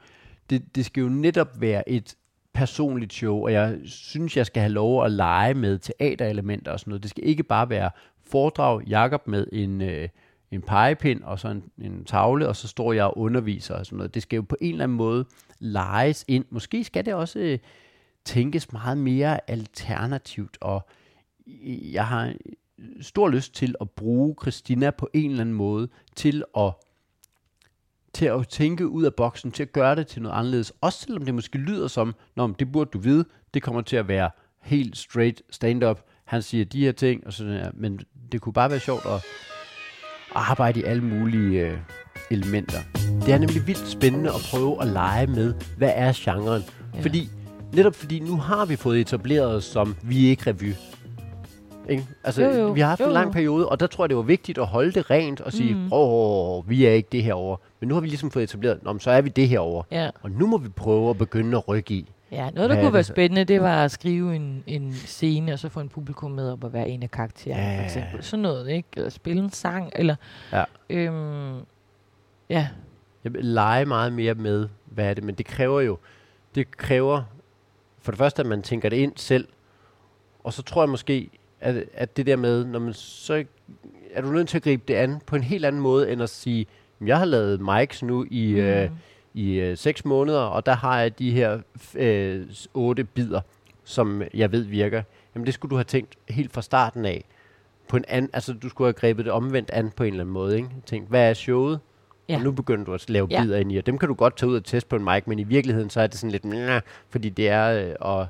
det, 0.50 0.76
det 0.76 0.84
skal 0.84 1.00
jo 1.00 1.08
netop 1.08 1.60
være 1.60 1.88
et 1.88 2.16
personligt 2.52 3.12
show, 3.12 3.44
og 3.44 3.52
jeg 3.52 3.78
synes, 3.84 4.36
jeg 4.36 4.46
skal 4.46 4.60
have 4.60 4.72
lov 4.72 5.04
at 5.04 5.12
lege 5.12 5.54
med 5.54 5.78
teaterelementer 5.78 6.72
og 6.72 6.80
sådan 6.80 6.90
noget. 6.90 7.02
Det 7.02 7.10
skal 7.10 7.26
ikke 7.26 7.42
bare 7.42 7.70
være 7.70 7.90
foredrag, 8.30 8.82
Jakob 8.82 9.26
med 9.26 9.46
en, 9.52 9.82
øh, 9.82 10.08
en 10.50 10.62
pegepind 10.62 11.22
og 11.22 11.38
så 11.38 11.48
en, 11.48 11.64
en 11.78 12.04
tavle, 12.04 12.48
og 12.48 12.56
så 12.56 12.68
står 12.68 12.92
jeg 12.92 13.04
og 13.04 13.18
underviser 13.18 13.74
og 13.74 13.86
sådan 13.86 13.96
noget. 13.96 14.14
Det 14.14 14.22
skal 14.22 14.36
jo 14.36 14.42
på 14.42 14.56
en 14.60 14.72
eller 14.72 14.84
anden 14.84 14.96
måde 14.96 15.24
leges 15.58 16.24
ind. 16.28 16.44
Måske 16.50 16.84
skal 16.84 17.06
det 17.06 17.14
også... 17.14 17.38
Øh, 17.38 17.58
tænkes 18.24 18.72
meget 18.72 18.98
mere 18.98 19.50
alternativt, 19.50 20.58
og 20.60 20.88
jeg 21.92 22.06
har 22.06 22.34
stor 23.00 23.28
lyst 23.28 23.54
til 23.54 23.74
at 23.80 23.90
bruge 23.90 24.34
Christina 24.42 24.90
på 24.90 25.08
en 25.14 25.30
eller 25.30 25.40
anden 25.40 25.54
måde 25.54 25.88
til 26.16 26.44
at 26.56 26.72
til 28.12 28.26
at 28.26 28.48
tænke 28.48 28.88
ud 28.88 29.04
af 29.04 29.14
boksen, 29.14 29.52
til 29.52 29.62
at 29.62 29.72
gøre 29.72 29.96
det 29.96 30.06
til 30.06 30.22
noget 30.22 30.36
anderledes. 30.36 30.72
Også 30.80 30.98
selvom 30.98 31.24
det 31.24 31.34
måske 31.34 31.58
lyder 31.58 31.88
som, 31.88 32.14
Nå, 32.36 32.46
men 32.46 32.56
det 32.58 32.72
burde 32.72 32.90
du 32.92 32.98
vide, 32.98 33.24
det 33.54 33.62
kommer 33.62 33.80
til 33.80 33.96
at 33.96 34.08
være 34.08 34.30
helt 34.62 34.96
straight 34.96 35.42
stand-up. 35.50 36.00
Han 36.24 36.42
siger 36.42 36.64
de 36.64 36.80
her 36.84 36.92
ting, 36.92 37.26
og 37.26 37.32
sådan 37.32 37.52
her. 37.52 37.70
men 37.74 38.00
det 38.32 38.40
kunne 38.40 38.52
bare 38.52 38.70
være 38.70 38.80
sjovt 38.80 39.06
at 39.06 39.24
arbejde 40.34 40.80
i 40.80 40.82
alle 40.82 41.04
mulige 41.04 41.60
øh, 41.60 41.78
elementer. 42.30 42.78
Det 42.94 43.32
er 43.32 43.38
nemlig 43.38 43.66
vildt 43.66 43.88
spændende 43.88 44.28
at 44.30 44.40
prøve 44.50 44.82
at 44.82 44.88
lege 44.88 45.26
med, 45.26 45.54
hvad 45.76 45.92
er 45.94 46.12
genren? 46.16 46.62
Ja. 46.94 47.00
Fordi 47.00 47.30
Netop 47.72 47.94
fordi 47.94 48.20
nu 48.20 48.36
har 48.36 48.64
vi 48.66 48.76
fået 48.76 49.00
etableret 49.00 49.54
os 49.56 49.64
som, 49.64 49.96
vi 50.02 50.26
er 50.26 50.30
ikke 50.30 50.50
revy. 50.50 50.74
Ikke? 51.88 52.06
Altså, 52.24 52.42
Jo, 52.42 52.50
jo. 52.50 52.68
vi 52.72 52.80
har 52.80 52.88
haft 52.88 53.00
Jo, 53.00 53.06
en 53.06 53.12
lang 53.12 53.26
jo. 53.26 53.32
periode, 53.32 53.68
og 53.68 53.80
der 53.80 53.86
tror 53.86 54.04
jeg, 54.04 54.08
det 54.08 54.16
var 54.16 54.22
vigtigt 54.22 54.58
at 54.58 54.66
holde 54.66 54.92
det 54.92 55.10
rent 55.10 55.40
og 55.40 55.52
sige, 55.52 55.74
Mhm. 55.74 55.88
åh, 55.92 56.68
vi 56.70 56.86
er 56.86 56.90
ikke 56.90 57.08
det 57.12 57.22
her 57.22 57.34
over. 57.34 57.56
Men 57.80 57.88
nu 57.88 57.94
har 57.94 58.00
vi 58.00 58.06
ligesom 58.06 58.30
fået 58.30 58.42
etableret, 58.42 58.78
Nå, 58.82 58.98
så 58.98 59.10
er 59.10 59.20
vi 59.20 59.28
det 59.28 59.48
her 59.48 59.58
over. 59.58 59.82
Ja. 59.90 60.10
Og 60.22 60.30
nu 60.30 60.46
må 60.46 60.58
vi 60.58 60.68
prøve 60.68 61.10
at 61.10 61.18
begynde 61.18 61.56
at 61.56 61.68
rykke 61.68 61.94
i. 61.94 62.10
Ja, 62.32 62.50
noget, 62.50 62.70
der 62.70 62.76
er 62.76 62.82
kunne 62.82 62.92
være 62.92 63.04
spændende, 63.04 63.44
det 63.44 63.60
var 63.60 63.84
at 63.84 63.90
skrive 63.90 64.36
en, 64.36 64.64
en 64.66 64.92
scene, 64.92 65.52
og 65.52 65.58
så 65.58 65.68
få 65.68 65.80
en 65.80 65.88
publikum 65.88 66.30
med 66.30 66.50
op 66.52 66.64
og 66.64 66.72
være 66.72 66.88
en 66.88 67.02
af 67.02 67.10
karaktererne, 67.10 67.62
Ja. 67.62 67.78
for 67.78 67.84
eksempel. 67.84 68.22
Sådan 68.24 68.42
noget, 68.42 68.68
ikke? 68.70 68.88
Eller 68.96 69.10
spille 69.10 69.42
en 69.42 69.50
sang, 69.50 69.92
eller... 69.96 70.14
Ja. 70.52 70.64
Øhm, 70.90 71.56
ja, 72.50 72.68
Jeg 73.24 73.32
vil 73.34 73.44
lege 73.44 73.84
meget 73.84 74.12
mere 74.12 74.34
med, 74.34 74.68
hvad 74.84 75.04
er 75.10 75.14
det, 75.14 75.24
men 75.24 75.34
det 75.34 75.46
kræver 75.46 75.80
jo, 75.80 75.98
det 76.54 76.70
kræver 76.76 77.22
for 78.08 78.12
det 78.12 78.18
første, 78.18 78.40
at 78.40 78.46
man 78.46 78.62
tænker 78.62 78.88
det 78.88 78.96
ind 78.96 79.12
selv, 79.16 79.48
og 80.44 80.52
så 80.52 80.62
tror 80.62 80.82
jeg 80.82 80.88
måske, 80.88 81.30
at, 81.60 81.84
at 81.94 82.16
det 82.16 82.26
der 82.26 82.36
med, 82.36 82.64
når 82.64 82.78
man 82.78 82.92
så 82.94 83.44
er 84.14 84.20
du 84.22 84.28
nødt 84.28 84.48
til 84.48 84.58
at 84.58 84.62
gribe 84.62 84.82
det 84.88 84.94
an 84.94 85.20
på 85.26 85.36
en 85.36 85.42
helt 85.42 85.64
anden 85.64 85.82
måde, 85.82 86.12
end 86.12 86.22
at 86.22 86.30
sige, 86.30 86.66
"Jamen, 87.00 87.08
jeg 87.08 87.18
har 87.18 87.24
lavet 87.24 87.60
mics 87.60 88.02
nu 88.02 88.26
i, 88.30 88.52
mm. 88.52 88.60
øh, 88.60 88.90
i 89.34 89.52
øh, 89.54 89.76
seks 89.76 90.04
måneder, 90.04 90.40
og 90.40 90.66
der 90.66 90.74
har 90.74 91.00
jeg 91.00 91.18
de 91.18 91.30
her 91.30 91.60
øh, 91.94 92.46
otte 92.74 93.04
bidder, 93.04 93.40
som 93.84 94.22
jeg 94.34 94.52
ved 94.52 94.62
virker. 94.62 95.02
Jamen 95.34 95.46
det 95.46 95.54
skulle 95.54 95.70
du 95.70 95.76
have 95.76 95.84
tænkt 95.84 96.14
helt 96.28 96.52
fra 96.52 96.62
starten 96.62 97.04
af. 97.04 97.24
På 97.88 97.96
en 97.96 98.04
anden, 98.08 98.30
altså 98.32 98.52
du 98.52 98.68
skulle 98.68 98.86
have 98.86 98.92
grebet 98.92 99.24
det 99.24 99.32
omvendt 99.32 99.70
an 99.70 99.90
på 99.90 100.02
en 100.02 100.12
eller 100.12 100.24
anden 100.24 100.32
måde. 100.32 100.56
Ikke? 100.56 100.68
Tænkt, 100.86 101.08
hvad 101.08 101.30
er 101.30 101.34
showet? 101.34 101.80
Ja. 102.28 102.36
og 102.36 102.42
nu 102.42 102.52
begynder 102.52 102.84
du 102.84 102.94
at 102.94 103.10
lave 103.10 103.28
ja. 103.30 103.42
bidder 103.42 103.58
ind 103.58 103.72
i, 103.72 103.76
og 103.76 103.86
dem 103.86 103.98
kan 103.98 104.08
du 104.08 104.14
godt 104.14 104.36
tage 104.36 104.50
ud 104.50 104.56
og 104.56 104.64
teste 104.64 104.88
på 104.88 104.96
en 104.96 105.04
mic, 105.04 105.22
men 105.26 105.38
i 105.38 105.42
virkeligheden 105.42 105.90
så 105.90 106.00
er 106.00 106.06
det 106.06 106.18
sådan 106.18 106.30
lidt, 106.30 106.44
nah, 106.44 106.80
fordi 107.10 107.28
det 107.28 107.48
er, 107.48 107.88
øh, 107.88 107.94
og, 108.00 108.26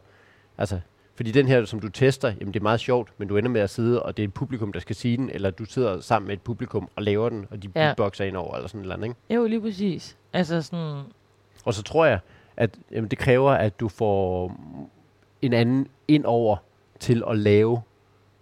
altså, 0.59 0.81
fordi 1.15 1.31
den 1.31 1.47
her, 1.47 1.65
som 1.65 1.81
du 1.81 1.89
tester, 1.89 2.29
jamen 2.29 2.55
det 2.55 2.61
er 2.61 2.63
meget 2.63 2.81
sjovt, 2.81 3.13
men 3.19 3.29
du 3.29 3.37
ender 3.37 3.51
med 3.51 3.61
at 3.61 3.71
sidde, 3.71 4.03
og 4.03 4.17
det 4.17 4.23
er 4.23 4.29
et 4.29 4.35
publikum, 4.35 4.73
der 4.73 4.81
skal 4.81 4.97
sige 4.97 5.17
den, 5.17 5.31
eller 5.31 5.51
du 5.51 5.65
sidder 5.65 6.01
sammen 6.01 6.27
med 6.27 6.37
et 6.37 6.43
publikum 6.43 6.89
og 6.97 7.03
laver 7.03 7.29
den, 7.29 7.47
og 7.51 7.63
de 7.63 7.69
ja. 7.75 7.81
beatboxer 7.81 8.25
ind 8.25 8.37
over, 8.37 8.55
eller 8.55 8.69
sådan 8.69 8.87
noget, 8.87 9.05
ikke? 9.05 9.17
Jo, 9.35 9.47
lige 9.47 9.61
præcis. 9.61 10.17
Altså 10.33 10.63
sådan... 10.63 11.03
Og 11.65 11.75
så 11.75 11.83
tror 11.83 12.07
jeg, 12.07 12.19
at 12.57 12.79
jamen, 12.93 13.11
det 13.11 13.19
kræver, 13.19 13.51
at 13.51 13.81
du 13.81 13.89
får 13.89 14.57
en 15.43 15.53
anden 15.53 15.87
ind 16.09 16.25
over 16.25 16.57
til 17.01 17.23
at 17.31 17.39
lave, 17.39 17.83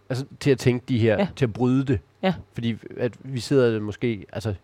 altså 0.08 0.24
til 0.40 0.50
at 0.50 0.58
tænke 0.58 0.84
de 0.88 0.98
her, 0.98 1.18
ja. 1.18 1.28
til 1.36 1.44
at 1.44 1.52
bryde 1.52 1.84
det. 1.84 2.00
Ja. 2.22 2.34
Fordi 2.52 2.76
at 2.96 3.12
vi 3.20 3.40
sidder 3.40 3.80
måske, 3.80 4.26
altså 4.32 4.54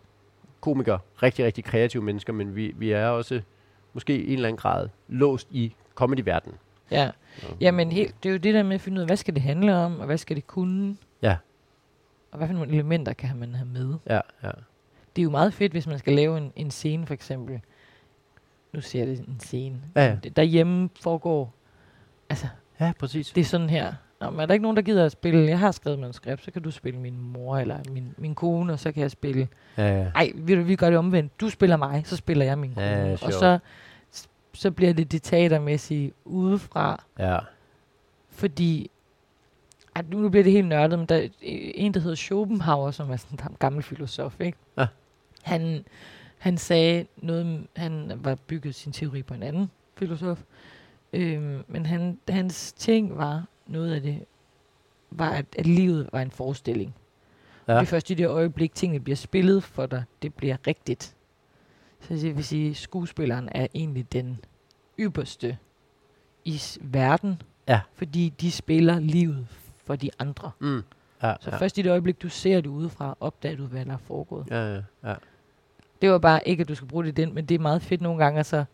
komikere, 0.63 0.99
rigtig, 1.23 1.45
rigtig 1.45 1.63
kreative 1.63 2.03
mennesker, 2.03 2.33
men 2.33 2.55
vi, 2.55 2.73
vi 2.77 2.91
er 2.91 3.07
også 3.07 3.41
måske 3.93 4.17
i 4.17 4.27
en 4.27 4.33
eller 4.33 4.47
anden 4.47 4.57
grad 4.57 4.89
låst 5.07 5.47
i 5.51 5.75
comedy-verdenen. 5.95 6.57
Ja, 6.91 7.11
jamen 7.61 7.91
helt, 7.91 8.23
det 8.23 8.29
er 8.29 8.33
jo 8.33 8.37
det 8.37 8.53
der 8.53 8.63
med 8.63 8.75
at 8.75 8.81
finde 8.81 8.95
ud 8.95 9.01
af, 9.01 9.07
hvad 9.07 9.17
skal 9.17 9.33
det 9.33 9.43
handle 9.43 9.75
om, 9.75 9.99
og 9.99 10.05
hvad 10.05 10.17
skal 10.17 10.35
det 10.35 10.47
kunne? 10.47 10.97
Ja. 11.21 11.37
Og 12.31 12.37
hvad 12.37 12.47
for 12.47 12.53
nogle 12.53 12.73
elementer 12.73 13.13
kan 13.13 13.35
man 13.37 13.55
have 13.55 13.67
med? 13.67 13.95
Ja, 14.09 14.19
ja. 14.43 14.51
Det 15.15 15.21
er 15.21 15.23
jo 15.23 15.29
meget 15.29 15.53
fedt, 15.53 15.71
hvis 15.71 15.87
man 15.87 15.99
skal 15.99 16.13
lave 16.13 16.37
en, 16.37 16.51
en 16.55 16.71
scene 16.71 17.05
for 17.05 17.13
eksempel. 17.13 17.61
Nu 18.73 18.81
ser 18.81 19.05
det 19.05 19.19
en 19.19 19.39
scene. 19.39 19.81
Ja, 19.95 20.05
ja. 20.05 20.15
Derhjemme 20.15 20.89
foregår, 21.01 21.53
altså, 22.29 22.47
ja, 22.79 22.93
præcis. 22.99 23.29
det 23.29 23.41
er 23.41 23.45
sådan 23.45 23.69
her. 23.69 23.93
Nå, 24.23 24.29
men 24.29 24.39
er 24.39 24.45
der 24.45 24.53
ikke 24.53 24.63
nogen, 24.63 24.77
der 24.77 24.83
gider 24.83 25.05
at 25.05 25.11
spille? 25.11 25.47
Jeg 25.47 25.59
har 25.59 25.71
skrevet 25.71 25.99
manuskript, 25.99 26.43
så 26.43 26.51
kan 26.51 26.61
du 26.61 26.71
spille 26.71 26.99
min 26.99 27.19
mor 27.19 27.57
eller 27.57 27.77
min, 27.91 28.13
min 28.17 28.35
kone, 28.35 28.73
og 28.73 28.79
så 28.79 28.91
kan 28.91 29.01
jeg 29.01 29.11
spille. 29.11 29.47
Ja, 29.77 29.97
ja. 29.97 30.11
Ej, 30.15 30.31
vi, 30.35 30.55
vi 30.55 30.75
gør 30.75 30.89
det 30.89 30.99
omvendt. 30.99 31.41
Du 31.41 31.49
spiller 31.49 31.77
mig, 31.77 32.03
så 32.05 32.15
spiller 32.15 32.45
jeg 32.45 32.57
min 32.57 32.73
kone. 32.73 32.85
Ja, 32.85 33.11
og 33.11 33.33
så 33.33 33.59
så 34.53 34.71
bliver 34.71 34.93
det 34.93 35.11
det 35.11 35.23
teatermæssige 35.23 36.13
udefra. 36.25 37.03
Ja. 37.19 37.39
Fordi, 38.29 38.91
at 39.95 40.09
nu 40.09 40.29
bliver 40.29 40.43
det 40.43 40.53
helt 40.53 40.67
nørdet, 40.67 40.99
men 40.99 41.05
der 41.07 41.15
er 41.15 41.27
en, 41.41 41.93
der 41.93 41.99
hedder 41.99 42.15
Schopenhauer, 42.15 42.91
som 42.91 43.11
er 43.11 43.17
sådan 43.17 43.39
en 43.49 43.55
gammel 43.59 43.83
filosof, 43.83 44.39
ikke? 44.39 44.57
Ja. 44.77 44.87
Han, 45.43 45.85
han 46.37 46.57
sagde 46.57 47.05
noget, 47.17 47.67
han 47.75 48.11
var 48.15 48.35
bygget 48.47 48.75
sin 48.75 48.91
teori 48.91 49.23
på 49.23 49.33
en 49.33 49.43
anden 49.43 49.71
filosof, 49.97 50.43
øhm, 51.13 51.63
men 51.67 51.85
han, 51.85 52.19
hans 52.29 52.73
ting 52.73 53.17
var, 53.17 53.45
noget 53.67 53.93
af 53.93 54.01
det, 54.01 54.25
var, 55.11 55.29
at, 55.29 55.45
at 55.57 55.65
livet 55.65 56.09
var 56.11 56.21
en 56.21 56.31
forestilling. 56.31 56.95
Ja. 57.67 57.73
Og 57.73 57.79
det 57.79 57.87
er 57.87 57.89
først 57.89 58.09
i 58.09 58.13
det 58.13 58.27
øjeblik, 58.27 58.75
tingene 58.75 58.99
bliver 58.99 59.15
spillet 59.15 59.63
for 59.63 59.85
dig, 59.85 60.03
det 60.21 60.33
bliver 60.33 60.57
rigtigt. 60.67 61.15
Så 61.99 62.13
det 62.13 62.35
vil 62.35 62.43
sige, 62.43 62.69
at 62.69 62.75
skuespilleren 62.75 63.49
er 63.51 63.67
egentlig 63.73 64.13
den 64.13 64.39
ypperste 64.99 65.57
i 66.45 66.61
verden, 66.81 67.41
ja. 67.67 67.81
fordi 67.93 68.29
de 68.29 68.51
spiller 68.51 68.99
livet 68.99 69.47
for 69.85 69.95
de 69.95 70.09
andre. 70.19 70.51
Mm. 70.59 70.83
Ja, 71.23 71.33
så 71.39 71.49
ja. 71.51 71.57
først 71.57 71.77
i 71.77 71.81
det 71.81 71.89
øjeblik, 71.89 72.21
du 72.21 72.29
ser 72.29 72.61
det 72.61 72.69
udefra, 72.69 73.17
opdager 73.19 73.57
du, 73.57 73.65
hvad 73.65 73.85
der 73.85 73.93
er 73.93 73.97
foregået. 73.97 74.47
Ja, 74.49 74.73
ja, 74.73 74.81
ja. 75.03 75.15
Det 76.01 76.11
var 76.11 76.17
bare 76.17 76.47
ikke, 76.47 76.61
at 76.61 76.67
du 76.67 76.75
skal 76.75 76.87
bruge 76.87 77.03
det 77.03 77.09
i 77.09 77.21
den, 77.21 77.35
men 77.35 77.45
det 77.45 77.55
er 77.55 77.59
meget 77.59 77.81
fedt 77.81 78.01
nogle 78.01 78.23
gange, 78.23 78.43
så 78.43 78.65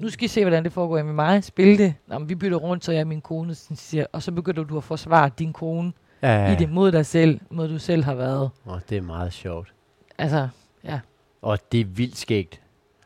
nu 0.00 0.08
skal 0.08 0.24
I 0.24 0.28
se, 0.28 0.44
hvordan 0.44 0.64
det 0.64 0.72
foregår 0.72 1.02
med 1.02 1.12
mig. 1.12 1.44
Spil 1.44 1.78
det. 1.78 1.94
Nå, 2.06 2.18
vi 2.18 2.34
bytter 2.34 2.56
rundt, 2.58 2.84
så 2.84 2.92
jeg 2.92 3.00
er 3.00 3.04
min 3.04 3.20
kone, 3.20 3.54
siger, 3.54 4.06
og 4.12 4.22
så 4.22 4.32
begynder 4.32 4.62
du 4.64 4.76
at 4.76 4.84
forsvare 4.84 5.30
din 5.38 5.52
kone 5.52 5.92
ja, 6.22 6.28
ja, 6.28 6.44
ja. 6.46 6.52
i 6.52 6.56
det 6.56 6.70
mod 6.70 6.92
dig 6.92 7.06
selv, 7.06 7.40
mod 7.50 7.68
du 7.68 7.78
selv 7.78 8.04
har 8.04 8.14
været. 8.14 8.50
Åh, 8.66 8.72
oh, 8.72 8.80
det 8.90 8.98
er 8.98 9.02
meget 9.02 9.32
sjovt. 9.32 9.72
Altså, 10.18 10.48
ja. 10.84 11.00
Og 11.42 11.58
det 11.72 11.80
er 11.80 11.84
vildt 11.84 12.16
skægt. 12.18 12.60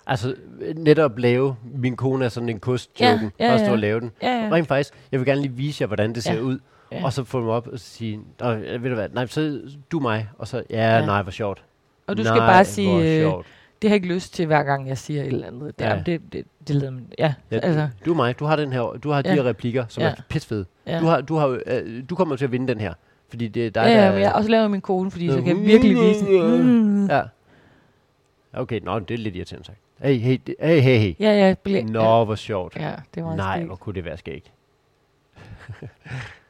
Altså, 0.07 0.35
netop 0.77 1.19
lave, 1.19 1.57
min 1.75 1.97
kone 1.97 2.25
er 2.25 2.29
sådan 2.29 2.49
en 2.49 2.61
kost 2.61 2.91
ja, 3.01 3.21
ja, 3.41 3.47
ja. 3.47 3.53
og 3.53 3.59
stå 3.61 3.73
og 3.73 3.79
lave 3.79 4.01
den. 4.01 4.11
Ja, 4.23 4.45
ja. 4.45 4.49
Rent 4.53 4.69
faktisk, 4.69 4.95
jeg 5.13 5.21
vil 5.21 5.27
gerne 5.27 5.41
lige 5.43 5.53
vise 5.53 5.83
jer, 5.83 5.87
hvordan 5.87 6.15
det 6.15 6.23
ser 6.23 6.35
Ja. 6.35 6.41
ud. 6.41 6.59
Ja. 6.93 7.05
Og 7.05 7.13
så 7.13 7.25
få 7.25 7.41
dem 7.41 7.49
op 7.49 7.67
og 7.67 7.79
sige, 7.79 8.21
ved 8.41 8.89
du 8.89 8.95
hvad, 8.95 9.09
nej, 9.13 9.27
så 9.27 9.61
du 9.93 10.01
mig. 10.01 10.29
Og 10.39 10.49
så, 10.49 10.63
ja, 10.71 10.97
Ja. 10.99 11.07
nej, 11.07 11.23
hvor 11.23 11.31
sjovt. 11.33 11.65
Og 12.07 12.17
du 12.17 12.23
nej, 12.23 12.33
skal 12.33 12.41
bare 12.41 12.65
sige, 12.65 13.17
øh, 13.17 13.23
sjovt. 13.23 13.47
Det 13.85 13.91
har 13.91 13.95
jeg 13.97 14.05
ikke 14.05 14.15
lyst 14.15 14.35
til, 14.35 14.47
hver 14.47 14.63
gang 14.63 14.89
jeg 14.89 14.99
siger 14.99 15.21
et 15.23 15.27
eller 15.27 15.47
andet. 15.47 15.79
Det, 15.79 15.85
Ja. 15.85 15.95
ja. 15.95 16.03
det, 16.07 16.21
det, 16.33 16.45
det 16.69 16.77
leder 16.77 16.91
mig. 16.91 17.03
Ja, 17.19 17.35
Ja, 17.51 17.59
altså, 17.59 17.89
Du 18.05 18.11
er 18.13 18.17
mig, 18.17 18.39
du 18.39 18.45
har 18.45 18.57
den 18.57 18.73
her, 18.73 18.81
du 18.83 19.11
har 19.11 19.23
de 19.23 19.29
Ja. 19.29 19.35
her 19.35 19.45
replikker, 19.45 19.85
som 19.89 20.03
Ja. 20.03 20.09
er 20.09 20.15
pissfede. 20.29 20.65
ja. 20.87 21.01
Du, 21.01 21.07
har, 21.07 21.21
du, 21.21 21.37
har, 21.37 21.61
øh, 21.67 22.03
du 22.11 22.15
kommer 22.15 22.37
til 22.37 22.45
at 22.45 22.53
vinde 22.53 22.69
den 22.69 22.81
her. 22.81 22.95
Fordi 23.29 23.49
det 23.49 23.67
er 23.67 23.71
dig, 23.71 23.81
ja, 23.81 23.89
der... 23.91 24.13
ja, 24.13 24.19
jeg 24.21 24.33
også 24.33 24.51
laver 24.51 24.69
min 24.69 24.81
kone, 24.81 25.11
fordi 25.11 25.29
så 25.31 25.37
Øh, 25.39 25.45
kan 25.45 25.57
jeg 25.59 25.67
virkelig 25.67 25.97
vise. 25.97 26.25
Mm. 26.25 27.07
Ja. 27.07 27.23
Okay, 28.53 28.81
nå, 28.83 28.99
det 28.99 29.15
er 29.15 29.19
lidt 29.19 29.37
irriterende 29.37 29.67
sagt. 29.67 29.79
Hey, 30.03 30.15
hey, 30.19 30.39
hey, 30.61 30.81
hey, 30.81 30.99
hey. 30.99 31.15
Ja, 31.21 31.33
ja, 31.49 31.55
ble, 31.65 31.83
Nå, 31.83 32.01
ja, 32.19 32.25
hvor 32.25 32.35
sjovt. 32.35 32.77
ja, 32.77 32.93
det 33.15 33.25
var 33.25 33.35
Nej, 33.37 33.57
skægt. 33.57 33.67
hvor 33.67 33.77
kunne 33.77 33.95
det 33.95 34.05
være 34.05 34.17
skægt. 34.17 34.53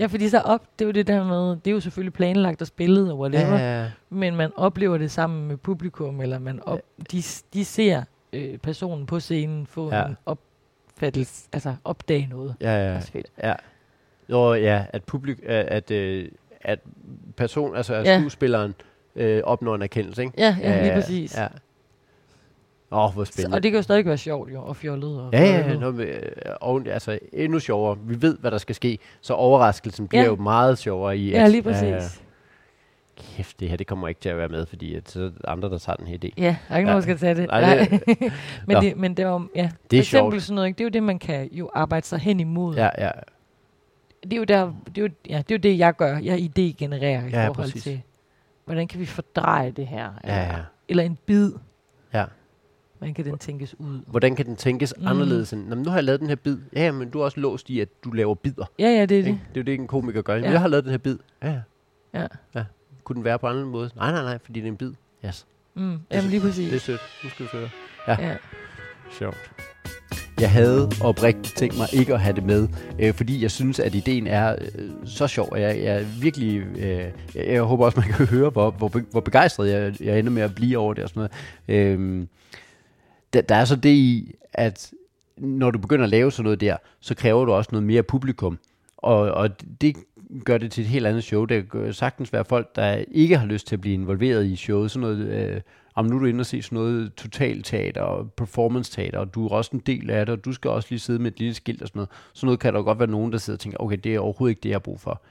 Ja, 0.00 0.06
fordi 0.06 0.28
så 0.28 0.38
op, 0.38 0.62
det 0.78 0.84
er 0.84 0.86
jo 0.88 0.92
det 0.92 1.06
der 1.06 1.24
med, 1.24 1.50
det 1.56 1.66
er 1.66 1.70
jo 1.74 1.80
selvfølgelig 1.80 2.12
planlagt 2.12 2.60
og 2.60 2.66
spillet 2.66 3.12
og 3.12 3.18
whatever, 3.18 3.58
ja. 3.58 3.82
Ja, 3.82 3.90
men 4.10 4.36
man 4.36 4.50
oplever 4.56 4.98
det 4.98 5.10
sammen 5.10 5.48
med 5.48 5.56
publikum, 5.56 6.20
eller 6.20 6.38
man 6.38 6.60
op, 6.66 6.80
de, 7.12 7.22
de 7.54 7.64
ser 7.64 8.02
øh, 8.32 8.58
personen 8.58 9.06
på 9.06 9.20
scenen 9.20 9.66
få 9.66 9.90
Ja. 9.90 9.98
ja. 9.98 10.06
en 10.06 10.16
opfattelse, 10.26 11.48
altså 11.52 11.74
opdage 11.84 12.26
noget. 12.30 12.54
ja, 12.60 12.92
ja. 12.92 12.98
fedt. 12.98 13.26
ja. 13.42 13.54
Jo, 14.30 14.54
ja, 14.54 14.84
at 14.92 15.04
publik, 15.04 15.38
at, 15.46 15.66
at, 15.66 15.90
øh, 15.90 16.28
at 16.60 16.78
person, 17.36 17.76
altså 17.76 17.94
at 17.94 18.06
Ja. 18.06 18.18
skuespilleren 18.20 18.74
øh, 19.16 19.42
opnår 19.44 19.74
en 19.74 19.82
erkendelse, 19.82 20.22
ikke? 20.22 20.34
Ja, 20.38 20.56
ja, 20.62 20.82
lige 20.82 20.92
præcis. 20.94 21.36
Ja. 21.38 21.46
Åh, 22.90 23.04
oh, 23.04 23.14
hvor 23.14 23.24
spændende. 23.24 23.56
og 23.56 23.62
det 23.62 23.70
kan 23.70 23.78
jo 23.78 23.82
stadig 23.82 24.04
være 24.06 24.18
sjovt 24.18 24.52
jo, 24.52 24.62
og 24.62 24.76
fjollet. 24.76 25.20
Og 25.20 25.30
Ja, 25.32 25.40
ja, 25.44 25.68
ja. 25.68 25.74
Nå, 25.78 25.90
men, 25.90 26.00
øh, 26.00 26.22
og, 26.60 26.82
altså, 26.86 27.18
endnu 27.32 27.58
sjovere. 27.58 27.98
Vi 28.02 28.22
ved, 28.22 28.38
hvad 28.38 28.50
der 28.50 28.58
skal 28.58 28.74
ske, 28.74 28.98
så 29.20 29.34
overraskelsen 29.34 30.08
bliver 30.08 30.22
Ja. 30.22 30.28
jo 30.28 30.36
meget 30.36 30.78
sjovere 30.78 31.18
i, 31.18 31.30
Ja, 31.30 31.44
at, 31.44 31.50
lige 31.50 31.62
præcis. 31.62 31.82
øh, 31.92 32.00
kæft, 33.36 33.60
det 33.60 33.68
her, 33.68 33.76
det 33.76 33.86
kommer 33.86 34.08
ikke 34.08 34.20
til 34.20 34.28
at 34.28 34.36
være 34.36 34.48
med, 34.48 34.66
fordi 34.66 34.94
at, 34.94 35.10
så 35.10 35.20
er 35.20 35.28
der 35.28 35.48
andre, 35.48 35.70
der 35.70 35.78
tager 35.78 35.96
den 35.96 36.06
her 36.06 36.18
idé. 36.24 36.28
Ja, 36.38 36.42
der 36.68 36.74
er 36.74 36.78
ikke 36.78 36.90
Ja. 36.90 36.94
nogen, 36.94 36.94
der 36.96 37.00
skal 37.00 37.18
tage 37.18 37.34
det. 37.34 37.46
Nej, 37.48 37.88
det- 37.90 38.20
men, 38.66 38.74
Nå. 38.74 38.80
det 38.80 38.96
men 38.96 39.14
det 39.14 39.26
var, 39.26 39.46
ja. 39.56 39.60
Det 39.60 39.64
er 39.64 39.68
For 39.70 39.96
eksempel 39.96 40.32
sjovt. 40.32 40.42
sådan 40.42 40.54
noget, 40.54 40.68
ikke? 40.68 40.78
det 40.78 40.84
er 40.84 40.86
jo 40.86 40.90
det, 40.90 41.02
man 41.02 41.18
kan 41.18 41.48
jo 41.52 41.70
arbejde 41.74 42.06
sig 42.06 42.18
hen 42.18 42.40
imod. 42.40 42.74
Ja, 42.76 42.88
ja, 42.98 43.10
Det 44.22 44.32
er 44.32 44.36
jo 44.36 44.44
der, 44.44 44.72
det 44.86 44.98
er 44.98 45.02
jo, 45.02 45.08
ja, 45.28 45.36
det 45.38 45.50
er 45.50 45.54
jo 45.54 45.58
det, 45.72 45.78
jeg 45.78 45.94
gør. 45.96 46.18
Jeg 46.18 46.38
idé-genererer 46.38 47.26
i 47.26 47.30
Ja, 47.30 47.46
forhold 47.48 47.64
præcis. 47.66 47.82
til, 47.82 48.00
hvordan 48.64 48.88
kan 48.88 49.00
vi 49.00 49.06
fordreje 49.06 49.70
det 49.70 49.86
her? 49.86 50.08
ja, 50.24 50.36
ja. 50.42 50.56
Eller 50.88 51.02
en 51.02 51.18
bid. 51.26 51.52
Ja. 52.14 52.24
Hvordan 52.98 53.14
kan 53.14 53.24
den 53.24 53.38
tænkes 53.38 53.74
ud? 53.80 54.00
Hvordan 54.06 54.36
kan 54.36 54.46
den 54.46 54.56
tænkes 54.56 54.94
Mm. 54.98 55.06
anderledes 55.06 55.52
end, 55.52 55.66
"Nå, 55.68 55.74
men 55.74 55.84
nu 55.84 55.90
har 55.90 55.96
jeg 55.96 56.04
lavet 56.04 56.20
den 56.20 56.28
her 56.28 56.36
bid. 56.36 56.56
Ja, 56.76 56.92
men 56.92 57.10
du 57.10 57.20
er 57.20 57.24
også 57.24 57.40
låst 57.40 57.70
i, 57.70 57.80
at 57.80 57.88
du 58.04 58.10
laver 58.10 58.34
bidder. 58.34 58.64
Ja, 58.78 58.84
ja, 58.88 59.00
det 59.00 59.00
er 59.00 59.06
det. 59.06 59.16
Ikke? 59.16 59.40
Det 59.54 59.56
er 59.56 59.60
jo 59.60 59.64
det, 59.64 59.74
en 59.74 59.86
komiker 59.86 60.22
gør. 60.22 60.34
Ja. 60.34 60.40
Ja. 60.40 60.50
Jeg 60.50 60.60
har 60.60 60.68
lavet 60.68 60.84
den 60.84 60.90
her 60.90 60.98
bid. 60.98 61.16
Ja, 61.42 61.48
ja. 61.50 61.60
Ja. 62.20 62.26
ja. 62.54 62.64
Kunne 63.04 63.16
den 63.16 63.24
være 63.24 63.38
på 63.38 63.46
en 63.46 63.56
anden 63.56 63.68
måde? 63.70 63.90
Nej, 63.96 64.12
nej, 64.12 64.22
nej, 64.22 64.38
fordi 64.44 64.60
det 64.60 64.66
er 64.66 64.70
en 64.70 64.76
bid. 64.76 64.92
Yes. 65.26 65.46
Mm, 65.74 65.98
jamen 66.10 66.30
lige 66.30 66.40
præcis. 66.40 66.68
Det 66.70 66.76
er 66.76 66.80
sødt. 66.80 67.00
Nu 67.24 67.30
skal 67.30 67.44
vi 67.44 67.48
føre. 67.50 67.68
ja. 68.08 68.36
Sjovt. 69.18 69.50
Jeg 70.40 70.50
havde 70.50 70.90
oprigtigt 71.02 71.56
tænkt 71.56 71.78
mig 71.78 71.86
ikke 71.92 72.14
at 72.14 72.20
have 72.20 72.36
det 72.36 72.44
med, 72.44 72.68
øh, 73.00 73.14
fordi 73.14 73.42
jeg 73.42 73.50
synes, 73.50 73.78
at 73.80 73.94
ideen 73.94 74.26
er 74.26 74.56
øh, 74.78 74.90
så 75.04 75.26
sjov, 75.26 75.48
og 75.52 75.60
jeg, 75.60 75.78
jeg 75.82 76.00
er 76.00 76.04
virkelig, 76.20 76.56
øh, 76.58 76.82
jeg, 77.34 77.46
jeg 77.46 77.62
håber 77.62 77.84
også, 77.84 78.00
man 78.00 78.08
kan 78.08 78.26
høre, 78.36 78.50
hvor, 78.50 78.70
hvor, 78.70 78.88
hvor 79.10 79.20
begejstret 79.20 79.70
jeg, 79.70 79.94
jeg 80.00 80.18
ender 80.18 80.30
med 80.32 80.42
at 80.42 80.54
blive 80.54 80.78
over 80.78 80.94
det 80.94 81.04
og 81.04 81.10
sådan 81.10 81.28
noget. 81.68 81.98
Øh, 81.98 82.26
der, 83.32 83.40
der 83.40 83.54
er 83.54 83.64
så 83.64 83.76
det 83.76 83.90
i, 83.90 84.34
at 84.52 84.92
når 85.36 85.70
du 85.70 85.78
begynder 85.78 86.04
at 86.04 86.10
lave 86.10 86.32
sådan 86.32 86.44
noget 86.44 86.60
der, 86.60 86.76
så 87.00 87.14
kræver 87.14 87.44
du 87.44 87.52
også 87.52 87.68
noget 87.72 87.86
mere 87.86 88.02
publikum, 88.02 88.58
og, 88.96 89.18
og 89.18 89.50
det 89.80 89.96
gør 90.44 90.58
det 90.58 90.72
til 90.72 90.82
et 90.82 90.88
helt 90.88 91.06
andet 91.06 91.24
show. 91.24 91.44
Det 91.44 91.70
kan 91.70 91.92
sagtens 91.92 92.32
være 92.32 92.44
folk, 92.44 92.76
der 92.76 93.04
ikke 93.10 93.38
har 93.38 93.46
lyst 93.46 93.66
til 93.66 93.76
at 93.76 93.80
blive 93.80 93.94
involveret 93.94 94.46
i 94.46 94.56
showet, 94.56 94.90
sådan 94.90 95.00
noget... 95.00 95.18
Øh, 95.18 95.60
om 95.98 96.04
nu 96.04 96.16
er 96.16 96.20
du 96.20 96.26
inde 96.26 96.42
og 96.42 96.46
se 96.46 96.62
sådan 96.62 96.78
noget 96.78 97.14
totalteater 97.14 98.00
og 98.00 98.32
performance 98.32 98.92
teater, 98.92 99.18
og 99.18 99.34
du 99.34 99.46
er 99.46 99.50
også 99.50 99.70
en 99.74 99.82
del 99.86 100.10
af 100.10 100.26
det, 100.26 100.32
og 100.32 100.44
du 100.44 100.52
skal 100.52 100.70
også 100.70 100.86
lige 100.90 101.00
sidde 101.00 101.18
med 101.18 101.32
et 101.32 101.38
lille 101.38 101.54
skilt 101.54 101.82
og 101.82 101.88
sådan 101.88 101.98
noget. 101.98 102.10
Sådan 102.32 102.46
noget 102.46 102.60
kan 102.60 102.74
der 102.74 102.82
godt 102.82 102.98
være 102.98 103.10
nogen, 103.10 103.32
der 103.32 103.38
sidder 103.38 103.56
og 103.56 103.60
tænker, 103.60 103.78
okay, 103.80 103.96
det 104.04 104.14
er 104.14 104.20
overhovedet 104.20 104.50
ikke 104.50 104.60
det, 104.60 104.68
jeg 104.68 104.74
har 104.74 104.80
brug 104.80 105.00
for. 105.00 105.22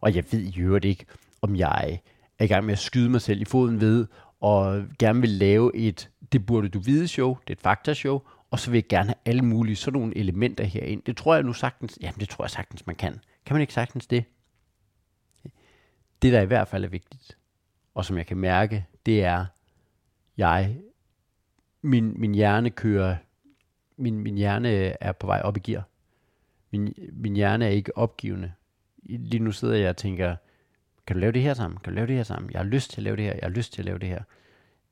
Og 0.00 0.14
jeg 0.14 0.24
ved 0.30 0.40
i 0.40 0.60
øvrigt 0.60 0.84
ikke, 0.84 1.04
om 1.42 1.56
jeg 1.56 1.98
er 2.38 2.44
i 2.44 2.46
gang 2.48 2.64
med 2.64 2.72
at 2.72 2.78
skyde 2.78 3.10
mig 3.10 3.20
selv 3.20 3.40
i 3.40 3.44
foden 3.44 3.80
ved, 3.80 4.06
og 4.42 4.84
gerne 4.98 5.20
vil 5.20 5.30
lave 5.30 5.76
et, 5.76 6.10
det 6.32 6.46
burde 6.46 6.68
du 6.68 6.78
vide 6.78 7.08
show, 7.08 7.36
det 7.46 7.50
er 7.50 7.56
et 7.56 7.60
faktashow, 7.60 8.20
og 8.50 8.58
så 8.58 8.70
vil 8.70 8.76
jeg 8.76 8.88
gerne 8.88 9.06
have 9.06 9.14
alle 9.24 9.42
mulige 9.42 9.76
sådan 9.76 10.00
nogle 10.00 10.16
elementer 10.16 10.64
herind. 10.64 11.02
Det 11.02 11.16
tror 11.16 11.34
jeg 11.34 11.42
nu 11.42 11.52
sagtens, 11.52 11.98
jamen 12.02 12.20
det 12.20 12.28
tror 12.28 12.44
jeg 12.44 12.50
sagtens, 12.50 12.86
man 12.86 12.96
kan. 12.96 13.20
Kan 13.46 13.54
man 13.54 13.60
ikke 13.60 13.72
sagtens 13.72 14.06
det? 14.06 14.24
Det, 16.22 16.32
der 16.32 16.40
i 16.40 16.46
hvert 16.46 16.68
fald 16.68 16.84
er 16.84 16.88
vigtigt, 16.88 17.38
og 17.94 18.04
som 18.04 18.16
jeg 18.16 18.26
kan 18.26 18.36
mærke, 18.36 18.86
det 19.06 19.24
er, 19.24 19.46
jeg, 20.36 20.76
min, 21.82 22.20
min 22.20 22.34
hjerne 22.34 22.70
kører, 22.70 23.16
min, 23.96 24.18
min 24.20 24.36
hjerne 24.36 24.68
er 25.00 25.12
på 25.12 25.26
vej 25.26 25.40
op 25.44 25.56
i 25.56 25.60
gear. 25.60 25.88
Min, 26.70 26.94
min 27.12 27.36
hjerne 27.36 27.64
er 27.64 27.70
ikke 27.70 27.98
opgivende. 27.98 28.52
Lige 29.02 29.42
nu 29.42 29.52
sidder 29.52 29.74
jeg 29.76 29.88
og 29.88 29.96
tænker, 29.96 30.36
kan 31.06 31.16
du 31.16 31.20
lave 31.20 31.32
det 31.32 31.42
her 31.42 31.54
sammen? 31.54 31.80
Kan 31.84 31.92
du 31.92 31.94
lave 31.94 32.06
det 32.06 32.16
her 32.16 32.22
sammen? 32.22 32.50
Jeg 32.50 32.58
har 32.58 32.66
lyst 32.66 32.90
til 32.90 33.00
at 33.00 33.02
lave 33.02 33.16
det 33.16 33.24
her. 33.24 33.32
Jeg 33.32 33.42
har 33.42 33.48
lyst 33.48 33.72
til 33.72 33.80
at 33.80 33.84
lave 33.84 33.98
det 33.98 34.08
her. 34.08 34.22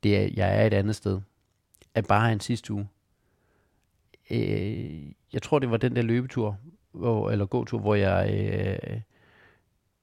det 0.03 0.17
er, 0.17 0.31
jeg 0.35 0.63
er 0.63 0.67
et 0.67 0.75
andet 0.75 0.97
sted. 0.97 1.21
At 1.95 2.07
bare 2.07 2.33
en 2.33 2.41
sidste 2.41 2.73
uge. 2.73 2.89
Øh, 4.31 5.13
jeg 5.33 5.43
tror, 5.43 5.59
det 5.59 5.71
var 5.71 5.77
den 5.77 5.97
der 5.97 6.03
løbetur, 6.03 6.59
hvor, 6.93 7.31
eller 7.31 7.47
gåtur, 7.47 7.79
hvor 7.79 7.95
jeg, 7.95 8.31
øh, 8.35 9.01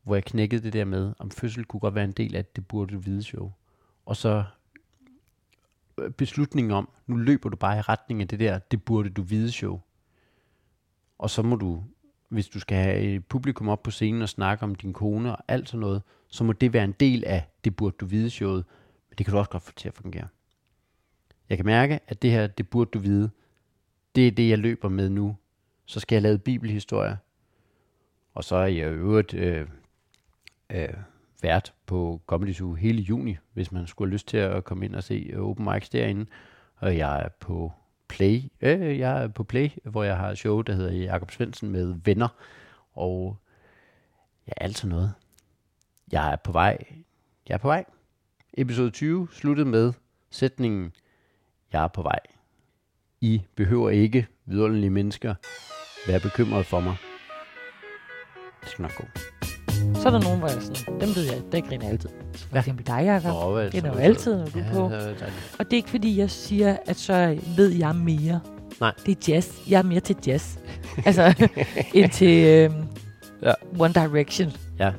hvor 0.03 0.15
jeg 0.15 0.23
knækkede 0.23 0.63
det 0.63 0.73
der 0.73 0.85
med, 0.85 1.13
om 1.19 1.31
fødsel 1.31 1.65
kunne 1.65 1.79
godt 1.79 1.95
være 1.95 2.03
en 2.03 2.11
del 2.11 2.35
af 2.35 2.45
det 2.45 2.67
burde 2.67 3.03
vide 3.03 3.23
show. 3.23 3.51
Og 4.05 4.15
så 4.15 4.43
øh, 5.97 6.11
beslutningen 6.11 6.71
om, 6.71 6.89
nu 7.07 7.15
løber 7.15 7.49
du 7.49 7.55
bare 7.55 7.77
i 7.77 7.81
retning 7.81 8.21
af 8.21 8.27
det 8.27 8.39
der, 8.39 8.59
det 8.59 8.83
burde 8.83 9.09
du 9.09 9.21
vide 9.21 9.51
show. 9.51 9.81
Og 11.17 11.29
så 11.29 11.41
må 11.41 11.55
du, 11.55 11.83
hvis 12.29 12.47
du 12.47 12.59
skal 12.59 12.77
have 12.77 12.99
et 12.99 13.25
publikum 13.25 13.69
op 13.69 13.83
på 13.83 13.91
scenen 13.91 14.21
og 14.21 14.29
snakke 14.29 14.63
om 14.63 14.75
din 14.75 14.93
kone 14.93 15.31
og 15.31 15.43
alt 15.47 15.69
sådan 15.69 15.79
noget, 15.79 16.01
så 16.27 16.43
må 16.43 16.53
det 16.53 16.73
være 16.73 16.83
en 16.83 16.95
del 16.99 17.23
af 17.25 17.47
det 17.63 17.75
burde 17.75 17.95
du 17.99 18.05
vide 18.05 18.29
showet. 18.29 18.65
Men 19.09 19.15
det 19.17 19.25
kan 19.25 19.33
du 19.33 19.39
også 19.39 19.51
godt 19.51 19.63
få 19.63 19.71
til 19.75 19.87
at 19.87 19.93
fungere. 19.93 20.27
Jeg 21.49 21.57
kan 21.57 21.65
mærke, 21.65 21.99
at 22.07 22.21
det 22.21 22.31
her, 22.31 22.47
det 22.47 22.69
burde 22.69 22.89
du 22.93 22.99
vide, 22.99 23.29
det 24.15 24.27
er 24.27 24.31
det, 24.31 24.49
jeg 24.49 24.57
løber 24.57 24.89
med 24.89 25.09
nu. 25.09 25.35
Så 25.85 25.99
skal 25.99 26.15
jeg 26.15 26.21
lave 26.21 26.37
bibelhistorie. 26.37 27.17
Og 28.33 28.43
så 28.43 28.55
er 28.55 28.65
jeg 28.65 28.75
i 28.75 28.81
øvrigt 28.81 29.33
øh, 29.33 29.67
øh, 30.69 30.89
vært 31.41 31.73
på 31.85 32.21
Comedy 32.27 32.53
Zoo 32.53 32.73
hele 32.73 33.01
juni, 33.01 33.37
hvis 33.53 33.71
man 33.71 33.87
skulle 33.87 34.09
have 34.09 34.13
lyst 34.13 34.27
til 34.27 34.37
at 34.37 34.63
komme 34.63 34.85
ind 34.85 34.95
og 34.95 35.03
se 35.03 35.33
open 35.37 35.65
mics 35.65 35.89
derinde. 35.89 36.25
Og 36.75 36.97
jeg 36.97 37.21
er 37.21 37.29
på 37.39 37.71
Play, 38.09 38.41
øh, 38.61 38.99
jeg 38.99 39.23
er 39.23 39.27
på 39.27 39.43
Play, 39.43 39.69
hvor 39.83 40.03
jeg 40.03 40.17
har 40.17 40.29
et 40.29 40.37
show, 40.37 40.61
der 40.61 40.73
hedder 40.73 40.91
Jakob 40.91 41.31
Svendsen 41.31 41.69
med 41.69 41.95
venner. 42.03 42.27
Og 42.93 43.37
ja, 44.47 44.53
alt 44.57 44.85
noget. 44.85 45.13
Jeg 46.11 46.31
er 46.31 46.35
på 46.35 46.51
vej. 46.51 46.77
Jeg 47.49 47.53
er 47.53 47.57
på 47.57 47.67
vej. 47.67 47.85
Episode 48.53 48.89
20 48.89 49.27
sluttede 49.31 49.69
med 49.69 49.93
sætningen, 50.29 50.93
jeg 51.73 51.83
er 51.83 51.87
på 51.87 52.01
vej. 52.01 52.19
I 53.21 53.41
behøver 53.55 53.89
ikke, 53.89 54.27
vidunderlige 54.45 54.89
mennesker, 54.89 55.35
være 56.07 56.19
bekymret 56.19 56.65
for 56.65 56.79
mig. 56.79 56.95
Det 58.61 58.69
skal 58.69 58.81
nok 58.81 58.95
gå. 58.97 59.03
Så 60.01 60.07
er 60.07 60.11
der 60.11 60.21
nogen, 60.21 60.39
hvor 60.39 60.47
jeg 60.47 60.61
sådan, 60.61 60.99
dem 61.01 61.15
ved 61.15 61.23
jeg, 61.23 61.41
der 61.51 61.61
griner 61.61 61.83
jeg 61.85 61.91
altid. 61.91 62.09
Så 62.33 62.39
for 62.47 62.55
Ja. 62.55 62.59
eksempel 62.59 62.87
dig, 62.87 63.01
Jacob. 63.05 63.31
Er 63.57 63.61
det 63.63 63.71
Det 63.71 63.77
er 63.85 63.91
så? 63.93 63.97
jo 63.97 64.03
altid, 64.03 64.37
når 64.37 64.45
du 64.45 64.59
er 64.59 64.71
på. 64.73 64.89
Ja, 64.95 65.07
det. 65.09 65.33
Og 65.59 65.65
det 65.65 65.73
er 65.73 65.77
ikke 65.77 65.89
fordi, 65.89 66.17
jeg 66.19 66.29
siger, 66.31 66.77
at 66.85 66.95
så 66.97 67.37
ved 67.57 67.69
jeg 67.69 67.95
mere. 67.95 68.39
Nej. 68.81 68.93
Det 69.05 69.29
er 69.29 69.33
jazz. 69.33 69.47
Jeg 69.69 69.77
er 69.79 69.83
mere 69.83 69.99
til 69.99 70.15
jazz. 70.27 70.55
altså, 71.05 71.49
end 71.93 72.09
til 72.11 72.45
øhm, 72.45 72.83
Ja. 73.41 73.53
One 73.79 73.93
Direction. 73.93 74.51
Ja. 74.79 74.91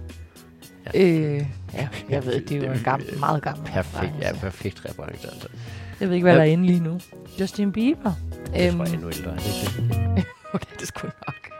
Øh, 0.95 1.45
ja, 1.75 1.89
jeg 2.11 2.25
ved, 2.27 2.41
det 2.41 2.63
er 2.63 2.67
jo 2.67 2.73
en 2.73 2.81
gammel, 2.85 3.19
meget 3.19 3.43
gammel. 3.43 3.67
Perfekt, 3.67 4.13
ja, 4.21 4.33
perfekt 4.33 4.83
reference, 4.85 5.29
altså. 5.33 5.49
Jeg 6.01 6.09
ved 6.09 6.15
ikke, 6.15 6.25
hvad 6.25 6.33
Ja. 6.33 6.39
der 6.39 6.45
er 6.45 6.51
inde 6.53 6.67
lige 6.67 6.81
nu. 6.81 7.01
Justin 7.41 7.73
Bieber. 7.73 8.13
Jeg 8.55 8.69
Øhm, 8.69 8.77
tror, 8.77 8.85
jeg 8.85 8.91
er 8.93 8.95
endnu 8.95 9.09
ældre. 9.11 9.31
Det 9.33 9.73
det? 10.17 10.25
okay, 10.55 10.75
det 10.81 10.89
skulle 10.89 11.13
nok. 11.27 11.58